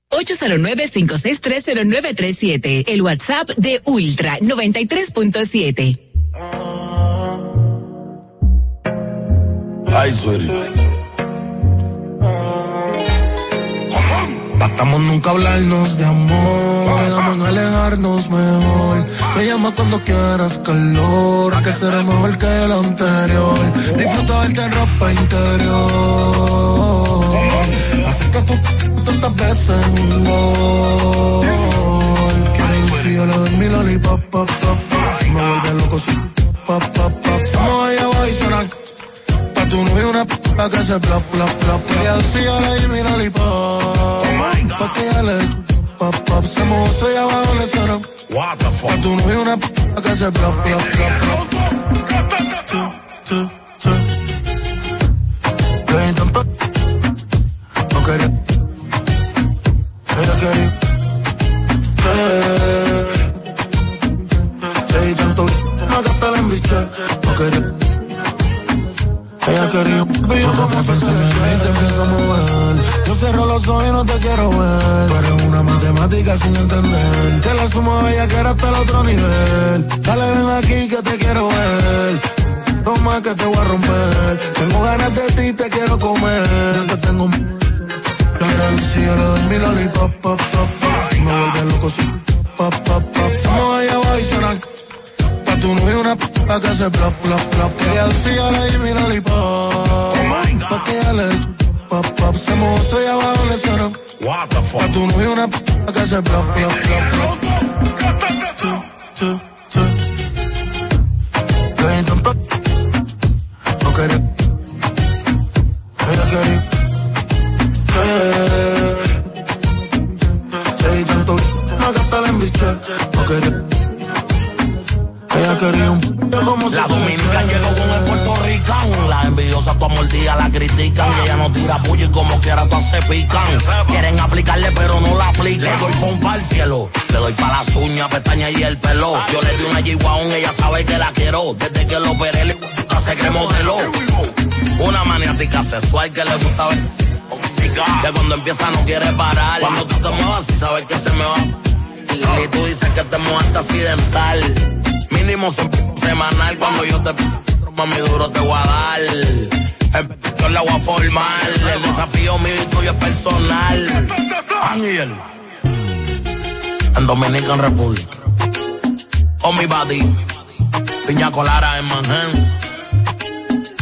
809-5630937, 0.09 2.83
el 2.87 3.01
WhatsApp 3.01 3.51
de 3.55 3.81
Ultra 3.85 4.37
93.7. 4.39 5.97
Ay. 9.93 10.80
Tratamos 14.71 15.01
nunca 15.01 15.29
hablarnos 15.31 15.97
de 15.97 16.05
amor, 16.05 16.99
quedamos 17.05 17.47
alejarnos 17.47 18.29
mejor. 18.29 19.05
Me 19.35 19.45
llama 19.45 19.75
cuando 19.75 20.01
quieras 20.03 20.57
calor, 20.59 21.61
que 21.61 21.73
será 21.73 22.01
mejor 22.03 22.37
que 22.37 22.63
el 22.65 22.71
anterior. 22.71 23.59
Disfruta 23.97 24.45
en 24.45 24.71
ropa 24.71 25.11
interior. 25.11 26.51
Que 28.31 28.41
tú 28.43 28.53
tantas 29.03 29.35
veces 29.35 29.69
en 29.69 29.99
un 29.99 30.23
gol. 30.23 31.47
Quiero 32.53 33.13
yo 33.13 33.25
le 33.25 33.33
doy 33.33 33.55
mi 33.57 33.67
lollipop, 33.67 34.21
pop, 34.29 34.49
pop. 34.49 34.77
Me 35.33 35.41
vuelve 35.47 35.73
loco 35.81 35.99
si 35.99 36.11
pop, 36.65 36.83
pop, 36.95 37.13
pop. 37.23 37.41
Somos 37.51 37.89
allá 37.89 38.03
abajo 38.05 38.27
y 38.27 38.33
suena 38.33 38.69
tu 39.71 39.83
novio 39.85 40.09
una 40.09 40.25
p*** 40.25 40.37
que 40.69 40.83
se 40.83 40.99
plop, 40.99 41.23
plop, 41.31 41.49
plop. 41.49 41.81
Ella 42.01 42.15
decía 42.17 42.59
le 42.59 42.79
di 42.79 42.87
mi 42.87 43.01
lollipop. 43.01 44.25
Pa' 44.79 44.93
que 44.93 45.01
ella 45.07 45.23
le 45.23 45.37
pop, 45.97 46.15
pop. 46.27 46.45
Se 46.45 46.63
mozo 46.65 47.05
y 47.11 47.15
abajo. 47.15 47.53
What 48.31 48.57
the 48.57 48.65
fuck? 48.77 48.89
Pa' 48.91 49.01
tu 49.01 49.15
novio 49.15 49.41
una 49.41 49.57
p*** 49.57 49.67
que 49.67 50.31
plop, 50.31 50.55
plop. 50.63 50.81
Sí, 52.67 52.77
sí, 53.23 53.49
sin 76.41 76.55
entender. 76.55 77.41
Que 77.41 77.53
la 77.53 77.67
sumo 77.67 77.97
a 77.97 78.11
ella 78.11 78.27
que 78.27 78.35
era 78.35 78.49
hasta 78.51 78.69
el 78.69 78.75
otro 78.75 79.03
nivel. 79.03 79.87
Dale, 80.01 80.31
ven 80.31 80.49
aquí 80.59 80.87
que 80.87 81.01
te 81.01 81.17
quiero 81.17 81.47
ver. 81.47 82.41
Más 83.03 83.21
que 83.21 83.33
te 83.33 83.45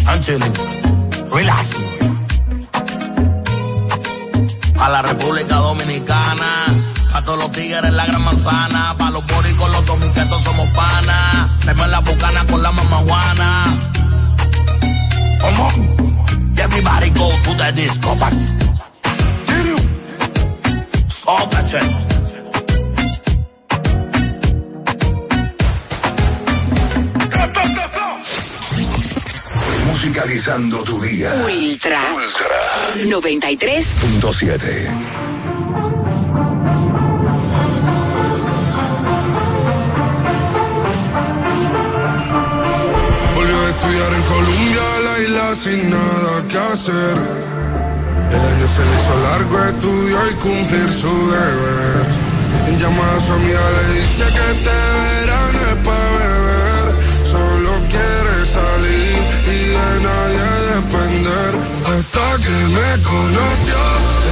I'm 0.07 0.19
chilling. 0.21 0.53
Relax. 1.31 1.77
A 4.77 4.89
la 4.89 5.01
República 5.01 5.55
Dominicana. 5.55 6.65
A 7.13 7.23
todos 7.23 7.39
los 7.39 7.51
tigres 7.51 7.93
la 7.93 8.05
gran 8.05 8.23
manzana. 8.23 8.95
93.7. 33.29 34.49
Volvió 43.35 43.55
a 43.55 43.69
estudiar 43.69 44.13
en 44.13 44.21
Colombia, 44.23 44.81
la 45.03 45.19
isla 45.19 45.55
sin 45.55 45.91
nada 45.91 46.47
que 46.47 46.57
hacer. 46.57 47.17
El 48.31 48.41
año 48.41 48.67
se 48.67 48.83
le 48.83 48.91
hizo 48.97 49.13
largo, 49.21 49.63
estudió 49.65 50.17
y 50.31 50.33
cumplir 50.33 50.89
su 50.89 51.31
deber. 51.31 52.05
En 52.67 52.79
llamada 52.79 53.15
a 53.15 53.21
su 53.21 53.33
amiga 53.33 53.61
le 53.77 53.83
dice 53.99 54.23
que 54.23 54.43
este 54.57 54.75
verano 55.19 55.68
que 62.49 62.67
me 62.77 63.03
conoció, 63.03 63.79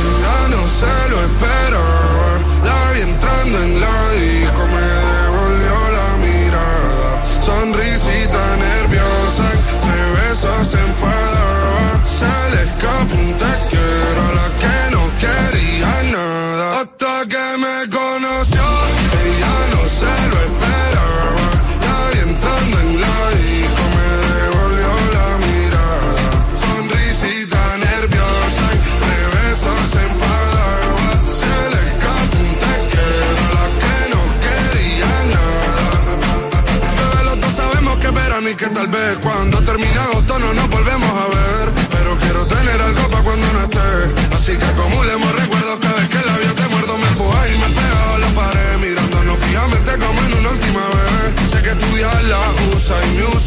ella 0.02 0.38
no 0.54 0.62
se 0.80 1.10
lo 1.12 1.18
esperaba. 1.28 2.40
La 2.66 2.92
vi 2.94 3.02
entrando 3.02 3.58
en 3.64 3.82
la 3.82 3.97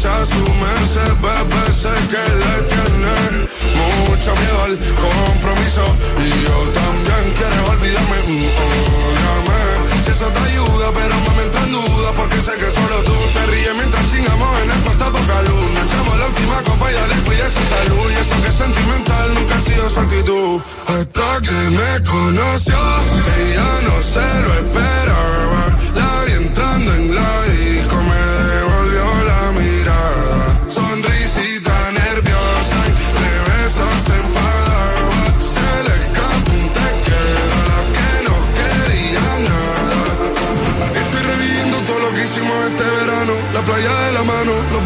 usa 0.01 0.25
su 0.25 0.53
merced, 0.55 1.13
bebé. 1.21 1.63
Sé 1.81 1.93
que 2.11 2.23
le 2.41 2.55
tiene 2.71 3.15
mucho 3.77 4.31
miedo 4.35 4.63
al 4.63 4.75
compromiso. 5.05 5.83
Y 6.17 6.29
yo 6.43 6.57
también 6.79 7.23
quiero 7.37 7.61
olvidarme. 7.71 8.17
mm, 8.27 8.45
óyame. 9.05 10.03
Si 10.03 10.11
eso 10.11 10.27
te 10.35 10.39
ayuda, 10.39 10.87
pero 10.93 11.15
me 11.35 11.43
entra 11.43 11.61
en 11.61 11.71
duda. 11.71 12.11
Porque 12.15 12.37
sé 12.41 12.53
que 12.61 12.69
solo 12.71 12.97
tú 13.05 13.15
te 13.33 13.45
ríes 13.51 13.75
mientras 13.75 14.11
chingamos 14.11 14.61
en 14.61 14.71
el 14.71 14.79
cuarto 14.83 15.05
poca 15.11 15.41
luz. 15.43 15.69
Echamos 15.85 16.17
la 16.19 16.25
última 16.27 16.63
copa 16.63 16.91
y 16.91 16.93
dale 16.95 17.15
cuida 17.25 17.47
su 17.49 17.63
salud. 17.75 18.11
Y 18.11 18.15
eso 18.23 18.41
que 18.41 18.49
es 18.49 18.55
sentimental 18.55 19.33
nunca 19.35 19.55
ha 19.55 19.61
sido 19.61 19.89
su 19.89 19.99
actitud. 19.99 20.61
Hasta 20.87 21.27
que 21.45 21.59
me 21.77 21.91
conoció, 22.09 22.79
ella 23.37 23.69
no 23.87 23.95
se 24.01 24.27
lo 24.45 24.51
esperaba. 24.61 25.61
La 25.95 26.25
vi 26.25 26.33
entrando 26.43 26.93
en 26.95 27.15
la 27.15 27.50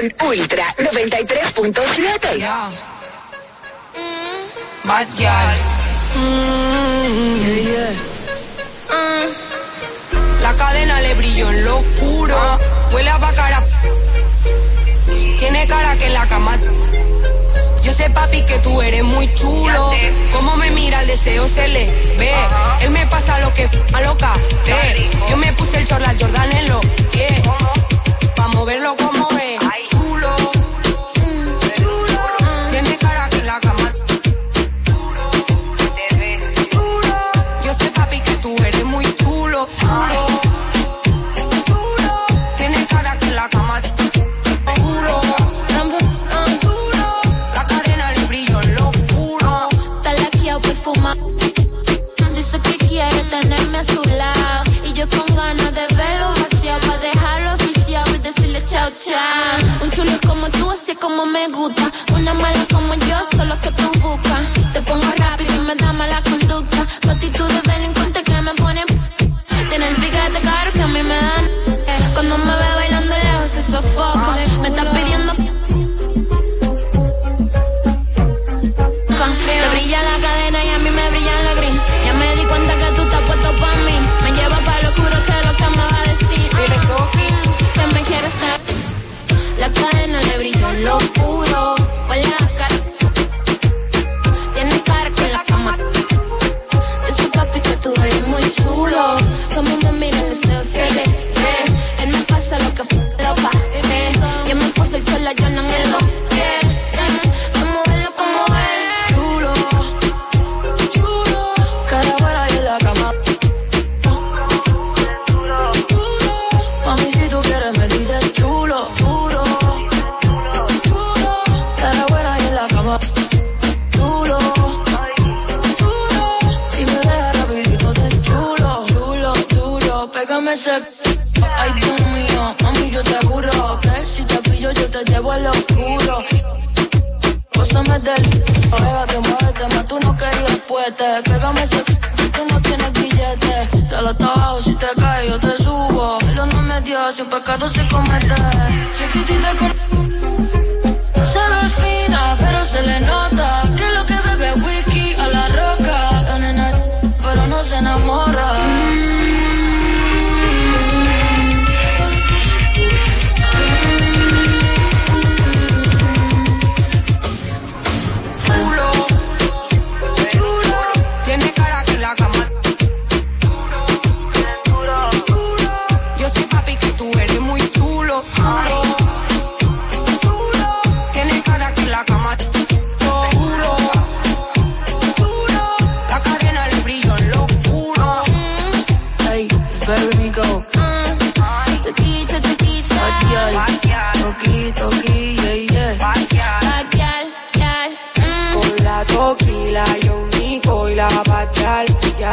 Ultra 0.00 0.64
93.7. 0.78 2.42
Bad 4.84 5.06
girl. 5.14 5.58
Mm, 6.16 7.36
yeah, 7.44 7.60
yeah. 7.68 7.92
Mm. 8.88 9.28
La 10.42 10.56
cadena 10.56 11.00
le 11.02 11.14
brilló 11.16 11.50
en 11.50 11.64
lo 11.66 11.80
oscuro. 11.80 12.36
Huele 12.92 13.10
a 13.10 13.18
bacara. 13.18 13.62
Tiene 15.38 15.66
cara 15.66 15.94
que 15.98 16.06
en 16.06 16.14
la 16.14 16.26
cama. 16.28 16.58
Yo 17.82 17.92
sé, 17.92 18.08
papi, 18.08 18.42
que 18.46 18.58
tú 18.60 18.80
eres 18.80 19.04
muy 19.04 19.30
chulo. 19.34 19.92
Cómo 20.32 20.56
me 20.56 20.70
mira 20.70 21.02
el 21.02 21.08
deseo 21.08 21.46
se 21.46 21.68
le 21.68 21.84
ve. 22.16 22.32
Él 22.80 22.88
me 22.90 23.06
pasa 23.08 23.38
lo 23.40 23.52
que 23.52 23.68
a 23.92 24.00
loca. 24.00 24.34
Yo 25.28 25.36
me 25.36 25.52
puse 25.52 25.76
el 25.76 25.84
chorla 25.86 26.14
Jordan 26.18 26.52
en 26.52 26.68
lo 26.70 26.80
que. 27.12 27.42
Pa' 28.34 28.48
moverlo 28.48 28.96
como 28.96 29.28
ve. 29.36 29.59
Como 60.40 60.52
tú, 60.52 60.70
así 60.70 60.94
como 60.94 61.26
me 61.26 61.48
gusta. 61.48 61.90
Una 62.14 62.32
mala 62.32 62.66
como 62.72 62.94
yo, 62.94 63.16
solo 63.30 63.39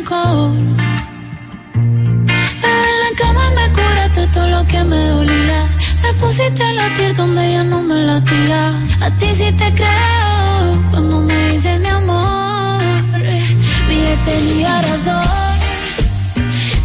rencor. 0.00 0.56
En 1.74 2.92
la 3.02 3.10
cama 3.16 3.50
me 3.50 3.72
curaste 3.72 4.26
todo 4.28 4.48
lo 4.48 4.66
que 4.66 4.82
me 4.84 5.08
dolía. 5.08 5.68
Me 6.02 6.12
pusiste 6.14 6.62
a 6.62 6.72
latir 6.72 7.14
donde 7.14 7.52
ya 7.52 7.64
no 7.64 7.82
me 7.82 7.94
latía. 7.94 8.86
A 9.00 9.10
ti 9.18 9.26
sí 9.34 9.52
te 9.52 9.74
creo 9.74 10.84
cuando 10.90 11.20
me 11.20 11.50
dices 11.50 11.80
de 11.82 11.88
amor. 11.88 12.82
Mi 13.88 14.06
ex 14.12 14.24
tenía 14.24 14.82
razón. 14.82 15.24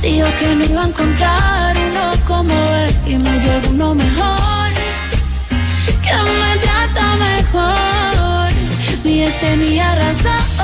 Dijo 0.01 0.27
que 0.39 0.55
no 0.55 0.65
iba 0.65 0.83
a 0.83 0.87
encontrar 0.87 1.77
uno 1.77 2.11
como 2.25 2.53
él 2.53 2.95
y 3.07 3.17
me 3.17 3.39
llegó 3.39 3.69
uno 3.69 3.95
mejor, 3.95 4.69
que 6.03 6.13
me 6.41 6.51
trata 6.61 7.15
mejor. 7.17 8.47
Mi 9.03 9.23
ex 9.23 9.39
tenía 9.39 9.95
razón 9.95 10.54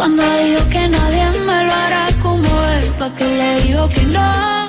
cuando 0.00 0.22
dijo 0.38 0.66
que 0.70 0.88
nadie 0.88 1.30
me 1.44 1.64
lo 1.64 1.74
hará 1.74 2.06
como 2.22 2.48
él, 2.72 2.84
pa' 2.98 3.14
que 3.14 3.26
le 3.26 3.60
digo 3.60 3.86
que 3.90 4.02
no, 4.04 4.68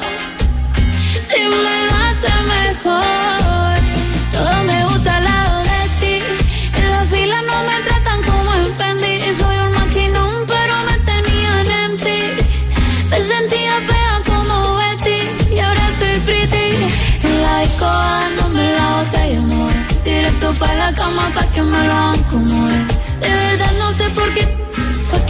si 1.28 1.40
me 1.64 1.76
lo 1.88 1.94
hace 2.06 2.32
mejor. 2.58 3.76
Todo 4.34 4.64
me 4.66 4.84
gusta 4.88 5.16
al 5.16 5.24
lado 5.24 5.60
de 5.72 5.82
ti, 6.02 6.16
en 6.80 6.92
la 6.92 7.04
fila 7.06 7.42
no 7.50 7.58
me 7.70 7.78
tratan 7.88 8.20
como 8.30 8.50
en 8.60 8.76
Fendi, 8.76 9.14
soy 9.40 9.56
un 9.56 9.72
maquinón 9.72 10.46
pero 10.52 10.74
me 10.90 10.98
tenían 11.12 11.68
en 11.84 11.92
ti. 12.06 12.20
Me 13.10 13.22
sentía 13.22 13.76
fea 13.88 14.16
como 14.26 14.76
Betty 14.80 15.56
y 15.56 15.60
ahora 15.60 15.84
estoy 15.92 16.20
pretty. 16.26 16.68
En 17.24 17.42
la 17.42 17.60
disco 17.62 17.86
dándome 17.86 18.64
la 18.74 18.88
botella, 18.98 19.40
amor. 19.40 19.74
Directo 20.04 20.54
para 20.60 20.76
la 20.76 20.94
cama 20.94 21.24
pa' 21.34 21.46
que 21.54 21.62
me 21.62 21.88
lo 21.88 21.94
hagan 21.94 22.24
como 22.24 22.68
es. 22.68 23.20
De 23.22 23.30
verdad 23.30 23.72
no 23.80 23.92
sé 23.94 24.10
por 24.10 24.30
qué, 24.34 24.44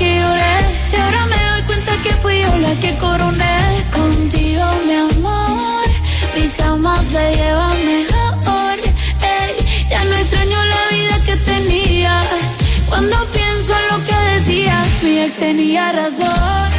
que. 0.02 0.52
Si 0.84 0.96
ahora 0.96 1.26
me 1.32 1.40
doy 1.50 1.64
cuenta 1.70 1.94
que 2.04 2.12
fui 2.22 2.42
yo 2.42 2.58
la 2.58 2.74
que 2.82 2.92
coroné. 2.98 3.58
Contigo, 3.98 4.66
mi 4.88 4.96
amor, 5.10 5.88
mi 6.36 6.48
cama 6.60 6.96
se 7.12 7.24
lleva 7.38 7.70
mejor. 7.92 8.78
Ey, 9.36 9.52
ya 9.90 10.04
no 10.06 10.16
extraño 10.24 10.60
la 10.74 10.84
vida 10.96 11.16
que 11.28 11.36
tenía. 11.52 12.14
Cuando 12.90 13.16
pienso 13.38 13.72
en 13.80 13.86
lo 13.92 13.98
que 14.08 14.18
decía, 14.36 14.76
mi 15.04 15.20
ex 15.20 15.36
tenía 15.36 15.92
razón. 15.92 16.70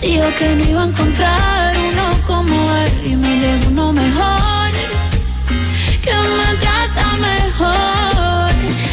Dijo 0.00 0.28
que 0.38 0.48
no 0.56 0.64
iba 0.72 0.82
a 0.82 0.86
encontrar 0.86 1.78
uno 1.90 2.06
como 2.26 2.56
él 2.82 2.92
y 3.10 3.16
me 3.16 3.32
llegó 3.40 3.68
uno 3.68 3.92
mejor, 3.92 4.70
que 6.04 6.14
me 6.38 6.50
trata 6.64 7.06
mejor. 7.30 8.52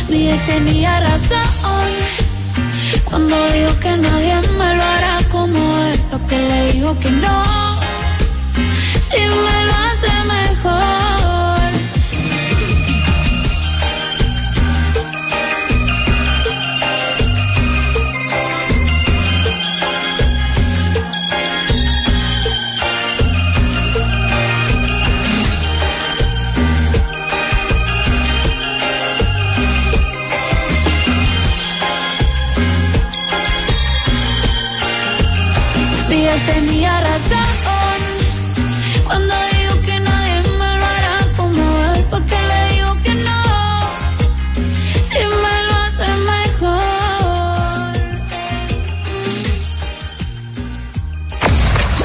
Mi 0.10 0.30
ex 0.32 0.46
tenía 0.46 1.00
razón 1.02 2.21
cuando 3.12 3.52
dijo 3.52 3.80
que 3.80 3.98
nadie 3.98 4.36
me 4.58 4.74
lo 4.76 4.84
hará 4.84 5.20
como 5.32 5.78
él, 5.86 6.00
porque 6.10 6.38
le 6.40 6.72
digo 6.72 6.98
que 6.98 7.12
no, 7.12 7.44
si 9.08 9.20
me 9.20 9.66
lo 9.68 9.74
hace 9.86 10.12
mejor. 10.28 11.21
Tenía 36.46 37.00
razón 37.02 38.00
cuando 39.06 39.34
digo 39.52 39.82
que 39.86 40.00
nadie 40.00 40.42
me 40.58 40.78
lo 40.78 40.86
hará 40.86 41.18
como 41.38 41.64
él, 41.94 42.06
porque 42.10 42.36
le 42.50 42.60
digo 42.74 42.92
que 43.04 43.14
no, 43.16 43.42
si 45.08 45.20
me 45.44 45.56
lo 45.68 45.74
hace 45.86 46.08
mejor. 46.32 47.92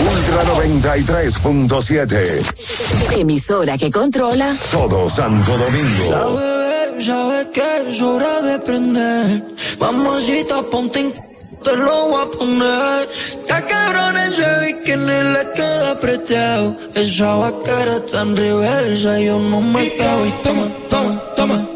Ultra 0.00 0.40
93.7. 0.44 2.44
Emisora 3.12 3.78
que 3.78 3.90
controla 3.90 4.56
Todo 4.70 5.08
Santo 5.08 5.56
Domingo. 5.56 6.10
La 6.10 6.24
bebé 6.24 7.02
sabe 7.04 7.48
que 7.52 7.88
es 7.88 8.00
hora 8.02 8.42
de 8.42 8.58
prender. 8.60 9.42
Mamacita, 9.78 10.62
ponte 10.64 11.00
en 11.00 11.14
te 11.64 11.76
lo 11.76 12.08
voy 12.08 12.22
a 12.22 12.30
poner. 12.30 13.08
Está 13.10 13.64
cabrón 13.66 14.16
ese 14.16 14.48
bikini 14.60 15.18
le 15.34 15.52
queda 15.54 15.90
apretado. 15.92 16.76
Esa 16.94 17.34
vaquera 17.36 17.96
en 18.22 18.36
reversa 18.36 19.20
yo 19.20 19.38
no 19.38 19.60
me 19.60 19.94
cago. 19.96 20.26
Y 20.26 20.30
toma, 20.42 20.66
toma, 20.88 21.34
toma. 21.36 21.75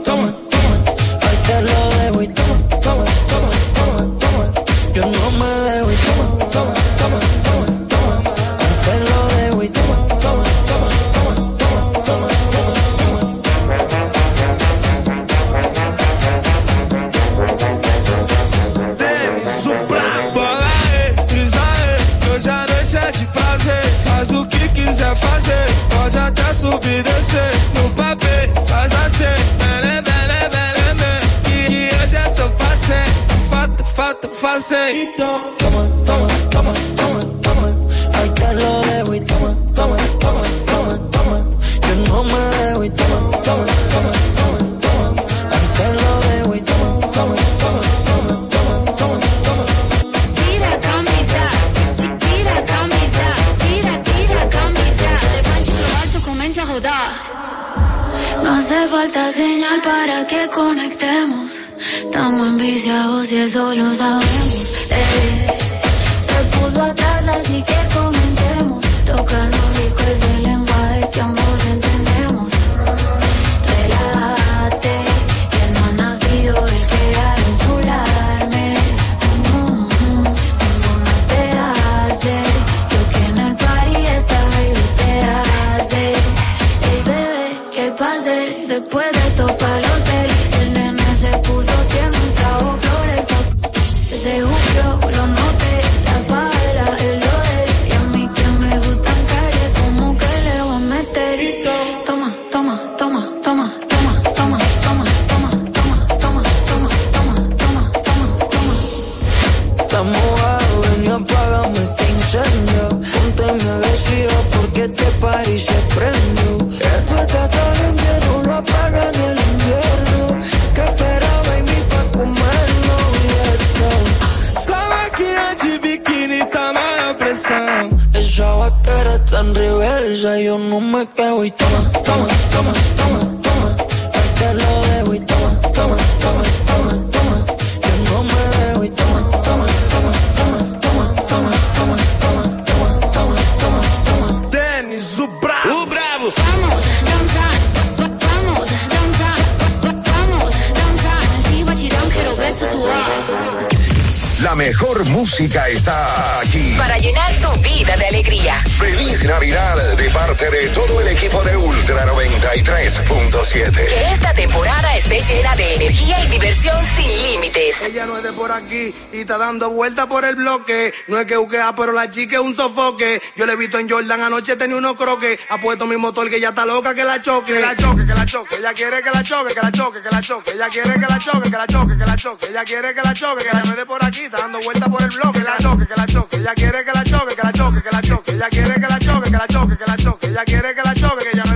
Bloque. 170.51 170.93
No 171.09 171.19
es 171.19 171.27
que 171.27 171.37
buquea, 171.37 171.75
pero 171.75 171.93
la 171.93 172.11
chica 172.11 172.37
es 172.37 172.43
un 172.43 172.57
sofoque. 172.57 173.21
Yo 173.37 173.47
le 173.47 173.53
he 173.53 173.57
visto 173.57 173.79
en 173.79 173.89
Jordan 173.89 174.21
anoche 174.21 174.57
tenía 174.57 174.77
unos 174.77 174.97
croques. 174.97 175.41
Ha 175.49 175.59
puesto 175.59 175.87
mi 175.87 175.97
motor 175.97 176.29
que 176.29 176.41
ya 176.41 176.49
está 176.49 176.65
loca 176.65 176.95
que 176.95 177.05
la 177.05 177.21
choque. 177.21 177.55
Que 177.55 177.61
la 177.61 177.77
choque, 177.77 178.07
que 178.07 178.15
la 178.15 178.27
choque. 178.27 178.57
Ella 178.57 178.73
quiere 178.73 179.03
que 179.03 179.11
la 179.11 179.23
choque, 179.23 179.55
que 179.55 179.61
la 179.61 179.73
choque, 179.73 180.01
que 180.03 180.11
la 180.11 180.21
choque. 180.21 180.51
Ella 180.53 180.69
quiere 180.69 180.95
que 180.95 181.07
la 181.07 181.19
choque, 181.19 181.51
que 181.51 181.57
la 181.57 181.67
choque, 181.67 181.99
que 181.99 182.07
la 182.07 182.17
choque. 182.17 182.47
Ella 182.49 182.65
quiere 182.65 182.95
que 182.95 183.03
la 183.03 183.15
choque, 183.15 183.45
que 183.45 183.53
la 183.53 183.61
es 183.61 183.77
de 183.77 183.87
por 183.87 184.05
aquí, 184.05 184.23
está 184.23 184.39
dando 184.39 184.61
vuelta 184.61 184.87
por 184.89 185.03
el 185.03 185.11
bloque. 185.11 185.39
Que 185.39 185.45
la 185.45 185.59
choque, 185.59 185.87
que 185.87 185.97
la 185.97 186.07
choque. 186.07 186.37
Ella 186.37 186.55
quiere 186.55 186.85
que 186.85 186.93
la 186.93 187.05
choque, 187.05 187.35
que 187.37 187.43
la 187.43 187.53
choque, 187.53 187.83
que 187.83 187.91
la 187.91 188.03
choque. 188.03 188.33
Ella 188.33 188.49
quiere 188.51 188.75
que 188.75 188.89
la 188.89 188.99
choque, 188.99 189.31
que 189.31 189.39
la 189.39 189.47
choque, 189.47 189.77
que 189.77 189.87
la 189.87 189.97
choque. 189.97 190.27
Ella 190.27 190.45
quiere 190.45 190.75
que 190.75 190.83
la 190.83 190.95
choque, 190.95 191.25
que 191.25 191.50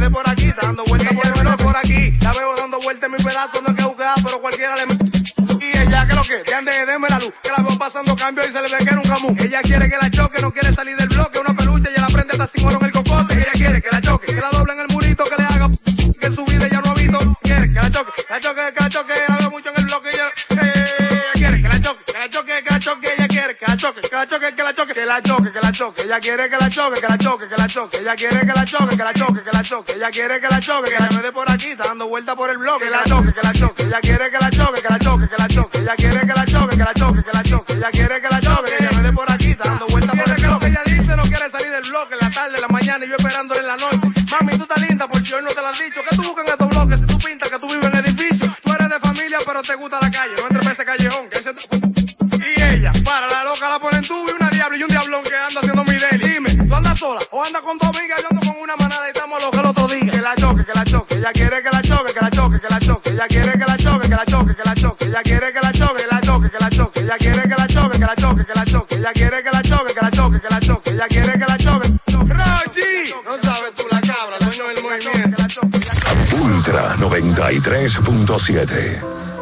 pasando 7.85 8.16
cambio 8.16 8.43
y 8.48 8.51
se 8.51 8.62
le 8.62 8.69
ve 8.74 8.78
que 8.78 8.90
era 8.90 8.97
un 8.97 9.06
camú. 9.06 9.36
Ella 9.39 9.61
quiere 9.61 9.90
que 9.90 9.97
la 10.01 10.09
choque, 10.11 10.40
no 10.40 10.51
quiere 10.51 10.73
salir 10.73 10.97
del 10.97 11.09
bloque, 11.09 11.39
una 11.39 11.55
peluche 11.55 11.90
y 11.94 12.01
la 12.01 12.06
prende 12.06 12.32
hasta 12.32 12.47
sin 12.47 12.66
oro 12.66 12.78
en 12.81 12.86
el 12.86 12.93
cocote. 12.93 13.35
Ella 13.35 13.52
quiere 13.52 13.82
que 13.82 13.90
la 13.93 14.01
choque, 14.01 14.27
que 14.35 14.40
la 14.40 14.48
doble 14.48 14.73
en 14.73 14.81
el 14.81 14.89
murito, 14.89 15.24
que 15.24 15.36
le 15.36 15.44
haga 15.44 15.69
que 16.19 16.31
su 16.31 16.47
vida 16.47 16.66
ya 16.66 16.81
no 16.81 16.90
ha 16.90 16.94
visto. 16.94 17.19
Quiere 17.43 17.69
que 17.69 17.74
la 17.74 17.90
choque, 17.90 18.11
la 18.31 18.40
choque, 18.40 18.61
que 18.74 18.81
la 18.81 18.89
choque, 18.89 19.12
la 19.28 19.36
veo 19.36 19.51
mucho 19.51 19.69
en 19.69 19.77
el 19.77 19.85
bloque 19.85 20.11
ella, 20.15 20.28
eh, 20.48 20.85
ella 21.12 21.32
quiere 21.35 21.61
que 21.61 21.69
la 21.69 21.81
choque, 21.81 22.02
que 22.06 22.19
la 22.19 22.28
choque, 22.31 22.62
que 22.65 22.70
la 22.70 22.81
choque, 22.81 23.12
ella 23.19 23.28
quiere 23.28 23.56
que 23.59 23.66
la 23.66 23.77
choque, 23.77 24.01
que 24.01 24.16
la 24.16 24.27
choque, 24.27 24.48
que 24.48 24.62
la 24.62 24.73
choque, 24.73 24.94
que 24.94 25.05
la 25.05 25.20
choque, 25.20 25.52
que 25.52 25.61
la 25.61 25.73
choque, 25.73 26.02
ella 26.05 26.20
quiere 26.20 26.48
que 26.48 26.56
la 26.56 26.70
choque, 26.70 27.01
que 27.01 27.06
la 27.06 27.19
choque, 27.19 27.48
que 27.48 27.56
la 27.59 27.69
choque, 27.69 27.98
ella 28.01 28.16
quiere 28.16 28.40
que 28.40 28.52
la 28.55 28.65
choque, 28.65 28.97
que 28.97 29.05
la 29.05 29.12
choque, 29.12 29.43
que 29.44 29.52
la 29.52 29.62
choque, 29.62 29.93
ella 29.93 30.11
quiere 30.11 30.40
que 30.40 30.48
la 30.48 30.61
choque, 30.61 30.90
que 30.90 31.02
la 31.02 31.11
me 31.11 31.20
dé 31.20 31.32
por 31.32 31.51
aquí, 31.51 31.69
está 31.69 31.85
dando 31.85 32.09
vuelta 32.09 32.35
por 32.35 32.48
el 32.48 32.56
bloque, 32.56 32.85
que 32.86 32.90
la 32.90 33.05
choque, 33.05 33.32
que 33.35 33.43
la 33.43 33.52
choque, 33.52 33.82
ella 33.82 34.01
quiere 34.01 34.31
que 34.31 34.39
la 34.39 34.51
choque, 34.51 34.81
que 34.81 34.89
la 34.89 34.98
choque, 34.98 35.28
que 35.28 35.36
la 35.36 35.48
choque, 35.48 35.78
ella 35.78 35.94
quiere 35.97 36.20
que 36.20 36.32
la 36.32 36.47
choque, 36.47 36.77
que 36.77 36.85
la 36.85 36.94
choque, 36.94 37.23
que 37.23 37.32
la 37.32 37.43
ella 37.85 37.90
quiere 37.90 38.19
que 38.19 38.28
la 38.31 38.40
choque, 38.40 38.70
que 38.70 38.82
ella 38.82 38.93
me 38.93 39.02
dé 39.02 39.12
por 39.12 39.31
aquí, 39.31 39.51
está 39.51 39.69
dando 39.69 39.86
vuelta 39.89 40.12
por 40.12 40.27
el 40.27 40.43
bloque, 40.43 40.66
ella 40.69 40.82
dice 40.86 41.16
no 41.16 41.23
quiere 41.24 41.51
salir 41.51 41.70
del 41.70 41.82
bloque, 41.82 42.15
en 42.15 42.20
la 42.20 42.31
tarde, 42.31 42.55
en 42.55 42.62
la 42.62 42.69
mañana 42.69 43.05
y 43.05 43.09
yo 43.11 43.16
esperándole 43.16 43.61
en 43.61 43.66
la 43.66 43.77
noche, 43.77 43.98
mami 44.31 44.56
tú 44.56 44.62
estás 44.62 44.89
linda 44.89 45.06
por 45.06 45.23
si 45.23 45.35
hoy 45.35 45.43
no 45.44 45.51
te 45.51 45.61
lo 45.61 45.69
han 45.69 45.74
dicho, 45.74 46.01
que 46.09 46.16
tú 46.16 46.23
buscas 46.23 46.47
en 46.47 46.52
estos 46.52 46.70
bloques, 46.70 47.01
si 47.01 47.06
tú 47.06 47.19
pintas 47.19 47.51
que 47.51 47.59
tú 47.59 47.69
vives 47.69 47.93
en 47.93 47.98
edificio, 47.98 48.51
tú 48.62 48.73
eres 48.73 48.89
de 48.89 49.01
familia 49.01 49.39
pero 49.44 49.61
te 49.61 49.74
gusta 49.74 49.98
la 50.01 50.11
calle, 50.11 50.32
no 50.35 50.43
entres 50.44 50.65
en 50.65 50.73
ese 50.73 50.85
callejón, 50.86 51.28
que 51.28 51.39
ese 51.39 51.52
y 52.56 52.62
ella, 52.62 52.93
para 53.05 53.27
la 53.27 53.44
loca 53.44 53.69
la 53.69 53.78
ponen 53.78 54.02
tú 54.06 54.15
y 54.28 54.32
una 54.32 54.51
diablo 54.51 54.77
y 54.77 54.82
un 54.82 54.89
diablón 54.89 55.23
que 55.23 55.35
anda 55.35 55.61
haciendo 55.61 55.85
mi 55.85 55.94
deli. 55.94 56.28
Dime, 56.28 56.66
¿tú 56.66 56.74
andas 56.74 56.98
sola 56.98 57.20
o 57.31 57.43
andas 57.43 57.62
con 57.62 57.78
tu 57.78 57.86
amiga? 57.86 58.16
Yo 58.20 58.27
ando 58.31 58.40
con 58.47 58.61
una 58.61 58.77
manada 58.77 59.06
y 59.06 59.09
estamos 59.09 59.40
locos 59.40 59.61
el 59.61 59.66
otro 59.66 59.89
día. 59.89 60.11
Que 60.11 60.20
la 60.20 60.35
choque, 60.36 60.65
que 60.65 60.73
la 60.74 60.85
choque, 60.85 61.15
ella 61.15 61.32
quiere 61.32 61.62
que 61.62 61.70
la 61.70 61.82
choque, 61.82 62.12
que 62.12 62.20
la 62.20 62.31
choque, 62.31 62.61
que 62.61 62.69
la 62.69 62.81
choque, 62.81 63.11
ella 63.11 63.27
quiere 63.28 63.52
que 63.52 63.65
la 63.65 63.77
choque, 63.78 64.09
que 64.09 64.15
la 64.15 64.24
choque, 64.27 64.55
que 64.55 64.62
la 64.65 64.74
choque, 64.74 65.05
ella 65.06 65.23
quiere 65.23 65.52
que 65.52 65.61
la 65.61 65.73
choque, 65.73 66.02
que 66.02 66.15
la 66.15 66.20
choque, 66.20 66.51
que 66.51 66.59
la 66.59 66.70
choque, 66.70 67.01
ella 67.01 67.16
quiere 67.19 67.44
ella 69.05 69.12
quiere 69.12 69.43
que 69.43 69.51
la 69.51 69.62
choque, 69.62 69.93
que 69.93 70.01
la 70.01 70.10
choque, 70.10 70.40
que 70.40 70.48
la 70.48 70.60
choque, 70.60 70.89
ella 70.90 71.06
quiere 71.06 71.35
que 71.35 71.44
la 71.44 71.59
choque. 71.59 71.93
Rochi, 72.09 73.12
no 73.22 73.36
sabes 73.43 73.74
tú 73.76 73.85
la 73.90 74.01
cabra, 74.01 74.39
dueño 74.40 74.66
del 74.68 74.82
movimiento. 74.82 75.43
Ultra 76.40 76.97
93.7. 76.97 79.34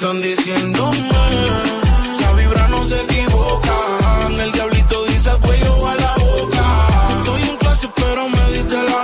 están 0.00 0.22
diciéndome. 0.22 0.96
La 2.20 2.32
vibra 2.32 2.68
no 2.68 2.86
se 2.86 3.02
equivoca. 3.02 3.74
El 4.42 4.52
diablito 4.52 5.04
dice 5.04 5.28
al 5.28 5.40
cuello 5.40 5.88
a 5.88 5.94
la 5.94 6.14
boca. 6.14 6.64
Estoy 7.18 7.42
en 7.42 7.56
clase, 7.58 7.88
pero 7.94 8.28
me 8.28 8.44
diste 8.54 8.76
la. 8.76 9.02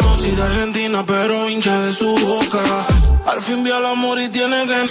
No 0.00 0.16
soy 0.16 0.30
de 0.30 0.42
Argentina, 0.42 1.04
pero 1.04 1.50
hincha 1.50 1.76
de 1.80 1.92
su 1.92 2.06
boca. 2.06 2.62
Al 3.26 3.40
fin 3.42 3.64
vio 3.64 3.76
el 3.78 3.86
amor 3.86 4.20
y 4.20 4.28
tiene 4.28 4.64
que. 4.64 4.90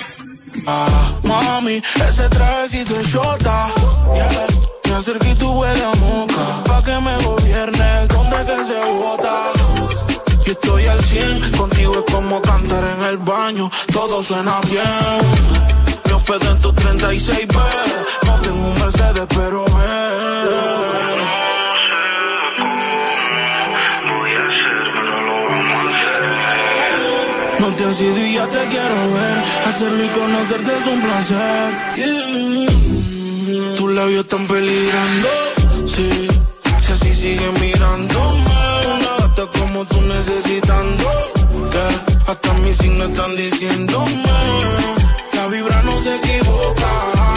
Ah, 0.67 1.13
mami, 1.23 1.81
ese 2.09 2.27
trajecito 2.27 2.99
es 2.99 3.07
shota. 3.07 3.69
Yeah. 4.13 4.47
Me 4.89 4.93
acerqué 4.95 5.31
y 5.31 5.35
tú 5.35 5.49
huele 5.49 5.83
a 5.85 5.93
moca. 5.93 6.70
100, 11.11 11.51
contigo 11.57 11.93
es 11.99 12.13
como 12.13 12.41
cantar 12.41 12.83
en 12.85 13.03
el 13.03 13.17
baño. 13.17 13.69
Todo 13.91 14.23
suena 14.23 14.61
bien. 14.71 14.85
Me 16.05 16.13
hospedé 16.13 16.51
en 16.51 16.61
tu 16.61 16.71
36B. 16.71 17.53
No 18.27 18.35
tengo 18.39 18.67
un 18.67 18.79
Mercedes, 18.79 19.27
pero 19.35 19.65
ven. 19.65 19.71
No 27.59 27.67
te 27.75 27.83
has 27.83 28.01
ido 28.01 28.25
y 28.25 28.33
ya 28.35 28.47
te 28.47 28.67
quiero 28.69 29.11
ver. 29.13 29.43
Hacerlo 29.67 30.05
y 30.05 30.07
conocerte 30.07 30.71
es 30.77 30.87
un 30.87 31.01
placer. 31.01 31.75
Tus 33.75 33.91
labios 33.91 34.23
están 34.23 34.47
peligrando, 34.47 35.29
sí. 35.87 36.27
Si 36.79 36.91
así 36.93 37.37
una 37.39 37.59
gata 37.59 38.50
como 39.81 39.85
tú 39.85 40.01
necesitándote. 40.01 41.79
Hasta 42.27 42.53
mis 42.55 42.77
signos 42.77 43.09
están 43.09 43.35
diciéndome. 43.35 44.23
La 45.33 45.47
vibra 45.47 45.81
no 45.83 45.99
se 46.01 46.15
equivoca. 46.15 46.89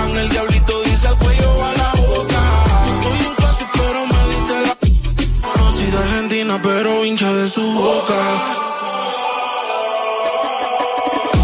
En 0.08 0.18
el 0.18 0.28
diablito 0.28 0.82
dice 0.82 1.08
al 1.08 1.18
cuello 1.18 1.64
a 1.64 1.72
la 1.74 1.92
boca. 1.92 2.42
Estoy 2.94 3.26
en 3.26 3.34
clase, 3.34 3.64
pero 3.74 4.06
me 4.06 4.20
diste 4.32 4.60
la. 4.66 5.50
Conocí 5.52 5.86
de 5.90 5.98
Argentina, 5.98 6.60
pero 6.62 7.04
hincha 7.04 7.32
de 7.32 7.48
su 7.48 7.62
boca. 7.62 8.20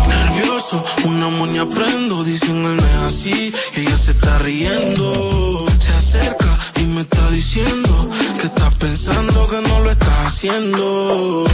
Nervioso, 0.09 0.85
una 1.05 1.28
moña 1.28 1.66
prendo. 1.66 2.24
Dicen 2.24 2.64
él 2.64 2.77
no 2.77 2.82
es 2.82 3.14
así. 3.14 3.52
Ella 3.74 3.97
se 3.97 4.10
está 4.10 4.39
riendo. 4.39 5.66
Se 5.78 5.93
acerca 5.93 6.49
me 7.01 7.05
está 7.05 7.31
diciendo 7.31 8.10
que 8.39 8.47
estás 8.47 8.74
pensando 8.74 9.48
que 9.48 9.60
no 9.68 9.81
lo 9.81 9.90
estás 9.90 10.18
haciendo. 10.27 11.44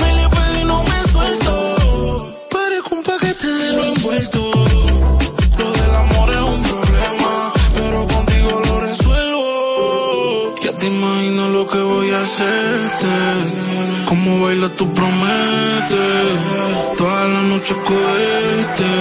Me 0.00 0.16
le 0.16 0.28
pego 0.34 0.54
y 0.60 0.64
no 0.64 0.82
me 0.82 0.98
suelto, 1.12 2.46
parezco 2.50 2.94
un 2.96 3.02
paquete 3.04 3.46
de 3.46 3.72
lo 3.76 3.84
envuelto. 3.84 4.40
Lo 5.58 5.68
del 5.78 5.94
amor 6.04 6.28
es 6.38 6.42
un 6.54 6.62
problema, 6.70 7.52
pero 7.74 7.98
contigo 8.14 8.50
lo 8.66 8.80
resuelvo. 8.80 10.54
Ya 10.64 10.76
te 10.76 10.86
imaginas 10.88 11.48
lo 11.50 11.64
que 11.68 11.80
voy 11.92 12.10
a 12.10 12.20
hacerte. 12.20 13.14
Cómo 14.08 14.42
baila 14.44 14.68
tú 14.70 14.92
prometes. 14.92 16.32
Toda 16.96 17.28
la 17.34 17.42
noche 17.42 17.74
cohete. 17.88 18.92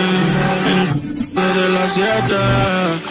En 0.72 1.34
desde 1.34 1.70
las 1.74 1.94
siete. 1.96 3.11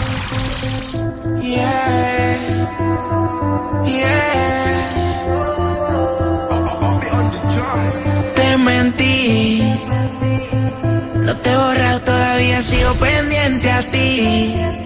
Yeah. 1.51 2.37
Yeah. 3.85 4.31
Te 8.35 8.57
mentí. 8.57 9.61
No 11.25 11.35
te 11.35 11.51
he 11.51 11.57
borrado 11.57 11.99
todavía, 12.01 12.61
sigo 12.61 12.93
pendiente 12.93 13.69
a 13.69 13.91
ti. 13.91 14.80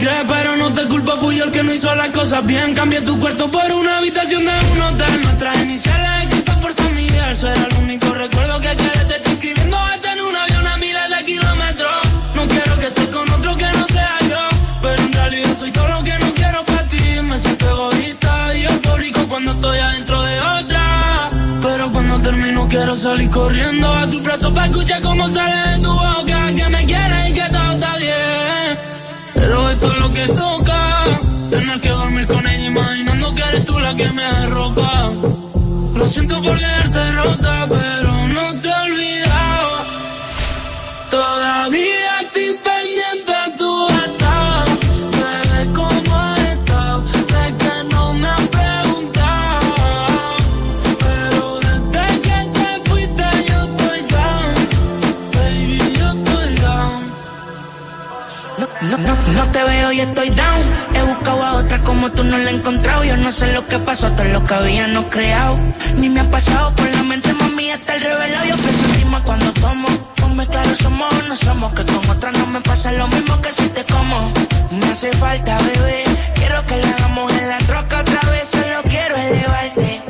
Pero 0.00 0.56
no 0.56 0.72
te 0.72 0.86
culpo, 0.86 1.12
fui 1.18 1.36
yo 1.36 1.44
el 1.44 1.50
que 1.50 1.62
no 1.62 1.74
hizo 1.74 1.94
las 1.94 2.08
cosas 2.08 2.44
bien. 2.46 2.74
Cambié 2.74 3.02
tu 3.02 3.18
cuarto 3.18 3.50
por 3.50 3.70
una 3.70 3.98
habitación 3.98 4.44
de 4.44 4.52
un 4.72 4.80
hotel. 4.80 5.22
Nuestras 5.22 5.62
iniciales 5.62 6.24
escritas 6.24 6.56
por 6.56 6.72
San 6.72 6.94
Miguel. 6.94 7.36
Será 7.36 7.66
el 7.66 7.74
único 7.82 8.06
recuerdo 8.14 8.60
que 8.60 8.76
quieres. 8.76 9.08
Te 9.08 9.16
estoy 9.16 9.32
escribiendo 9.34 9.76
desde 9.92 10.12
en 10.12 10.20
un 10.20 10.36
avión 10.36 10.66
a 10.66 10.76
miles 10.78 11.08
de 11.18 11.24
kilómetros. 11.24 12.02
No 12.34 12.48
quiero 12.48 12.78
que 12.78 12.86
estés 12.86 13.08
con 13.08 13.30
otro 13.30 13.56
que 13.56 13.66
no 13.66 13.86
sea 13.88 14.18
yo. 14.30 14.38
Pero 14.80 15.02
en 15.02 15.12
realidad 15.12 15.58
soy 15.58 15.70
todo 15.70 15.88
lo 15.88 16.04
que 16.04 16.18
no 16.18 16.34
quiero 16.34 16.64
para 16.64 16.88
ti. 16.88 17.22
Me 17.22 17.38
siento 17.38 17.66
egoísta 17.66 18.56
y 18.56 18.62
eufórico 18.64 19.28
cuando 19.28 19.52
estoy 19.52 19.78
adentro 19.78 20.22
de 20.22 20.40
otra. 20.40 21.30
Pero 21.60 21.92
cuando 21.92 22.20
termino 22.20 22.66
quiero 22.68 22.96
salir 22.96 23.28
corriendo 23.28 23.92
a 23.92 24.08
tu 24.08 24.20
brazo 24.20 24.52
para 24.54 24.66
escuchar 24.66 25.02
cómo 25.02 25.28
sale 25.28 25.70
de 25.72 25.82
tu 25.84 25.92
boca. 25.92 26.54
Que 26.56 26.68
me 26.70 26.86
quieres 26.86 27.28
y 27.28 27.32
que. 27.34 27.49
Lo 29.98 30.12
que 30.12 30.26
toca. 30.28 31.04
Tener 31.50 31.80
que 31.80 31.88
dormir 31.88 32.26
con 32.26 32.46
ella 32.46 32.66
imaginando 32.66 33.34
que 33.34 33.42
eres 33.42 33.64
tú 33.64 33.78
la 33.78 33.94
que 33.94 34.08
me 34.12 34.24
arropa. 34.24 35.10
Lo 35.94 36.06
siento 36.06 36.40
por 36.42 36.56
quedarte 36.56 37.12
rota, 37.12 37.66
pero 37.68 38.28
no 38.28 38.60
te 38.60 38.68
he 38.68 38.74
olvidado. 38.74 39.84
Todavía 41.10 41.99
estoy 60.02 60.30
down. 60.30 60.62
He 60.94 61.02
buscado 61.02 61.44
a 61.44 61.54
otra 61.54 61.78
como 61.82 62.10
tú 62.12 62.24
no 62.24 62.38
la 62.38 62.50
he 62.50 62.54
encontrado. 62.54 63.04
Yo 63.04 63.16
no 63.16 63.30
sé 63.30 63.52
lo 63.52 63.66
que 63.66 63.78
pasó, 63.78 64.10
todo 64.12 64.24
lo 64.24 64.44
que 64.44 64.54
habíamos 64.54 65.06
creado. 65.06 65.58
Ni 65.96 66.08
me 66.08 66.20
ha 66.20 66.30
pasado 66.30 66.74
por 66.74 66.88
la 66.90 67.02
mente, 67.02 67.32
mami, 67.34 67.70
hasta 67.70 67.96
el 67.96 68.02
revelado. 68.02 68.46
Yo 68.46 68.56
presentí 68.56 69.04
más 69.06 69.22
cuando 69.22 69.52
tomo. 69.54 69.88
Ponme 70.16 70.46
claro, 70.46 70.74
somos 70.74 71.12
o 71.12 71.22
no 71.28 71.36
somos. 71.36 71.72
Que 71.72 71.84
con 71.84 72.10
otra 72.10 72.32
no 72.32 72.46
me 72.46 72.60
pasa 72.60 72.92
lo 72.92 73.08
mismo 73.08 73.40
que 73.40 73.50
si 73.50 73.68
te 73.68 73.84
como. 73.84 74.32
Me 74.70 74.86
hace 74.86 75.12
falta, 75.12 75.58
bebé. 75.58 76.04
Quiero 76.34 76.64
que 76.66 76.76
la 76.76 76.88
hagamos 76.90 77.32
en 77.32 77.48
la 77.48 77.58
troca 77.58 78.00
otra 78.00 78.30
vez. 78.30 78.48
Solo 78.48 78.82
quiero 78.88 79.16
elevarte. 79.16 80.02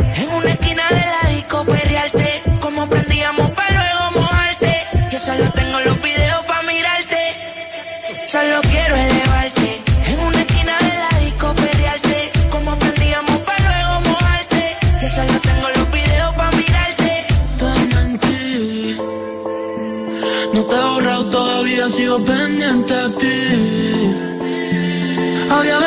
Sigo 22.10 22.24
pendiente 22.24 22.92
a 22.92 23.08
ti. 23.14 23.38
Había 25.50 25.78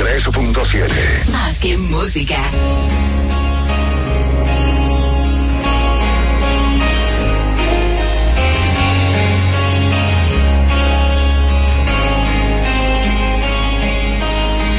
93.7. 0.00 1.30
Más 1.30 1.58
que 1.58 1.76
música. 1.76 2.36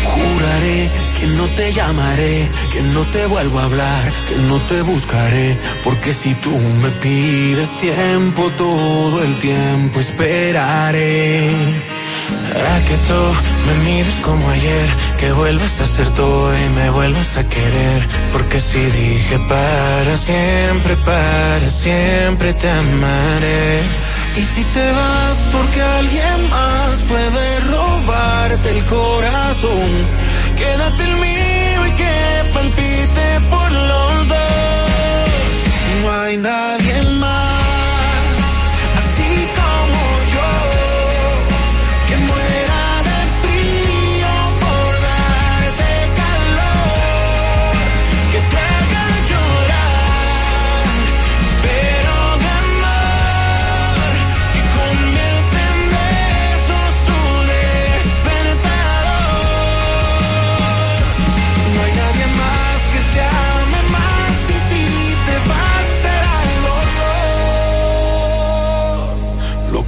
Juraré 0.05 0.89
que 1.19 1.27
no 1.27 1.45
te 1.49 1.71
llamaré, 1.71 2.49
que 2.73 2.81
no 2.81 3.05
te 3.11 3.25
vuelvo 3.27 3.59
a 3.59 3.63
hablar, 3.65 4.11
que 4.27 4.35
no 4.37 4.59
te 4.61 4.81
buscaré, 4.81 5.55
porque 5.83 6.13
si 6.13 6.33
tú 6.33 6.49
me 6.49 6.89
pides 6.89 7.69
tiempo, 7.79 8.49
todo 8.57 9.23
el 9.23 9.37
tiempo 9.37 9.99
esperaré. 9.99 11.90
A 12.51 12.81
que 12.87 12.97
tú 13.07 13.21
me 13.67 13.73
mires 13.85 14.15
como 14.21 14.49
ayer, 14.49 14.89
que 15.17 15.31
vuelvas 15.31 15.79
a 15.79 15.85
ser 15.85 16.09
tú 16.09 16.51
y 16.53 16.69
me 16.75 16.89
vuelvas 16.89 17.37
a 17.37 17.47
querer, 17.47 18.07
porque 18.31 18.59
si 18.59 18.79
dije 18.79 19.39
para 19.47 20.17
siempre, 20.17 20.95
para 20.97 21.69
siempre 21.69 22.53
te 22.53 22.69
amaré. 22.69 23.79
Y 24.37 24.41
si 24.41 24.63
te 24.63 24.91
vas 24.91 25.37
porque 25.51 25.81
alguien 25.81 26.49
más 26.49 26.99
puede 27.01 27.59
robar 27.71 27.91
robarte 28.01 28.69
el 28.69 28.85
corazón. 28.85 29.89
Quédate 30.57 31.03
el 31.03 31.15
mío 31.15 31.87
y 31.87 31.91
que 32.01 32.53
palpite 32.53 33.27
por 33.49 33.71
los 33.71 34.27
dos. 34.27 34.41
No 36.01 36.11
hay 36.21 36.37
nadie 36.37 36.90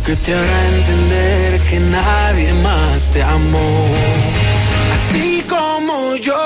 que 0.06 0.16
te 0.18 0.34
hará 0.34 0.68
entender 0.68 1.62
que 1.70 1.80
nadie 1.80 2.54
más 2.56 3.10
te 3.12 3.24
amó. 3.24 3.88
Así 4.96 5.44
como 5.48 6.16
yo. 6.18 6.44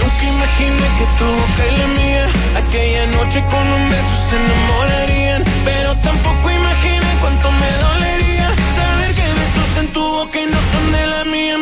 Nunca 0.00 0.24
imaginé 0.34 0.86
que 0.98 1.06
tu 1.18 1.26
boca 1.40 1.62
y 1.68 1.78
la 1.80 1.86
mía. 2.00 2.26
Aquella 2.62 3.06
noche 3.16 3.44
con 3.50 3.66
un 3.78 3.90
beso 3.90 4.14
se 4.28 4.36
enamorarían, 4.44 5.44
pero 5.64 5.94
tampoco 5.96 6.50
imaginé 6.50 7.10
cuánto 7.20 7.52
me 7.52 7.70
dolería 7.84 8.48
saber 8.76 9.14
que 9.14 9.26
besos 9.40 9.70
en 9.80 9.88
tu 9.88 10.00
boca 10.00 10.40
y 10.40 10.46
no 10.46 10.60
son 10.72 10.92
de 10.92 11.06
la 11.06 11.24
mía, 11.24 11.56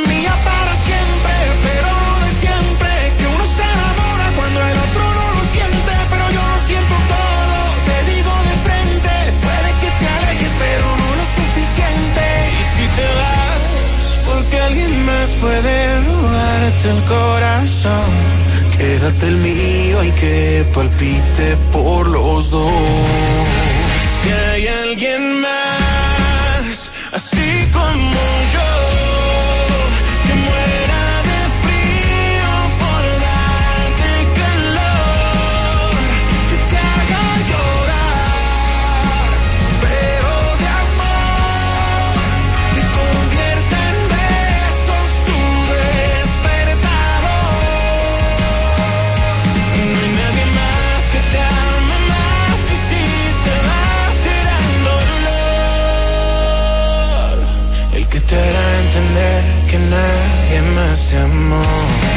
el 16.84 17.02
corazón. 17.04 18.10
Quédate 18.76 19.28
el 19.28 19.36
mío 19.36 20.04
y 20.04 20.10
que 20.12 20.64
palpite 20.74 21.56
por 21.72 22.08
los 22.08 22.50
dos. 22.50 22.72
Si 24.22 24.32
hay 24.32 24.66
alguien 24.66 25.40
más, 25.40 26.90
así 27.12 27.68
como 27.72 28.20
yo, 28.54 28.70
más 61.20 62.11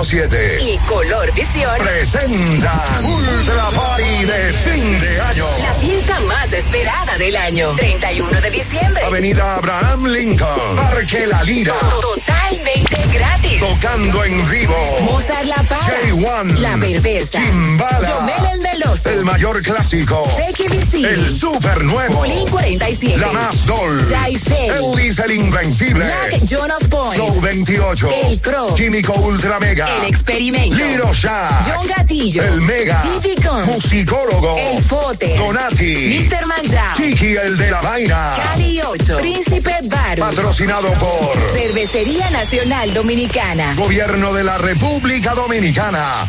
93.7 0.00 0.62
Y 0.62 0.78
Color 0.86 1.34
Visión. 1.34 1.78
Presentan 1.78 3.04
Ultra 3.04 3.70
Party 3.70 4.24
de 4.24 4.52
fin 4.52 5.00
de 5.00 5.20
año. 5.20 5.46
La 5.58 5.74
fiesta 5.74 6.20
más 6.20 6.52
esperada 6.54 6.89
del 7.20 7.36
año. 7.36 7.74
31 7.74 8.40
de 8.40 8.50
diciembre. 8.50 9.04
Avenida 9.04 9.56
Abraham 9.56 10.06
Lincoln, 10.06 10.76
Parque 10.76 11.26
La 11.26 11.42
Lira. 11.42 11.74
Totalmente 12.00 12.96
gratis. 13.12 13.60
Tocando 13.60 14.24
en 14.24 14.48
vivo. 14.48 14.98
Mozart 15.02 15.44
La 15.44 15.62
Para. 15.64 15.82
J1. 15.82 16.58
La 16.60 16.78
Perversa. 16.78 17.38
Chimbala. 17.38 18.08
Yomel 18.08 18.52
el 18.54 18.60
Meloso. 18.60 19.10
El 19.10 19.24
mayor 19.26 19.62
clásico. 19.62 20.26
Vicini. 20.70 21.04
El 21.04 21.28
super 21.28 21.82
nuevo. 21.84 22.14
Bolín 22.14 22.48
47. 22.48 23.18
La 23.18 23.32
más 23.32 23.66
doll. 23.66 24.02
Jaisei. 24.08 24.68
Elvis 24.68 25.18
el 25.18 25.32
invencible. 25.32 26.04
Black 26.04 26.44
Jonas 26.44 26.84
Point. 26.88 27.14
Flow 27.14 27.40
28. 27.40 28.08
El 28.24 28.40
Crow. 28.40 28.74
Químico 28.74 29.12
Ultra 29.14 29.58
Mega. 29.60 29.86
El 29.96 30.08
Experimento. 30.08 30.76
Liro 30.76 31.12
Shack. 31.12 31.66
John 31.66 31.86
Gatillo. 31.86 32.42
El 32.42 32.60
Mega. 32.62 33.02
Guns. 33.42 33.66
Musicólogo. 33.66 34.56
El 34.56 34.82
Fote. 34.82 35.36
Donati. 35.36 36.28
Mr. 36.30 36.46
Manzao. 36.46 37.09
Chiqui 37.10 37.34
el 37.34 37.56
de 37.56 37.70
la 37.70 37.80
vaina. 37.80 38.36
Cali 38.36 38.80
8. 38.80 39.16
Príncipe 39.18 39.74
Baru. 39.82 40.20
Patrocinado 40.20 40.92
por 40.94 41.36
Cervecería 41.52 42.30
Nacional 42.30 42.94
Dominicana. 42.94 43.74
Gobierno 43.74 44.32
de 44.32 44.44
la 44.44 44.58
República 44.58 45.34
Dominicana. 45.34 46.24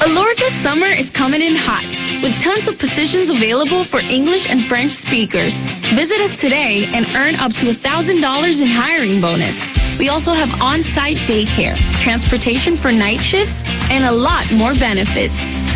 Alorca 0.00 0.44
summer 0.62 0.92
is 0.96 1.10
coming 1.10 1.42
in 1.42 1.56
hot, 1.56 1.84
with 2.22 2.40
tons 2.40 2.68
of 2.68 2.78
positions 2.78 3.30
available 3.30 3.82
for 3.82 3.98
English 4.08 4.48
and 4.48 4.62
French 4.62 4.92
speakers. 4.92 5.54
Visit 5.94 6.20
us 6.20 6.38
today 6.38 6.86
and 6.94 7.04
earn 7.16 7.34
up 7.34 7.52
to 7.54 7.66
$1,000 7.66 8.60
in 8.62 8.68
hiring 8.68 9.20
bonus. 9.20 9.58
We 9.98 10.08
also 10.08 10.32
have 10.32 10.62
on-site 10.62 11.18
daycare, 11.26 11.76
transportation 12.00 12.76
for 12.76 12.92
night 12.92 13.20
shifts, 13.20 13.64
and 13.90 14.04
a 14.04 14.12
lot 14.12 14.46
more 14.54 14.72
benefits. 14.74 15.34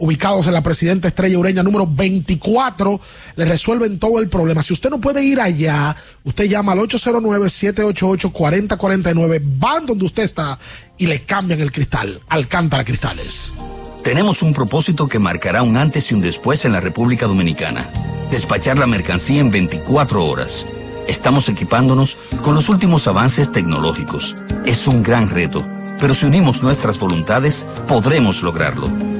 Ubicados 0.00 0.46
en 0.46 0.54
la 0.54 0.62
Presidenta 0.62 1.08
Estrella 1.08 1.38
Ureña 1.38 1.62
número 1.62 1.86
24, 1.86 2.98
le 3.36 3.44
resuelven 3.44 3.98
todo 3.98 4.18
el 4.18 4.30
problema. 4.30 4.62
Si 4.62 4.72
usted 4.72 4.88
no 4.88 4.98
puede 4.98 5.22
ir 5.22 5.38
allá, 5.38 5.94
usted 6.24 6.46
llama 6.46 6.72
al 6.72 6.78
809-788-4049, 6.78 9.42
van 9.58 9.84
donde 9.84 10.06
usted 10.06 10.22
está 10.22 10.58
y 10.96 11.06
le 11.06 11.20
cambian 11.24 11.60
el 11.60 11.70
cristal. 11.70 12.18
Alcántara 12.30 12.82
Cristales. 12.82 13.52
Tenemos 14.02 14.40
un 14.40 14.54
propósito 14.54 15.06
que 15.06 15.18
marcará 15.18 15.62
un 15.62 15.76
antes 15.76 16.10
y 16.10 16.14
un 16.14 16.22
después 16.22 16.64
en 16.64 16.72
la 16.72 16.80
República 16.80 17.26
Dominicana. 17.26 17.86
Despachar 18.30 18.78
la 18.78 18.86
mercancía 18.86 19.40
en 19.40 19.50
24 19.50 20.24
horas. 20.24 20.64
Estamos 21.08 21.50
equipándonos 21.50 22.16
con 22.42 22.54
los 22.54 22.70
últimos 22.70 23.06
avances 23.06 23.52
tecnológicos. 23.52 24.34
Es 24.64 24.86
un 24.86 25.02
gran 25.02 25.28
reto, 25.28 25.68
pero 26.00 26.14
si 26.14 26.24
unimos 26.24 26.62
nuestras 26.62 26.98
voluntades, 26.98 27.66
podremos 27.86 28.42
lograrlo. 28.42 29.19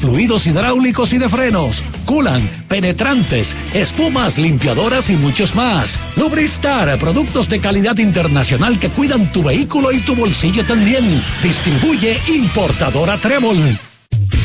fluidos 0.00 0.46
hidráulicos 0.46 1.12
y 1.12 1.18
de 1.18 1.28
frenos, 1.28 1.84
culan, 2.04 2.48
penetrantes, 2.68 3.56
espumas, 3.72 4.38
limpiadoras 4.38 5.10
y 5.10 5.16
muchos 5.16 5.54
más. 5.54 5.98
Lubristar, 6.16 6.98
productos 6.98 7.48
de 7.48 7.60
calidad 7.60 7.98
internacional 7.98 8.78
que 8.78 8.90
cuidan 8.90 9.32
tu 9.32 9.42
vehículo 9.42 9.92
y 9.92 9.98
tu 10.00 10.14
bolsillo 10.14 10.64
también. 10.64 11.22
Distribuye 11.42 12.20
importadora 12.28 13.16
Trébol. 13.18 13.58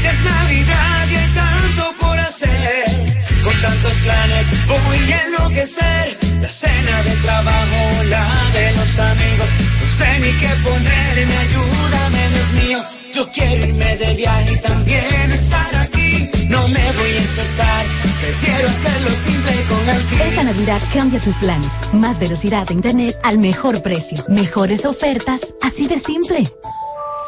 Ya 0.02 0.12
es 0.12 0.22
Navidad 0.24 1.08
y 1.10 1.16
hay 1.16 1.34
tanto 1.34 1.94
por 2.00 2.20
hacer. 2.20 3.10
Con 3.44 3.62
tantos 3.62 3.94
planes 3.98 4.48
voy 4.68 5.12
a 5.12 5.22
enloquecer. 5.24 6.18
La 6.42 6.50
cena 6.50 7.04
de 7.04 7.16
trabajo, 7.18 8.04
la 8.06 8.52
de 8.54 8.72
los 8.76 9.00
amigos. 9.00 9.50
No 9.82 9.88
sé 9.88 10.20
ni 10.20 10.32
qué 10.40 10.50
ponerme, 10.64 11.38
ayúdame, 11.38 12.30
Dios 12.30 12.52
mío. 12.64 12.99
Yo 13.14 13.27
quiero 13.31 13.65
irme 13.65 13.98
de 13.98 14.14
viaje 14.14 14.53
y 14.53 14.61
también 14.61 15.31
estar 15.31 15.76
aquí. 15.76 16.30
No 16.48 16.68
me 16.68 16.91
voy 16.91 17.11
a 17.11 17.18
estresar, 17.18 17.86
prefiero 18.22 18.68
hacerlo 18.69 19.10
simple 19.10 19.52
con 19.68 19.90
el 19.90 20.22
Esta 20.30 20.44
Navidad 20.44 20.81
cambia 20.94 21.19
tus 21.19 21.36
planes. 21.38 21.94
Más 21.94 22.19
velocidad 22.19 22.68
de 22.68 22.76
internet 22.76 23.15
al 23.23 23.40
mejor 23.40 23.81
precio. 23.81 24.23
Mejores 24.27 24.86
ofertas, 24.86 25.53
así 25.61 25.88
de 25.88 25.99
simple. 25.99 26.44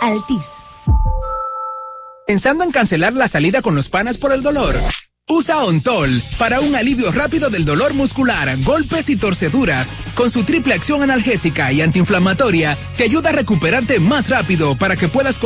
Altis. 0.02 0.46
Pensando 2.28 2.64
en 2.64 2.72
cancelar 2.72 3.14
la 3.14 3.28
salida 3.28 3.62
con 3.62 3.76
los 3.76 3.90
panas 3.90 4.18
por 4.18 4.34
el 4.34 4.44
dolor. 4.44 4.76
Usa 5.32 5.64
Ontol 5.64 6.22
para 6.38 6.60
un 6.60 6.76
alivio 6.76 7.10
rápido 7.10 7.50
del 7.50 7.64
dolor 7.64 7.94
muscular, 7.94 8.54
golpes 8.64 9.10
y 9.10 9.16
torceduras. 9.16 9.94
Con 10.14 10.30
su 10.30 10.44
triple 10.44 10.74
acción 10.74 11.04
analgésica 11.04 11.72
y 11.72 11.82
antiinflamatoria, 11.82 12.78
te 12.98 13.06
ayuda 13.06 13.30
a 13.30 13.34
recuperarte 13.34 14.02
más 14.02 14.30
rápido 14.30 14.78
para 14.78 14.98
que 14.98 15.08
puedas 15.08 15.40